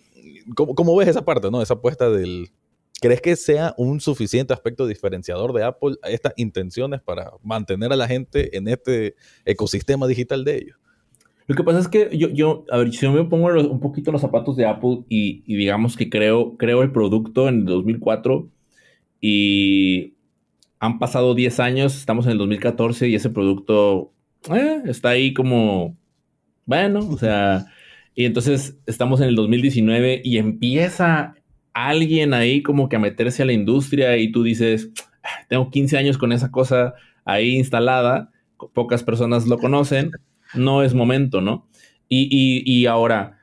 ¿cómo, 0.54 0.96
ves 0.96 1.08
esa 1.08 1.24
parte, 1.24 1.50
no? 1.50 1.62
Esa 1.62 1.74
apuesta 1.74 2.10
del... 2.10 2.50
¿Crees 3.00 3.20
que 3.20 3.36
sea 3.36 3.74
un 3.76 4.00
suficiente 4.00 4.54
aspecto 4.54 4.86
diferenciador 4.86 5.52
de 5.52 5.64
Apple 5.64 5.96
estas 6.04 6.32
intenciones 6.36 7.02
para 7.02 7.32
mantener 7.42 7.92
a 7.92 7.96
la 7.96 8.06
gente 8.06 8.56
en 8.56 8.68
este 8.68 9.14
ecosistema 9.44 10.06
digital 10.06 10.44
de 10.44 10.56
ellos? 10.56 10.76
Lo 11.46 11.54
que 11.54 11.64
pasa 11.64 11.80
es 11.80 11.88
que 11.88 12.16
yo, 12.16 12.28
yo 12.28 12.64
a 12.70 12.78
ver, 12.78 12.92
si 12.92 13.00
yo 13.00 13.12
me 13.12 13.24
pongo 13.24 13.48
un 13.48 13.80
poquito 13.80 14.10
los 14.10 14.22
zapatos 14.22 14.56
de 14.56 14.64
Apple 14.64 15.00
y, 15.08 15.42
digamos 15.42 15.96
que 15.96 16.08
creo, 16.08 16.56
creo 16.56 16.82
el 16.82 16.92
producto 16.92 17.48
en 17.48 17.60
el 17.60 17.64
2004 17.66 18.48
y 19.20 20.14
han 20.78 20.98
pasado 20.98 21.34
10 21.34 21.60
años, 21.60 21.96
estamos 21.96 22.24
en 22.26 22.32
el 22.32 22.38
2014 22.38 23.08
y 23.08 23.14
ese 23.14 23.28
producto 23.28 24.12
eh, 24.50 24.82
está 24.86 25.10
ahí 25.10 25.34
como, 25.34 25.96
bueno, 26.64 27.00
o 27.00 27.18
sea, 27.18 27.66
y 28.14 28.24
entonces 28.24 28.78
estamos 28.86 29.20
en 29.20 29.28
el 29.28 29.36
2019 29.36 30.22
y 30.24 30.38
empieza 30.38 31.34
alguien 31.72 32.34
ahí 32.34 32.62
como 32.62 32.88
que 32.88 32.96
a 32.96 33.00
meterse 33.00 33.42
a 33.42 33.46
la 33.46 33.52
industria 33.52 34.16
y 34.16 34.30
tú 34.30 34.42
dices, 34.42 34.90
ah, 35.22 35.44
tengo 35.48 35.70
15 35.70 35.98
años 35.98 36.18
con 36.18 36.32
esa 36.32 36.50
cosa 36.50 36.94
ahí 37.24 37.56
instalada, 37.56 38.30
pocas 38.72 39.02
personas 39.02 39.46
lo 39.46 39.58
conocen 39.58 40.12
no 40.54 40.82
es 40.82 40.94
momento, 40.94 41.40
¿no? 41.40 41.66
Y, 42.08 42.86
ahora, 42.86 43.40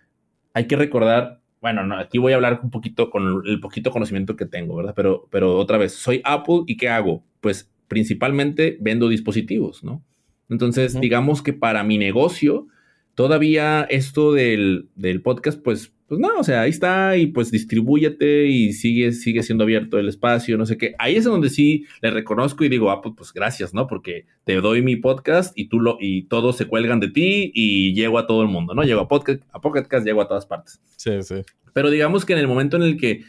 hay 0.53 0.65
que 0.65 0.77
recordar, 0.77 1.41
bueno, 1.59 1.85
no, 1.85 1.97
aquí 1.97 2.19
voy 2.19 2.31
a 2.31 2.35
hablar 2.35 2.61
un 2.63 2.69
poquito 2.69 3.09
con 3.09 3.43
el 3.45 3.59
poquito 3.59 3.91
conocimiento 3.91 4.37
que 4.37 4.45
tengo, 4.45 4.77
¿verdad? 4.77 4.93
Pero, 4.95 5.27
pero 5.29 5.57
otra 5.57 5.77
vez, 5.77 5.93
soy 5.93 6.21
Apple 6.23 6.63
y 6.67 6.77
¿qué 6.77 6.87
hago? 6.87 7.21
Pues 7.41 7.69
principalmente 7.89 8.77
vendo 8.79 9.09
dispositivos, 9.09 9.83
¿no? 9.83 10.01
Entonces, 10.47 10.99
digamos 10.99 11.41
que 11.41 11.51
para 11.51 11.83
mi 11.83 11.97
negocio, 11.97 12.67
todavía 13.15 13.83
esto 13.89 14.33
del, 14.33 14.89
del 14.95 15.21
podcast, 15.21 15.61
pues 15.61 15.93
pues 16.11 16.19
no, 16.19 16.27
o 16.37 16.43
sea, 16.43 16.63
ahí 16.63 16.71
está 16.71 17.15
y 17.15 17.27
pues 17.27 17.51
distribúyete 17.51 18.45
y 18.47 18.73
sigue, 18.73 19.13
sigue 19.13 19.43
siendo 19.43 19.63
abierto 19.63 19.97
el 19.97 20.09
espacio, 20.09 20.57
no 20.57 20.65
sé 20.65 20.77
qué. 20.77 20.93
Ahí 20.99 21.15
es 21.15 21.23
donde 21.23 21.49
sí 21.49 21.85
le 22.01 22.11
reconozco 22.11 22.65
y 22.65 22.67
digo, 22.67 22.91
ah, 22.91 23.01
pues, 23.01 23.15
pues, 23.17 23.31
gracias, 23.31 23.73
¿no? 23.73 23.87
Porque 23.87 24.25
te 24.43 24.55
doy 24.55 24.81
mi 24.81 24.97
podcast 24.97 25.57
y 25.57 25.69
tú 25.69 25.79
lo, 25.79 25.95
y 26.01 26.23
todos 26.23 26.57
se 26.57 26.65
cuelgan 26.65 26.99
de 26.99 27.07
ti 27.07 27.53
y 27.55 27.93
llego 27.93 28.19
a 28.19 28.27
todo 28.27 28.41
el 28.41 28.49
mundo, 28.49 28.73
¿no? 28.73 28.83
Llego 28.83 28.99
a 28.99 29.07
podcast, 29.07 29.41
a 29.53 29.61
podcast, 29.61 30.05
llego 30.05 30.21
a 30.21 30.27
todas 30.27 30.45
partes. 30.45 30.81
Sí, 30.97 31.23
sí. 31.23 31.35
Pero 31.71 31.89
digamos 31.89 32.25
que 32.25 32.33
en 32.33 32.39
el 32.39 32.47
momento 32.49 32.75
en 32.75 32.83
el 32.83 32.97
que 32.97 33.23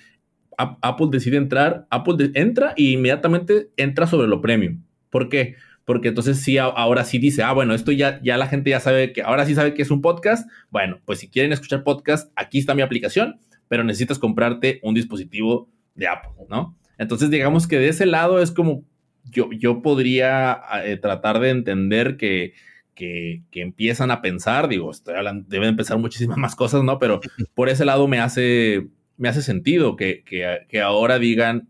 Apple 0.59 1.07
decide 1.12 1.37
entrar, 1.37 1.87
Apple 1.88 2.33
entra 2.35 2.75
y 2.77 2.95
inmediatamente 2.95 3.68
entra 3.77 4.09
sobre 4.09 4.27
lo 4.27 4.40
premium. 4.40 4.83
¿Por 5.09 5.29
qué? 5.29 5.55
porque 5.55 5.57
entonces 5.87 6.40
sí, 6.40 6.59
ahora 6.59 7.05
sí 7.05 7.18
dice, 7.18 7.42
ah, 7.42 7.53
bueno, 7.53 7.75
esto 7.75 7.92
ya, 7.92 8.21
ya 8.23 8.37
la 8.37 8.47
gente 8.47 8.71
ya 8.71 8.81
sabe 8.81 9.12
que, 9.12 9.23
ahora 9.23 9.47
sí 9.47 9.55
sabe 9.55 9.75
que 9.75 9.83
es 9.83 9.90
un 9.90 10.01
podcast. 10.01 10.49
Bueno, 10.71 11.01
pues 11.05 11.18
si 11.18 11.29
quieren 11.29 11.53
escuchar 11.53 11.85
podcast, 11.85 12.33
aquí 12.37 12.59
está 12.59 12.75
mi 12.75 12.83
aplicación, 12.83 13.40
pero 13.68 13.85
necesitas 13.85 14.18
comprarte 14.18 14.81
un 14.83 14.95
dispositivo 14.95 15.68
de 15.95 16.09
Apple, 16.09 16.47
¿no? 16.49 16.77
Entonces, 16.99 17.31
digamos 17.31 17.66
que 17.66 17.79
de 17.79 17.88
ese 17.88 18.07
lado 18.07 18.40
es 18.40 18.51
como 18.51 18.85
yo, 19.25 19.51
yo 19.53 19.83
podría 19.83 20.61
eh, 20.85 20.97
tratar 20.97 21.40
de 21.40 21.51
entender 21.51 22.16
que, 22.16 22.55
que, 22.95 23.42
empiezan 23.55 24.11
a 24.11 24.23
pensar, 24.23 24.68
digo, 24.68 24.90
estoy 24.90 25.14
hablando, 25.14 25.45
deben 25.49 25.71
empezar 25.71 25.99
muchísimas 25.99 26.38
más 26.38 26.55
cosas, 26.55 26.85
¿no? 26.85 26.99
Pero 26.99 27.21
por 27.55 27.68
ese 27.68 27.85
lado 27.85 28.07
me 28.09 28.21
hace, 28.21 28.88
me 29.16 29.29
hace 29.29 29.42
sentido 29.42 29.97
que, 29.97 30.23
que, 30.25 30.61
que 30.68 30.81
ahora 30.81 31.18
digan, 31.18 31.68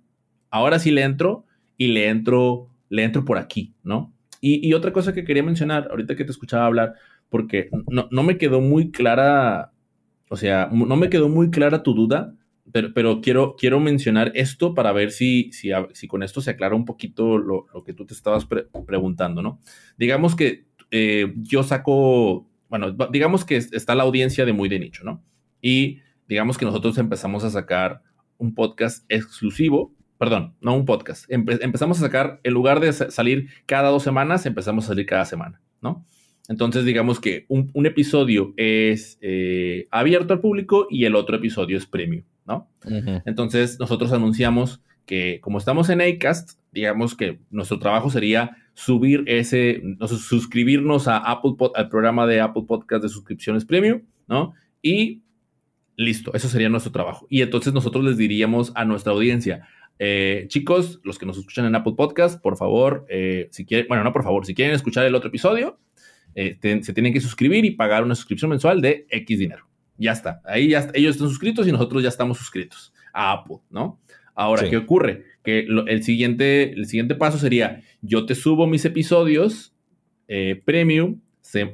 ahora 0.50 0.78
sí 0.78 0.90
le 0.90 1.02
entro 1.02 1.46
y 1.76 1.88
le 1.88 2.08
entro 2.08 2.71
le 2.92 3.04
entro 3.04 3.24
por 3.24 3.38
aquí, 3.38 3.74
¿no? 3.82 4.12
Y, 4.44 4.74
otra 4.74 4.92
cosa 4.92 5.14
que 5.14 5.24
quería 5.24 5.42
mencionar, 5.42 5.86
ahorita 5.90 6.16
que 6.16 6.24
te 6.24 6.32
escuchaba 6.32 6.66
hablar, 6.66 6.94
porque 7.28 7.70
no, 7.88 8.22
me 8.24 8.38
quedó 8.38 8.60
muy 8.60 8.90
clara, 8.90 9.72
o 10.28 10.36
sea, 10.36 10.68
no 10.72 10.96
me 10.96 11.08
quedó 11.08 11.28
muy 11.28 11.50
clara 11.50 11.84
tu 11.84 11.94
duda, 11.94 12.34
pero, 12.72 12.92
pero 12.92 13.20
quiero, 13.20 13.54
quiero 13.56 13.78
mencionar 13.78 14.32
esto 14.34 14.74
para 14.74 14.90
ver 14.92 15.12
si, 15.12 15.50
si, 15.52 15.70
si 15.92 16.08
con 16.08 16.24
esto 16.24 16.40
se 16.40 16.50
aclara 16.50 16.74
un 16.74 16.84
poquito 16.84 17.38
lo, 17.38 17.66
que 17.86 17.94
tú 17.94 18.04
te 18.04 18.14
estabas 18.14 18.46
preguntando, 18.86 19.42
¿no? 19.42 19.60
Digamos 19.96 20.34
que 20.34 20.66
eh, 20.90 21.32
yo 21.36 21.62
saco, 21.62 22.48
bueno, 22.68 22.90
digamos 23.12 23.44
que 23.44 23.56
está 23.56 23.94
la 23.94 24.02
audiencia 24.02 24.44
de 24.44 24.52
muy 24.52 24.68
de 24.68 24.80
nicho, 24.80 25.04
¿no? 25.04 25.22
Y 25.62 26.00
digamos 26.28 26.58
que 26.58 26.64
nosotros 26.64 26.98
empezamos 26.98 27.44
a 27.44 27.50
sacar 27.50 28.02
un 28.38 28.54
podcast 28.54 29.04
exclusivo 29.08 29.94
perdón, 30.22 30.54
no 30.60 30.76
un 30.76 30.84
podcast. 30.84 31.24
empezamos 31.28 31.98
a 31.98 32.02
sacar, 32.02 32.38
en 32.44 32.54
lugar 32.54 32.78
de 32.78 32.92
salir 32.92 33.48
cada 33.66 33.88
dos 33.88 34.04
semanas, 34.04 34.46
empezamos 34.46 34.84
a 34.84 34.88
salir 34.88 35.04
cada 35.04 35.24
semana, 35.24 35.60
¿no? 35.80 36.06
Entonces, 36.46 36.84
digamos 36.84 37.18
que 37.18 37.44
un, 37.48 37.86
episodio 37.86 38.54
es 38.56 39.18
eh, 39.20 39.88
abierto 39.90 40.32
al 40.32 40.38
público 40.38 40.86
y 40.88 41.06
el 41.06 41.16
otro 41.16 41.34
episodio 41.34 41.76
es 41.76 41.86
premium, 41.86 42.22
¿no? 42.46 42.70
Entonces, 43.26 43.80
nosotros 43.80 44.12
anunciamos 44.12 44.80
que 45.06 45.40
como 45.40 45.58
estamos 45.58 45.88
en 45.88 46.00
Acast, 46.00 46.52
digamos 46.70 47.16
que 47.16 47.40
nuestro 47.50 47.80
trabajo 47.80 48.08
sería 48.08 48.56
subir 48.74 49.24
ese, 49.26 49.82
suscribirnos 50.06 51.08
a 51.08 51.16
Apple 51.16 51.56
al 51.74 51.88
programa 51.88 52.28
de 52.28 52.40
Apple 52.40 52.62
Podcast 52.68 53.02
de 53.02 53.08
suscripciones 53.08 53.64
premium, 53.64 54.02
¿no? 54.28 54.54
Y 54.82 55.22
listo, 55.96 56.32
eso 56.34 56.48
sería 56.48 56.68
nuestro 56.68 56.92
trabajo. 56.92 57.26
Y 57.28 57.42
entonces 57.42 57.72
nosotros 57.72 58.04
les 58.04 58.16
diríamos 58.16 58.72
a 58.74 58.84
nuestra 58.84 59.12
audiencia, 59.12 59.66
eh, 59.98 60.46
chicos, 60.48 61.00
los 61.04 61.18
que 61.18 61.26
nos 61.26 61.38
escuchan 61.38 61.64
en 61.64 61.74
Apple 61.74 61.94
Podcast, 61.96 62.40
por 62.40 62.56
favor, 62.56 63.06
eh, 63.08 63.48
si 63.50 63.64
quieren, 63.64 63.86
bueno, 63.88 64.04
no 64.04 64.12
por 64.12 64.22
favor, 64.22 64.46
si 64.46 64.54
quieren 64.54 64.74
escuchar 64.74 65.04
el 65.04 65.14
otro 65.14 65.28
episodio, 65.28 65.78
eh, 66.34 66.58
se 66.82 66.92
tienen 66.92 67.12
que 67.12 67.20
suscribir 67.20 67.64
y 67.64 67.72
pagar 67.72 68.02
una 68.02 68.14
suscripción 68.14 68.50
mensual 68.50 68.80
de 68.80 69.06
X 69.10 69.38
dinero. 69.38 69.68
Ya 69.98 70.12
está. 70.12 70.40
Ahí 70.44 70.70
ya 70.70 70.90
ellos 70.94 71.16
están 71.16 71.28
suscritos 71.28 71.68
y 71.68 71.72
nosotros 71.72 72.02
ya 72.02 72.08
estamos 72.08 72.38
suscritos 72.38 72.92
a 73.12 73.32
Apple, 73.32 73.58
¿no? 73.70 74.00
Ahora, 74.34 74.68
¿qué 74.68 74.78
ocurre? 74.78 75.24
Que 75.44 75.66
el, 75.68 76.02
siguiente, 76.02 76.72
el 76.72 76.86
siguiente 76.86 77.14
paso 77.14 77.36
sería, 77.36 77.82
yo 78.00 78.24
te 78.24 78.34
subo 78.34 78.66
mis 78.66 78.84
episodios 78.86 79.74
premium 80.64 81.20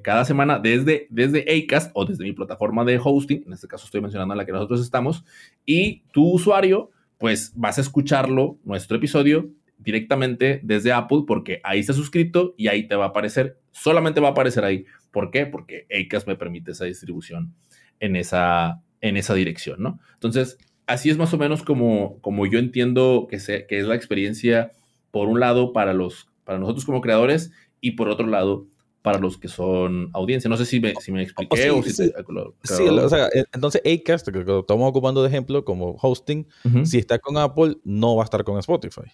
cada 0.02 0.24
semana 0.24 0.58
desde, 0.58 1.06
desde 1.10 1.44
Acast 1.48 1.90
o 1.94 2.04
desde 2.04 2.24
mi 2.24 2.32
plataforma 2.32 2.84
de 2.84 3.00
hosting, 3.02 3.44
en 3.46 3.52
este 3.52 3.68
caso 3.68 3.84
estoy 3.84 4.00
mencionando 4.00 4.34
la 4.34 4.44
que 4.44 4.52
nosotros 4.52 4.80
estamos, 4.80 5.24
y 5.64 6.02
tu 6.12 6.32
usuario, 6.32 6.90
pues 7.18 7.52
vas 7.54 7.78
a 7.78 7.80
escucharlo, 7.80 8.58
nuestro 8.64 8.96
episodio, 8.96 9.50
directamente 9.78 10.60
desde 10.62 10.92
Apple 10.92 11.22
porque 11.26 11.60
ahí 11.64 11.80
está 11.80 11.92
suscrito 11.92 12.54
y 12.56 12.68
ahí 12.68 12.88
te 12.88 12.96
va 12.96 13.06
a 13.06 13.08
aparecer, 13.08 13.58
solamente 13.72 14.20
va 14.20 14.28
a 14.28 14.30
aparecer 14.32 14.64
ahí. 14.64 14.86
¿Por 15.10 15.30
qué? 15.30 15.46
Porque 15.46 15.86
Acast 15.90 16.26
me 16.26 16.36
permite 16.36 16.72
esa 16.72 16.84
distribución 16.84 17.54
en 18.00 18.16
esa, 18.16 18.82
en 19.00 19.16
esa 19.16 19.34
dirección, 19.34 19.82
¿no? 19.82 20.00
Entonces, 20.14 20.58
así 20.86 21.10
es 21.10 21.18
más 21.18 21.32
o 21.32 21.38
menos 21.38 21.62
como, 21.62 22.20
como 22.20 22.46
yo 22.46 22.58
entiendo 22.58 23.26
que, 23.30 23.38
que 23.38 23.78
es 23.78 23.86
la 23.86 23.94
experiencia, 23.94 24.72
por 25.10 25.28
un 25.28 25.40
lado, 25.40 25.72
para, 25.72 25.94
los, 25.94 26.28
para 26.44 26.58
nosotros 26.58 26.84
como 26.84 27.00
creadores 27.00 27.52
y 27.80 27.92
por 27.92 28.08
otro 28.08 28.26
lado, 28.26 28.66
para 29.02 29.18
los 29.18 29.38
que 29.38 29.48
son 29.48 30.10
audiencia. 30.12 30.50
No 30.50 30.56
sé 30.56 30.66
si 30.66 30.80
me, 30.80 30.94
si 31.00 31.12
me 31.12 31.22
expliqué 31.22 31.70
o, 31.70 31.82
si 31.82 31.92
sí, 31.92 32.12
o 32.88 33.08
sea, 33.08 33.28
entonces 33.52 33.82
Acast, 33.84 34.28
que 34.28 34.44
lo 34.44 34.60
estamos 34.60 34.88
ocupando 34.88 35.22
de 35.22 35.28
ejemplo 35.28 35.64
como 35.64 35.96
hosting, 36.00 36.46
si 36.84 36.98
está 36.98 37.18
con 37.18 37.36
Apple, 37.36 37.76
no 37.84 38.16
va 38.16 38.22
a 38.22 38.24
estar 38.24 38.44
con 38.44 38.58
Spotify. 38.58 39.10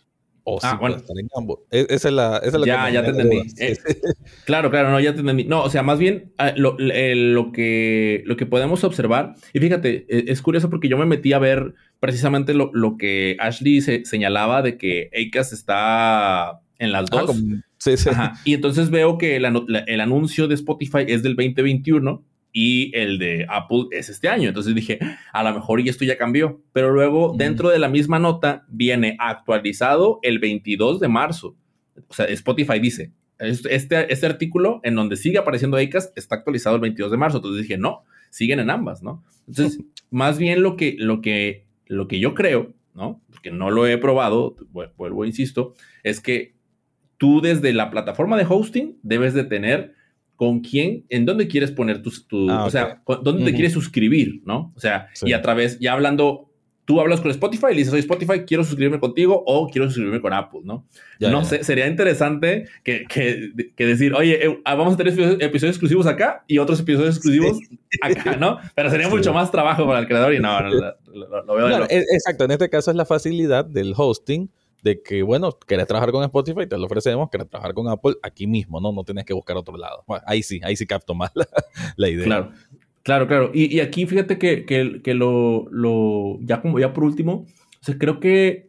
O 0.47 0.59
ah, 0.63 0.77
bueno. 0.79 0.97
estar 0.97 1.19
en 1.19 1.27
ambos. 1.35 1.61
E, 1.71 1.87
esa 1.89 2.09
es 2.09 2.15
la, 2.15 2.37
esa 2.37 2.59
es 2.59 2.61
la 2.61 2.67
ya, 2.67 2.91
ya 2.91 3.03
te 3.03 3.11
entendí. 3.11 3.43
Eh, 3.59 3.79
claro, 4.45 4.71
claro, 4.71 4.91
no, 4.91 5.01
ya 5.01 5.15
te 5.15 5.21
entendí. 5.21 5.45
No, 5.45 5.63
o 5.63 5.71
sea, 5.71 5.83
más 5.83 5.99
bien 5.99 6.35
ah, 6.37 6.53
lo, 6.55 6.77
lo, 6.79 7.51
que, 7.51 8.23
lo 8.27 8.37
que 8.37 8.45
podemos 8.45 8.85
observar, 8.85 9.37
y 9.55 9.61
fíjate, 9.61 10.05
e, 10.07 10.31
es 10.31 10.43
curioso 10.43 10.69
porque 10.69 10.89
yo 10.89 10.99
me 10.99 11.07
metí 11.07 11.33
a 11.33 11.39
ver 11.39 11.75
precisamente 11.99 12.53
lo, 12.53 12.71
lo 12.75 12.99
que 12.99 13.39
Ashley 13.41 13.81
se, 13.81 14.05
señalaba 14.05 14.61
de 14.61 14.77
que 14.77 15.09
Acast 15.15 15.55
está 15.55 16.61
en 16.79 16.93
las 16.93 17.07
ah, 17.13 17.23
dos. 17.23 17.43
Sí, 17.85 17.97
sí. 17.97 18.11
Y 18.45 18.55
entonces 18.55 18.91
veo 18.91 19.19
que 19.19 19.37
el, 19.37 19.45
el 19.87 20.01
anuncio 20.01 20.49
de 20.49 20.55
Spotify 20.55 21.05
es 21.07 21.23
del 21.23 21.37
2021 21.37 22.25
y 22.57 22.97
el 22.97 23.19
de 23.19 23.47
Apple 23.49 23.87
es 23.91 24.09
este 24.09 24.29
año. 24.29 24.49
Entonces 24.49 24.75
dije, 24.75 25.01
a 25.33 25.43
lo 25.43 25.53
mejor 25.53 25.81
y 25.81 25.89
esto 25.89 26.05
ya 26.05 26.17
cambió. 26.17 26.63
Pero 26.73 26.93
luego 26.93 27.35
dentro 27.37 27.69
de 27.69 27.81
la 27.81 27.89
misma 27.89 28.21
nota 28.21 28.65
viene 28.69 29.17
actualizado 29.19 30.21
el 30.23 30.39
22 30.39 31.01
de 31.01 31.09
marzo. 31.09 31.57
O 32.09 32.15
sea, 32.15 32.27
Spotify 32.27 32.79
dice, 32.79 33.13
este, 33.41 34.13
este 34.13 34.27
artículo 34.27 34.81
en 34.85 34.95
donde 34.95 35.17
sigue 35.17 35.39
apareciendo 35.39 35.77
Acast 35.77 36.17
está 36.17 36.37
actualizado 36.37 36.77
el 36.77 36.83
22 36.83 37.11
de 37.11 37.17
marzo. 37.17 37.39
Entonces 37.39 37.63
dije, 37.63 37.77
no, 37.77 38.05
siguen 38.31 38.61
en 38.61 38.71
ambas, 38.71 39.03
¿no? 39.03 39.25
Entonces, 39.49 39.81
más 40.11 40.39
bien 40.39 40.63
lo 40.63 40.77
que, 40.77 40.95
lo 40.97 41.21
que, 41.21 41.67
lo 41.87 42.07
que 42.07 42.21
yo 42.21 42.35
creo, 42.35 42.73
¿no? 42.95 43.21
Porque 43.31 43.51
no 43.51 43.73
lo 43.73 43.87
he 43.87 43.99
probado, 43.99 44.57
vuelvo, 44.97 45.25
insisto, 45.25 45.75
es 46.05 46.21
que 46.21 46.54
tú 47.19 47.41
desde 47.41 47.73
la 47.73 47.91
plataforma 47.91 48.37
de 48.37 48.47
hosting 48.49 48.99
debes 49.03 49.35
de 49.35 49.45
tener 49.45 49.95
con 50.37 50.61
quién, 50.61 51.05
en 51.09 51.27
dónde 51.27 51.47
quieres 51.47 51.71
poner 51.71 52.03
tu, 52.03 52.11
ah, 52.51 52.65
o 52.65 52.71
sea, 52.71 53.03
dónde 53.23 53.45
te 53.45 53.53
quieres 53.53 53.73
suscribir, 53.73 54.43
¿no? 54.45 54.73
O 54.77 54.81
sea, 54.81 55.09
y 55.23 55.33
a 55.33 55.41
través, 55.41 55.79
ya 55.79 55.93
hablando, 55.93 56.51
tú 56.85 57.01
hablas 57.01 57.21
con 57.21 57.31
Spotify 57.31 57.67
y 57.71 57.75
le 57.75 57.79
dices, 57.79 57.93
oye, 57.93 58.01
Spotify, 58.01 58.41
quiero 58.41 58.65
suscribirme 58.65 58.99
contigo 58.99 59.43
o 59.47 59.69
quiero 59.69 59.87
suscribirme 59.87 60.21
con 60.21 60.33
Apple, 60.33 60.61
¿no? 60.65 60.87
no 61.21 61.45
sé, 61.45 61.63
sería 61.63 61.87
interesante 61.87 62.67
que, 62.83 63.05
que, 63.07 63.87
decir, 63.87 64.13
oye, 64.15 64.47
eh, 64.47 64.61
ah, 64.65 64.75
vamos 64.75 64.95
a 64.95 64.97
tener 64.97 65.13
episodios 65.41 65.77
exclusivos 65.77 66.07
acá 66.07 66.45
y 66.49 66.59
otros 66.59 66.81
episodios 66.81 67.17
exclusivos 67.17 67.59
acá, 68.03 68.37
¿no? 68.37 68.59
Pero 68.75 68.91
sería 68.91 69.09
mucho 69.09 69.33
más 69.33 69.51
trabajo 69.51 69.87
para 69.87 70.01
el 70.01 70.09
creador 70.09 70.35
y 70.35 70.41
no, 70.41 70.61
lo, 70.61 71.55
veo. 71.55 71.85
E, 71.89 71.99
exacto, 72.13 72.45
en 72.45 72.51
este 72.51 72.69
caso 72.69 72.91
es 72.91 72.97
la 72.97 73.07
facilidad 73.07 73.65
del 73.65 73.95
hosting 73.97 74.51
de 74.85 75.01
que, 75.01 75.23
bueno, 75.23 75.51
querés 75.67 75.87
trabajar 75.87 76.13
con 76.13 76.23
Spotify, 76.25 76.67
te 76.69 76.77
lo 76.77 76.85
ofrecemos, 76.85 77.31
querés 77.31 77.49
trabajar 77.49 77.73
con 77.73 77.89
Apple 77.89 78.17
aquí 78.23 78.47
mismo, 78.47 78.83
¿no? 78.83 78.93
No 78.93 79.03
tienes 79.03 79.25
que 79.25 79.33
buscar 79.33 79.57
otro 79.57 79.79
lado. 79.79 80.05
ahí 80.27 80.43
sí, 80.43 80.61
ahí 80.63 80.77
sí 80.77 80.87
capto 80.87 81.15
más 81.15 81.33
la, 81.97 82.09
idea. 82.11 82.25
Claro, 82.25 82.53
claro, 83.03 83.27
claro. 83.27 83.51
Y, 83.55 83.81
aquí 83.81 84.05
fíjate 84.05 84.37
que, 84.37 84.67
que, 84.67 85.15
lo, 85.15 85.67
lo, 85.71 86.39
ya 86.43 86.61
como 86.61 86.79
ya 86.79 86.93
por 86.93 87.05
último, 87.05 87.47
o 87.47 87.85
sea, 87.85 87.97
creo 87.97 88.21
que 88.21 88.69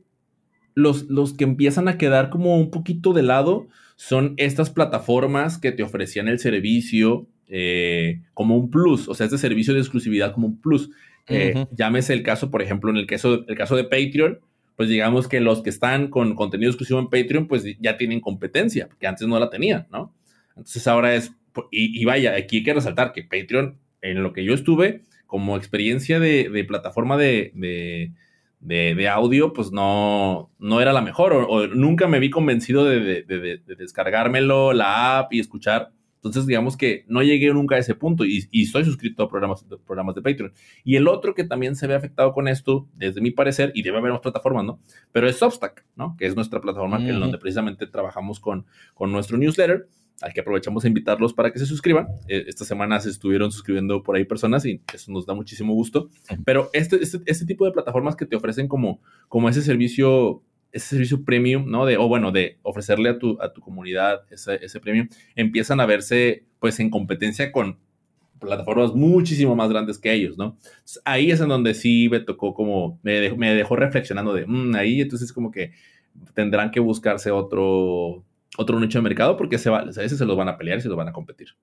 los, 0.73 1.03
los 1.09 1.33
que 1.33 1.43
empiezan 1.43 1.89
a 1.89 1.97
quedar 1.97 2.29
como 2.29 2.57
un 2.57 2.71
poquito 2.71 3.11
de 3.11 3.23
lado 3.23 3.67
son 3.97 4.35
estas 4.37 4.69
plataformas 4.69 5.57
que 5.57 5.73
te 5.73 5.83
ofrecían 5.83 6.29
el 6.29 6.39
servicio 6.39 7.27
eh, 7.49 8.21
como 8.33 8.55
un 8.55 8.71
plus, 8.71 9.09
o 9.09 9.15
sea, 9.15 9.25
este 9.25 9.37
servicio 9.37 9.73
de 9.73 9.81
exclusividad 9.81 10.33
como 10.33 10.47
un 10.47 10.61
plus. 10.61 10.89
Eh, 11.27 11.65
llámese 11.71 12.13
el 12.13 12.23
caso, 12.23 12.51
por 12.51 12.61
ejemplo, 12.61 12.89
en 12.89 12.97
el 12.97 13.05
caso, 13.05 13.43
el 13.47 13.57
caso 13.57 13.75
de 13.75 13.83
Patreon, 13.83 14.39
pues 14.75 14.89
digamos 14.89 15.27
que 15.27 15.39
los 15.39 15.61
que 15.61 15.69
están 15.69 16.09
con 16.09 16.35
contenido 16.35 16.69
exclusivo 16.69 16.99
en 16.99 17.09
Patreon, 17.09 17.47
pues 17.47 17.63
ya 17.79 17.97
tienen 17.97 18.19
competencia, 18.19 18.87
porque 18.87 19.07
antes 19.07 19.27
no 19.27 19.39
la 19.39 19.49
tenían, 19.49 19.87
¿no? 19.91 20.13
Entonces 20.49 20.87
ahora 20.87 21.15
es, 21.15 21.33
y, 21.71 22.03
vaya, 22.05 22.35
aquí 22.35 22.57
hay 22.57 22.63
que 22.63 22.73
resaltar 22.73 23.13
que 23.13 23.23
Patreon, 23.23 23.77
en 24.01 24.21
lo 24.21 24.33
que 24.33 24.43
yo 24.43 24.53
estuve, 24.53 25.03
como 25.27 25.57
experiencia 25.57 26.19
de, 26.19 26.65
plataforma 26.67 27.17
de, 27.17 27.51
de, 28.59 29.09
audio, 29.09 29.53
pues 29.53 29.71
no, 29.71 30.51
no 30.59 30.81
era 30.81 30.93
la 30.93 31.01
mejor, 31.01 31.33
o, 31.33 31.67
nunca 31.67 32.07
me 32.07 32.19
vi 32.19 32.29
convencido 32.29 32.85
de, 32.85 33.61
descargármelo, 33.65 34.73
la 34.73 35.19
app 35.19 35.33
y 35.33 35.39
escuchar 35.39 35.91
entonces, 36.29 36.47
digamos 36.47 36.77
que 36.77 37.05
no 37.07 37.21
llegué 37.21 37.53
nunca 37.53 37.75
a 37.75 37.79
ese 37.79 37.95
punto 37.95 38.25
y, 38.25 38.47
y 38.51 38.63
estoy 38.63 38.83
suscrito 38.85 39.23
a 39.23 39.29
programas, 39.29 39.65
programas 39.85 40.15
de 40.15 40.21
Patreon. 40.21 40.53
Y 40.83 40.95
el 40.95 41.07
otro 41.07 41.35
que 41.35 41.43
también 41.43 41.75
se 41.75 41.87
ve 41.87 41.95
afectado 41.95 42.33
con 42.33 42.47
esto, 42.47 42.87
desde 42.95 43.21
mi 43.21 43.31
parecer, 43.31 43.71
y 43.75 43.83
debe 43.83 43.97
haber 43.99 44.11
más 44.11 44.21
plataformas, 44.21 44.65
¿no? 44.65 44.79
Pero 45.11 45.27
es 45.27 45.37
Substack, 45.37 45.85
¿no? 45.95 46.15
Que 46.17 46.25
es 46.25 46.35
nuestra 46.35 46.61
plataforma 46.61 46.97
en 46.97 47.19
donde 47.19 47.37
precisamente 47.37 47.87
trabajamos 47.87 48.39
con, 48.39 48.65
con 48.93 49.11
nuestro 49.11 49.37
newsletter 49.37 49.87
al 50.21 50.33
que 50.33 50.41
aprovechamos 50.41 50.83
a 50.85 50.87
invitarlos 50.87 51.33
para 51.33 51.51
que 51.51 51.59
se 51.59 51.65
suscriban. 51.65 52.07
Eh, 52.27 52.45
esta 52.47 52.65
semana 52.65 52.99
se 52.99 53.09
estuvieron 53.09 53.51
suscribiendo 53.51 54.01
por 54.01 54.15
ahí 54.15 54.25
personas 54.25 54.65
y 54.65 54.81
eso 54.93 55.11
nos 55.11 55.25
da 55.25 55.33
muchísimo 55.33 55.73
gusto. 55.73 56.09
Pero 56.45 56.69
este, 56.73 57.01
este, 57.01 57.19
este, 57.25 57.45
tipo 57.45 57.65
de 57.65 57.71
plataformas 57.71 58.15
que 58.15 58.25
te 58.25 58.35
ofrecen 58.35 58.67
como, 58.67 59.01
como 59.27 59.49
ese 59.49 59.61
servicio 59.61 60.41
ese 60.75 60.87
servicio 60.87 61.23
premium, 61.23 61.71
¿no? 61.71 61.85
De, 61.85 61.95
o 61.97 62.09
bueno, 62.09 62.33
de 62.33 62.59
ofrecerle 62.61 63.09
a 63.09 63.17
tu, 63.17 63.41
a 63.41 63.53
tu 63.53 63.61
comunidad 63.61 64.23
ese, 64.29 64.59
ese 64.61 64.81
premium, 64.81 65.07
empiezan 65.33 65.79
a 65.79 65.85
verse 65.85 66.43
pues 66.59 66.79
en 66.81 66.89
competencia 66.89 67.51
con 67.53 67.79
plataformas 68.39 68.93
muchísimo 68.93 69.55
más 69.55 69.69
grandes 69.69 69.97
que 69.97 70.11
ellos, 70.11 70.37
¿no? 70.37 70.57
ahí 71.05 71.31
es 71.31 71.39
en 71.39 71.47
donde 71.47 71.73
sí 71.73 72.09
me 72.11 72.19
tocó 72.19 72.53
como, 72.53 72.99
me 73.03 73.21
dejó, 73.21 73.77
reflexionando 73.77 74.33
de, 74.33 74.45
mm, 74.45 74.75
ahí 74.75 74.99
entonces 74.99 75.31
como 75.31 75.49
que 75.49 75.71
tendrán 76.33 76.71
que 76.71 76.81
buscarse 76.81 77.31
otro, 77.31 78.25
otro 78.57 78.79
nicho 78.79 78.99
de 78.99 79.03
mercado 79.03 79.37
porque 79.37 79.57
se 79.57 79.69
va, 79.69 79.79
a 79.79 79.85
veces 79.85 80.17
se 80.17 80.25
los 80.25 80.35
van 80.35 80.49
a 80.49 80.57
pelear 80.57 80.79
y 80.79 80.81
se 80.81 80.89
los 80.89 80.97
van 80.97 81.07
a 81.07 81.13
competir. 81.13 81.55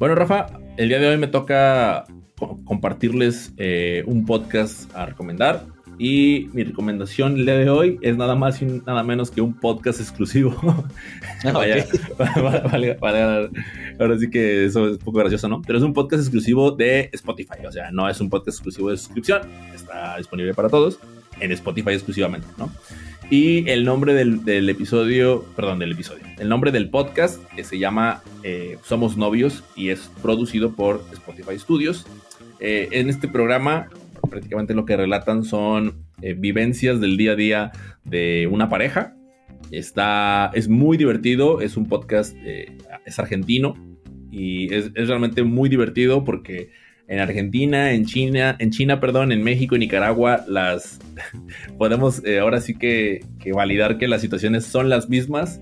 Bueno, 0.00 0.16
Rafa, 0.16 0.46
el 0.76 0.88
día 0.88 0.98
de 0.98 1.06
hoy 1.06 1.16
me 1.16 1.28
toca 1.28 2.04
compartirles 2.72 3.52
eh, 3.58 4.02
un 4.06 4.24
podcast 4.24 4.90
a 4.96 5.04
recomendar. 5.04 5.66
Y 5.98 6.48
mi 6.54 6.64
recomendación 6.64 7.36
el 7.36 7.44
día 7.44 7.58
de 7.58 7.68
hoy 7.68 7.98
es 8.00 8.16
nada 8.16 8.34
más 8.34 8.62
y 8.62 8.64
nada 8.64 9.02
menos 9.02 9.30
que 9.30 9.42
un 9.42 9.52
podcast 9.52 10.00
exclusivo. 10.00 10.56
Ah, 11.44 11.50
ahora 13.98 14.16
sí 14.16 14.30
que 14.30 14.64
eso 14.64 14.86
es 14.86 14.92
un 14.92 14.98
poco 14.98 15.18
gracioso, 15.18 15.48
¿no? 15.48 15.60
Pero 15.60 15.76
es 15.76 15.84
un 15.84 15.92
podcast 15.92 16.22
exclusivo 16.22 16.70
de 16.70 17.10
Spotify. 17.12 17.66
O 17.66 17.72
sea, 17.72 17.90
no 17.90 18.08
es 18.08 18.20
un 18.20 18.30
podcast 18.30 18.58
exclusivo 18.58 18.90
de 18.90 18.96
suscripción. 18.96 19.42
Está 19.74 20.16
disponible 20.18 20.54
para 20.54 20.68
todos 20.68 21.00
en 21.40 21.50
Spotify 21.50 21.90
exclusivamente, 21.90 22.46
¿no? 22.56 22.70
Y 23.28 23.68
el 23.70 23.84
nombre 23.84 24.14
del, 24.14 24.68
episodio, 24.68 25.44
perdón, 25.56 25.78
del 25.78 25.92
episodio, 25.92 26.22
el 26.38 26.48
nombre 26.48 26.70
del 26.70 26.90
podcast 26.90 27.42
que 27.56 27.64
se 27.64 27.78
llama 27.78 28.22
eh, 28.42 28.78
Somos 28.84 29.16
Novios 29.16 29.64
y 29.74 29.88
es 29.88 30.10
producido 30.22 30.72
por 30.72 31.02
Spotify 31.12 31.58
Studios. 31.58 32.06
Eh, 32.64 32.88
en 32.92 33.08
este 33.08 33.26
programa 33.26 33.88
prácticamente 34.30 34.72
lo 34.72 34.86
que 34.86 34.96
relatan 34.96 35.42
son 35.42 36.04
eh, 36.22 36.34
vivencias 36.34 37.00
del 37.00 37.16
día 37.16 37.32
a 37.32 37.36
día 37.36 37.72
de 38.04 38.48
una 38.50 38.68
pareja. 38.68 39.16
Está, 39.72 40.52
es 40.54 40.68
muy 40.68 40.96
divertido, 40.96 41.60
es 41.60 41.76
un 41.76 41.88
podcast, 41.88 42.36
eh, 42.44 42.78
es 43.04 43.18
argentino 43.18 43.74
y 44.30 44.72
es, 44.72 44.92
realmente 44.94 45.42
muy 45.42 45.68
divertido 45.68 46.22
porque 46.22 46.70
en 47.08 47.18
Argentina, 47.18 47.92
en 47.92 48.06
China, 48.06 48.54
en 48.60 48.70
China, 48.70 49.00
perdón, 49.00 49.32
en 49.32 49.42
México 49.42 49.74
y 49.74 49.80
Nicaragua, 49.80 50.44
las 50.46 51.00
podemos 51.78 52.22
ahora 52.40 52.60
sí 52.60 52.78
que, 52.78 53.24
validar 53.52 53.98
que 53.98 54.06
las 54.06 54.20
situaciones 54.20 54.64
son 54.64 54.88
las 54.88 55.08
mismas. 55.08 55.60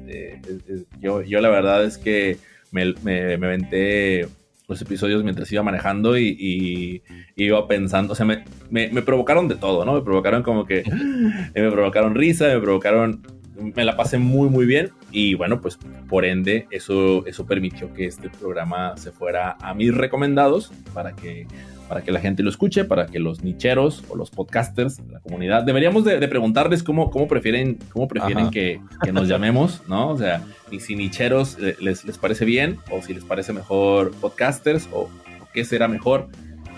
yo, 1.00 1.22
yo 1.22 1.40
la 1.40 1.48
verdad 1.48 1.82
es 1.82 1.96
que 1.96 2.36
me, 2.72 2.92
me 3.02 3.36
venté 3.38 4.28
los 4.70 4.80
episodios 4.80 5.24
mientras 5.24 5.50
iba 5.52 5.64
manejando 5.64 6.16
y, 6.16 7.02
iba 7.34 7.66
pensando, 7.66 8.12
o 8.12 8.16
sea, 8.16 8.24
me, 8.24 8.44
me, 8.70 9.02
provocaron 9.02 9.48
de 9.48 9.56
todo, 9.56 9.84
¿no? 9.84 9.94
Me 9.94 10.02
provocaron 10.02 10.44
como 10.44 10.64
que, 10.64 10.84
me 11.54 11.70
provocaron 11.70 12.14
risa, 12.14 12.46
me 12.46 12.60
provocaron, 12.60 13.20
me 13.60 13.84
la 13.84 13.96
pasé 13.96 14.18
muy, 14.18 14.48
muy 14.48 14.66
bien 14.66 14.90
y 15.10 15.34
bueno, 15.34 15.60
pues 15.60 15.78
por 16.08 16.24
ende 16.24 16.66
eso, 16.70 17.24
eso 17.26 17.46
permitió 17.46 17.92
que 17.92 18.06
este 18.06 18.28
programa 18.28 18.96
se 18.96 19.12
fuera 19.12 19.56
a 19.60 19.74
mis 19.74 19.94
recomendados 19.94 20.72
para 20.94 21.14
que 21.14 21.46
para 21.90 22.02
que 22.02 22.12
la 22.12 22.20
gente 22.20 22.44
lo 22.44 22.50
escuche, 22.50 22.84
para 22.84 23.06
que 23.06 23.18
los 23.18 23.42
nicheros 23.42 24.04
o 24.08 24.14
los 24.14 24.30
podcasters, 24.30 25.00
la 25.10 25.18
comunidad, 25.18 25.64
deberíamos 25.64 26.04
de, 26.04 26.28
preguntarles 26.28 26.84
cómo, 26.84 27.10
cómo 27.10 27.26
prefieren, 27.26 27.80
cómo 27.92 28.06
prefieren 28.06 28.48
que, 28.50 28.80
nos 29.12 29.26
llamemos, 29.26 29.82
¿no? 29.88 30.10
O 30.10 30.16
sea, 30.16 30.40
y 30.70 30.78
si 30.78 30.94
nicheros 30.94 31.58
eh, 31.60 31.74
les, 31.80 32.04
les 32.04 32.16
parece 32.16 32.44
bien 32.44 32.78
o 32.92 33.02
si 33.02 33.12
les 33.12 33.24
parece 33.24 33.52
mejor 33.52 34.12
podcasters 34.20 34.88
o, 34.92 35.08
qué 35.52 35.64
será 35.64 35.88
mejor. 35.88 36.28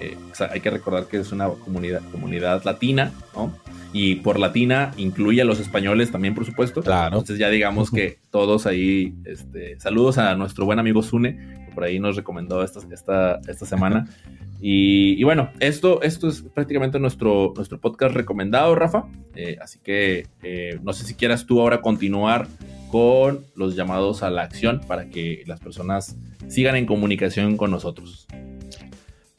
Eh, 0.01 0.17
hay 0.51 0.61
que 0.61 0.71
recordar 0.71 1.05
que 1.05 1.19
es 1.19 1.31
una 1.31 1.47
comunidad, 1.49 2.01
comunidad 2.11 2.65
latina, 2.65 3.13
¿no? 3.37 3.53
Y 3.93 4.17
por 4.17 4.39
latina 4.39 4.93
incluye 4.97 5.43
a 5.43 5.45
los 5.45 5.61
españoles 5.61 6.11
también, 6.11 6.35
por 6.35 6.47
supuesto. 6.47 6.83
Claro. 6.83 7.19
Entonces 7.19 7.39
ya 7.39 7.51
digamos 7.51 7.91
que 7.91 8.19
todos 8.31 8.67
ahí, 8.67 9.15
este, 9.25 9.79
saludos 9.79 10.19
a 10.19 10.35
nuestro 10.35 10.65
buen 10.65 10.79
amigo 10.79 11.03
Sune, 11.03 11.65
que 11.67 11.75
por 11.75 11.85
ahí 11.85 11.99
nos 11.99 12.17
recomendó 12.17 12.63
esta, 12.63 12.81
esta, 12.91 13.41
esta 13.47 13.67
semana. 13.67 14.07
Y, 14.65 15.25
bueno, 15.25 15.51
esto, 15.59 16.03
esto 16.03 16.29
es 16.29 16.43
prácticamente 16.43 17.01
nuestro, 17.01 17.53
nuestro 17.57 17.81
podcast 17.81 18.15
recomendado, 18.15 18.77
Rafa. 18.77 19.07
Eh, 19.35 19.57
así 19.61 19.81
que 19.83 20.29
eh, 20.45 20.79
no 20.85 20.93
sé 20.93 21.05
si 21.05 21.15
quieras 21.15 21.47
tú 21.47 21.61
ahora 21.61 21.81
continuar 21.81 22.47
con 22.89 23.45
los 23.57 23.75
llamados 23.75 24.23
a 24.23 24.31
la 24.31 24.43
acción 24.43 24.81
para 24.87 25.07
que 25.07 25.43
las 25.47 25.59
personas 25.59 26.17
sigan 26.47 26.77
en 26.77 26.87
comunicación 26.87 27.57
con 27.57 27.73
nosotros. 27.73 28.29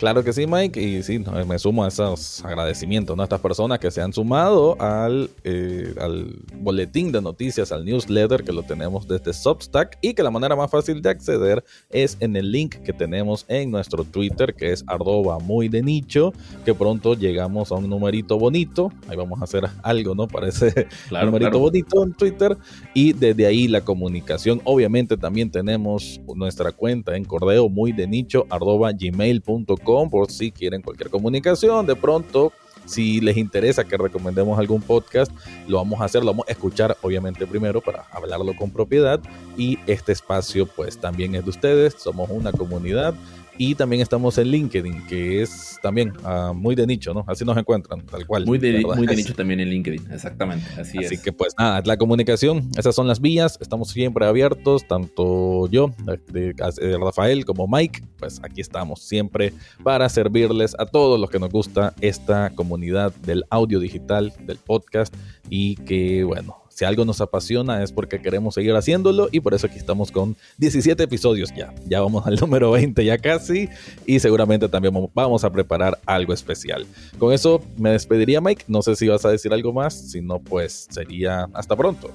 Claro 0.04 0.22
que 0.22 0.34
sí, 0.34 0.46
Mike, 0.46 0.82
y 0.82 1.02
sí, 1.02 1.24
me 1.48 1.58
sumo 1.58 1.86
a 1.86 1.88
esos 1.88 2.44
agradecimientos, 2.44 3.16
¿no? 3.16 3.24
A 3.24 3.24
estas 3.24 3.40
personas 3.40 3.80
que 3.80 3.90
se 3.90 4.02
han 4.02 4.12
sumado 4.12 4.76
al, 4.82 5.30
eh, 5.46 5.96
al 5.98 6.42
boletín 6.56 7.14
de 7.14 7.22
noticias, 7.22 7.72
al 7.72 7.86
newsletter 7.86 8.44
que 8.44 8.52
lo 8.52 8.64
tenemos 8.64 9.08
desde 9.08 9.32
Substack 9.32 10.00
y 10.02 10.14
que 10.14 10.22
la 10.22 10.30
manera 10.30 10.58
más 10.58 10.70
fácil 10.70 11.02
de 11.02 11.10
acceder 11.10 11.64
es 11.90 12.18
en 12.20 12.36
el 12.36 12.52
link 12.52 12.76
que 12.84 12.92
tenemos 12.92 13.46
en 13.48 13.72
nuestro 13.72 14.04
Twitter, 14.04 14.54
que 14.54 14.74
es 14.74 14.84
arroba 14.88 15.40
muy 15.40 15.70
de 15.70 15.82
nicho, 15.82 16.34
que 16.66 16.74
pronto 16.74 17.14
llegamos 17.14 17.72
a 17.72 17.76
un 17.76 17.90
numerito 17.90 18.38
bonito, 18.38 18.92
ahí 19.08 19.16
vamos 19.16 19.40
a 19.40 19.46
hacer 19.46 19.70
algo, 19.84 20.16
¿no? 20.16 20.28
Parece 20.28 20.86
claro, 21.08 21.28
numerito 21.28 21.60
bonito 21.60 22.04
en 22.04 22.12
Twitter, 22.12 22.58
y 22.94 23.14
desde 23.14 23.46
ahí 23.46 23.70
la 23.70 23.80
comunicación, 23.80 24.60
obviamente 24.66 25.16
también 25.16 25.50
tenemos 25.50 26.20
nuestra 26.36 26.74
cuenta 26.74 27.16
en 27.16 27.24
correo 27.24 27.70
muy 27.70 27.94
de 27.94 28.06
nicho, 28.06 28.46
arroba 28.50 28.92
gmail.com 28.92 29.93
por 30.10 30.32
si 30.32 30.52
quieren 30.52 30.82
cualquier 30.82 31.10
comunicación. 31.10 31.86
De 31.86 31.96
pronto, 31.96 32.52
si 32.86 33.22
les 33.22 33.38
interesa 33.38 33.84
que 33.86 33.98
recomendemos 33.98 34.60
algún 34.60 34.82
podcast, 34.82 35.32
lo 35.68 35.78
vamos 35.78 36.02
a 36.02 36.06
hacer, 36.06 36.24
lo 36.24 36.32
vamos 36.32 36.46
a 36.48 36.52
escuchar 36.52 36.98
obviamente 37.02 37.48
primero 37.48 37.82
para 37.82 38.06
hablarlo 38.12 38.56
con 38.56 38.72
propiedad. 38.72 39.20
Y 39.58 39.80
este 39.88 40.12
espacio 40.12 40.66
pues 40.66 40.98
también 40.98 41.36
es 41.36 41.44
de 41.44 41.50
ustedes, 41.50 41.96
somos 41.98 42.30
una 42.30 42.52
comunidad 42.52 43.14
y 43.58 43.76
también 43.76 44.02
estamos 44.02 44.38
en 44.38 44.48
LinkedIn, 44.48 45.06
que 45.08 45.42
es 45.42 45.80
también 45.82 46.14
uh, 46.26 46.54
muy 46.54 46.76
de 46.76 46.88
nicho, 46.88 47.14
¿no? 47.14 47.24
Así 47.28 47.46
nos 47.46 47.58
encuentran, 47.58 48.06
tal 48.06 48.26
cual. 48.26 48.46
Muy 48.46 48.58
de, 48.58 48.84
muy 48.96 49.08
de 49.08 49.16
nicho 49.16 49.34
también 49.34 49.60
en 49.60 49.70
LinkedIn, 49.70 50.12
exactamente. 50.12 50.66
Así, 50.80 50.98
así 50.98 51.18
que 51.18 51.32
pues 51.32 51.54
nada, 51.58 51.82
la 51.86 51.98
comunicación, 51.98 52.70
esas 52.78 52.96
son 52.96 53.08
las 53.08 53.20
vías, 53.20 53.58
estamos 53.62 53.90
siempre 53.90 54.26
abiertos, 54.26 54.88
tanto 54.88 55.68
yo, 55.68 55.94
de, 56.32 56.54
de 56.54 56.98
Rafael, 56.98 57.46
como 57.46 57.68
Mike, 57.68 58.04
pues 58.18 58.40
aquí 58.44 58.62
estamos 58.62 59.02
siempre 59.02 59.54
para 59.84 60.10
servirles 60.10 60.76
a 60.80 60.86
todos 60.86 61.20
los 61.20 61.30
que 61.30 61.40
nos 61.40 61.50
gusta 61.50 61.94
esta 62.02 62.50
comunidad 62.52 63.14
del 63.16 63.44
audio 63.50 63.80
digital, 63.80 64.34
del 64.46 64.58
podcast 64.58 65.14
y 65.50 65.76
que 65.76 66.24
bueno, 66.24 66.63
si 66.74 66.86
algo 66.86 67.06
nos 67.06 67.22
apasiona 67.22 67.84
es 67.84 67.92
porque 67.92 68.22
queremos 68.22 68.56
seguir 68.56 68.74
haciéndolo 68.76 69.30
y 69.32 69.40
por 69.40 69.54
eso 69.54 69.68
aquí 69.68 69.78
estamos 69.78 70.12
con 70.12 70.36
17 70.58 71.04
episodios 71.04 71.54
ya. 71.56 71.74
Ya 71.88 72.02
vamos 72.02 72.26
al 72.26 72.36
número 72.42 72.72
20 72.72 73.04
ya 73.06 73.18
casi 73.18 73.70
y 74.06 74.20
seguramente 74.20 74.68
también 74.70 74.94
vamos 75.14 75.44
a 75.44 75.52
preparar 75.52 76.00
algo 76.06 76.34
especial. 76.34 76.86
Con 77.20 77.34
eso 77.34 77.62
me 77.78 77.92
despediría 77.92 78.42
Mike. 78.42 78.66
No 78.68 78.82
sé 78.82 78.96
si 78.96 79.08
vas 79.08 79.24
a 79.26 79.30
decir 79.30 79.54
algo 79.54 79.74
más, 79.74 79.94
si 79.94 80.22
no 80.22 80.40
pues 80.40 80.88
sería 80.90 81.48
hasta 81.54 81.76
pronto. 81.76 82.12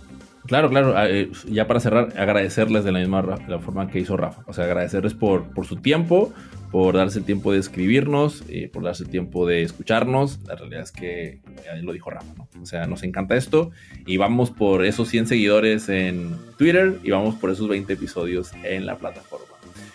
Claro, 0.46 0.70
claro. 0.70 0.94
Ah, 0.96 1.08
eh, 1.08 1.30
ya 1.50 1.66
para 1.66 1.78
cerrar, 1.78 2.08
agradecerles 2.16 2.82
de 2.82 2.90
la 2.90 3.00
misma 3.00 3.22
la 3.46 3.58
forma 3.58 3.88
que 3.88 4.00
hizo 4.00 4.16
Rafa. 4.16 4.42
O 4.46 4.54
sea, 4.54 4.64
agradecerles 4.64 5.12
por, 5.12 5.52
por 5.52 5.66
su 5.66 5.76
tiempo, 5.76 6.32
por 6.70 6.96
darse 6.96 7.18
el 7.18 7.24
tiempo 7.24 7.52
de 7.52 7.58
escribirnos, 7.58 8.42
eh, 8.48 8.68
por 8.72 8.82
darse 8.82 9.04
el 9.04 9.10
tiempo 9.10 9.46
de 9.46 9.62
escucharnos. 9.62 10.40
La 10.46 10.54
realidad 10.54 10.82
es 10.82 10.92
que 10.92 11.40
ya 11.64 11.74
lo 11.76 11.92
dijo 11.92 12.10
Rafa, 12.10 12.34
¿no? 12.36 12.48
O 12.60 12.66
sea, 12.66 12.86
nos 12.86 13.02
encanta 13.02 13.36
esto 13.36 13.70
y 14.06 14.16
vamos 14.16 14.50
por 14.50 14.84
esos 14.84 15.08
100 15.08 15.26
seguidores 15.26 15.88
en 15.88 16.36
Twitter 16.56 16.98
y 17.02 17.10
vamos 17.10 17.36
por 17.36 17.50
esos 17.50 17.68
20 17.68 17.92
episodios 17.92 18.52
en 18.64 18.86
la 18.86 18.96
plataforma. 18.96 19.46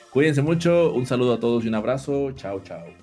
Cuídense 0.09 0.41
mucho, 0.41 0.93
un 0.93 1.05
saludo 1.05 1.33
a 1.33 1.39
todos 1.39 1.65
y 1.65 1.67
un 1.67 1.75
abrazo. 1.75 2.31
Chao, 2.33 2.61
chao. 2.63 3.02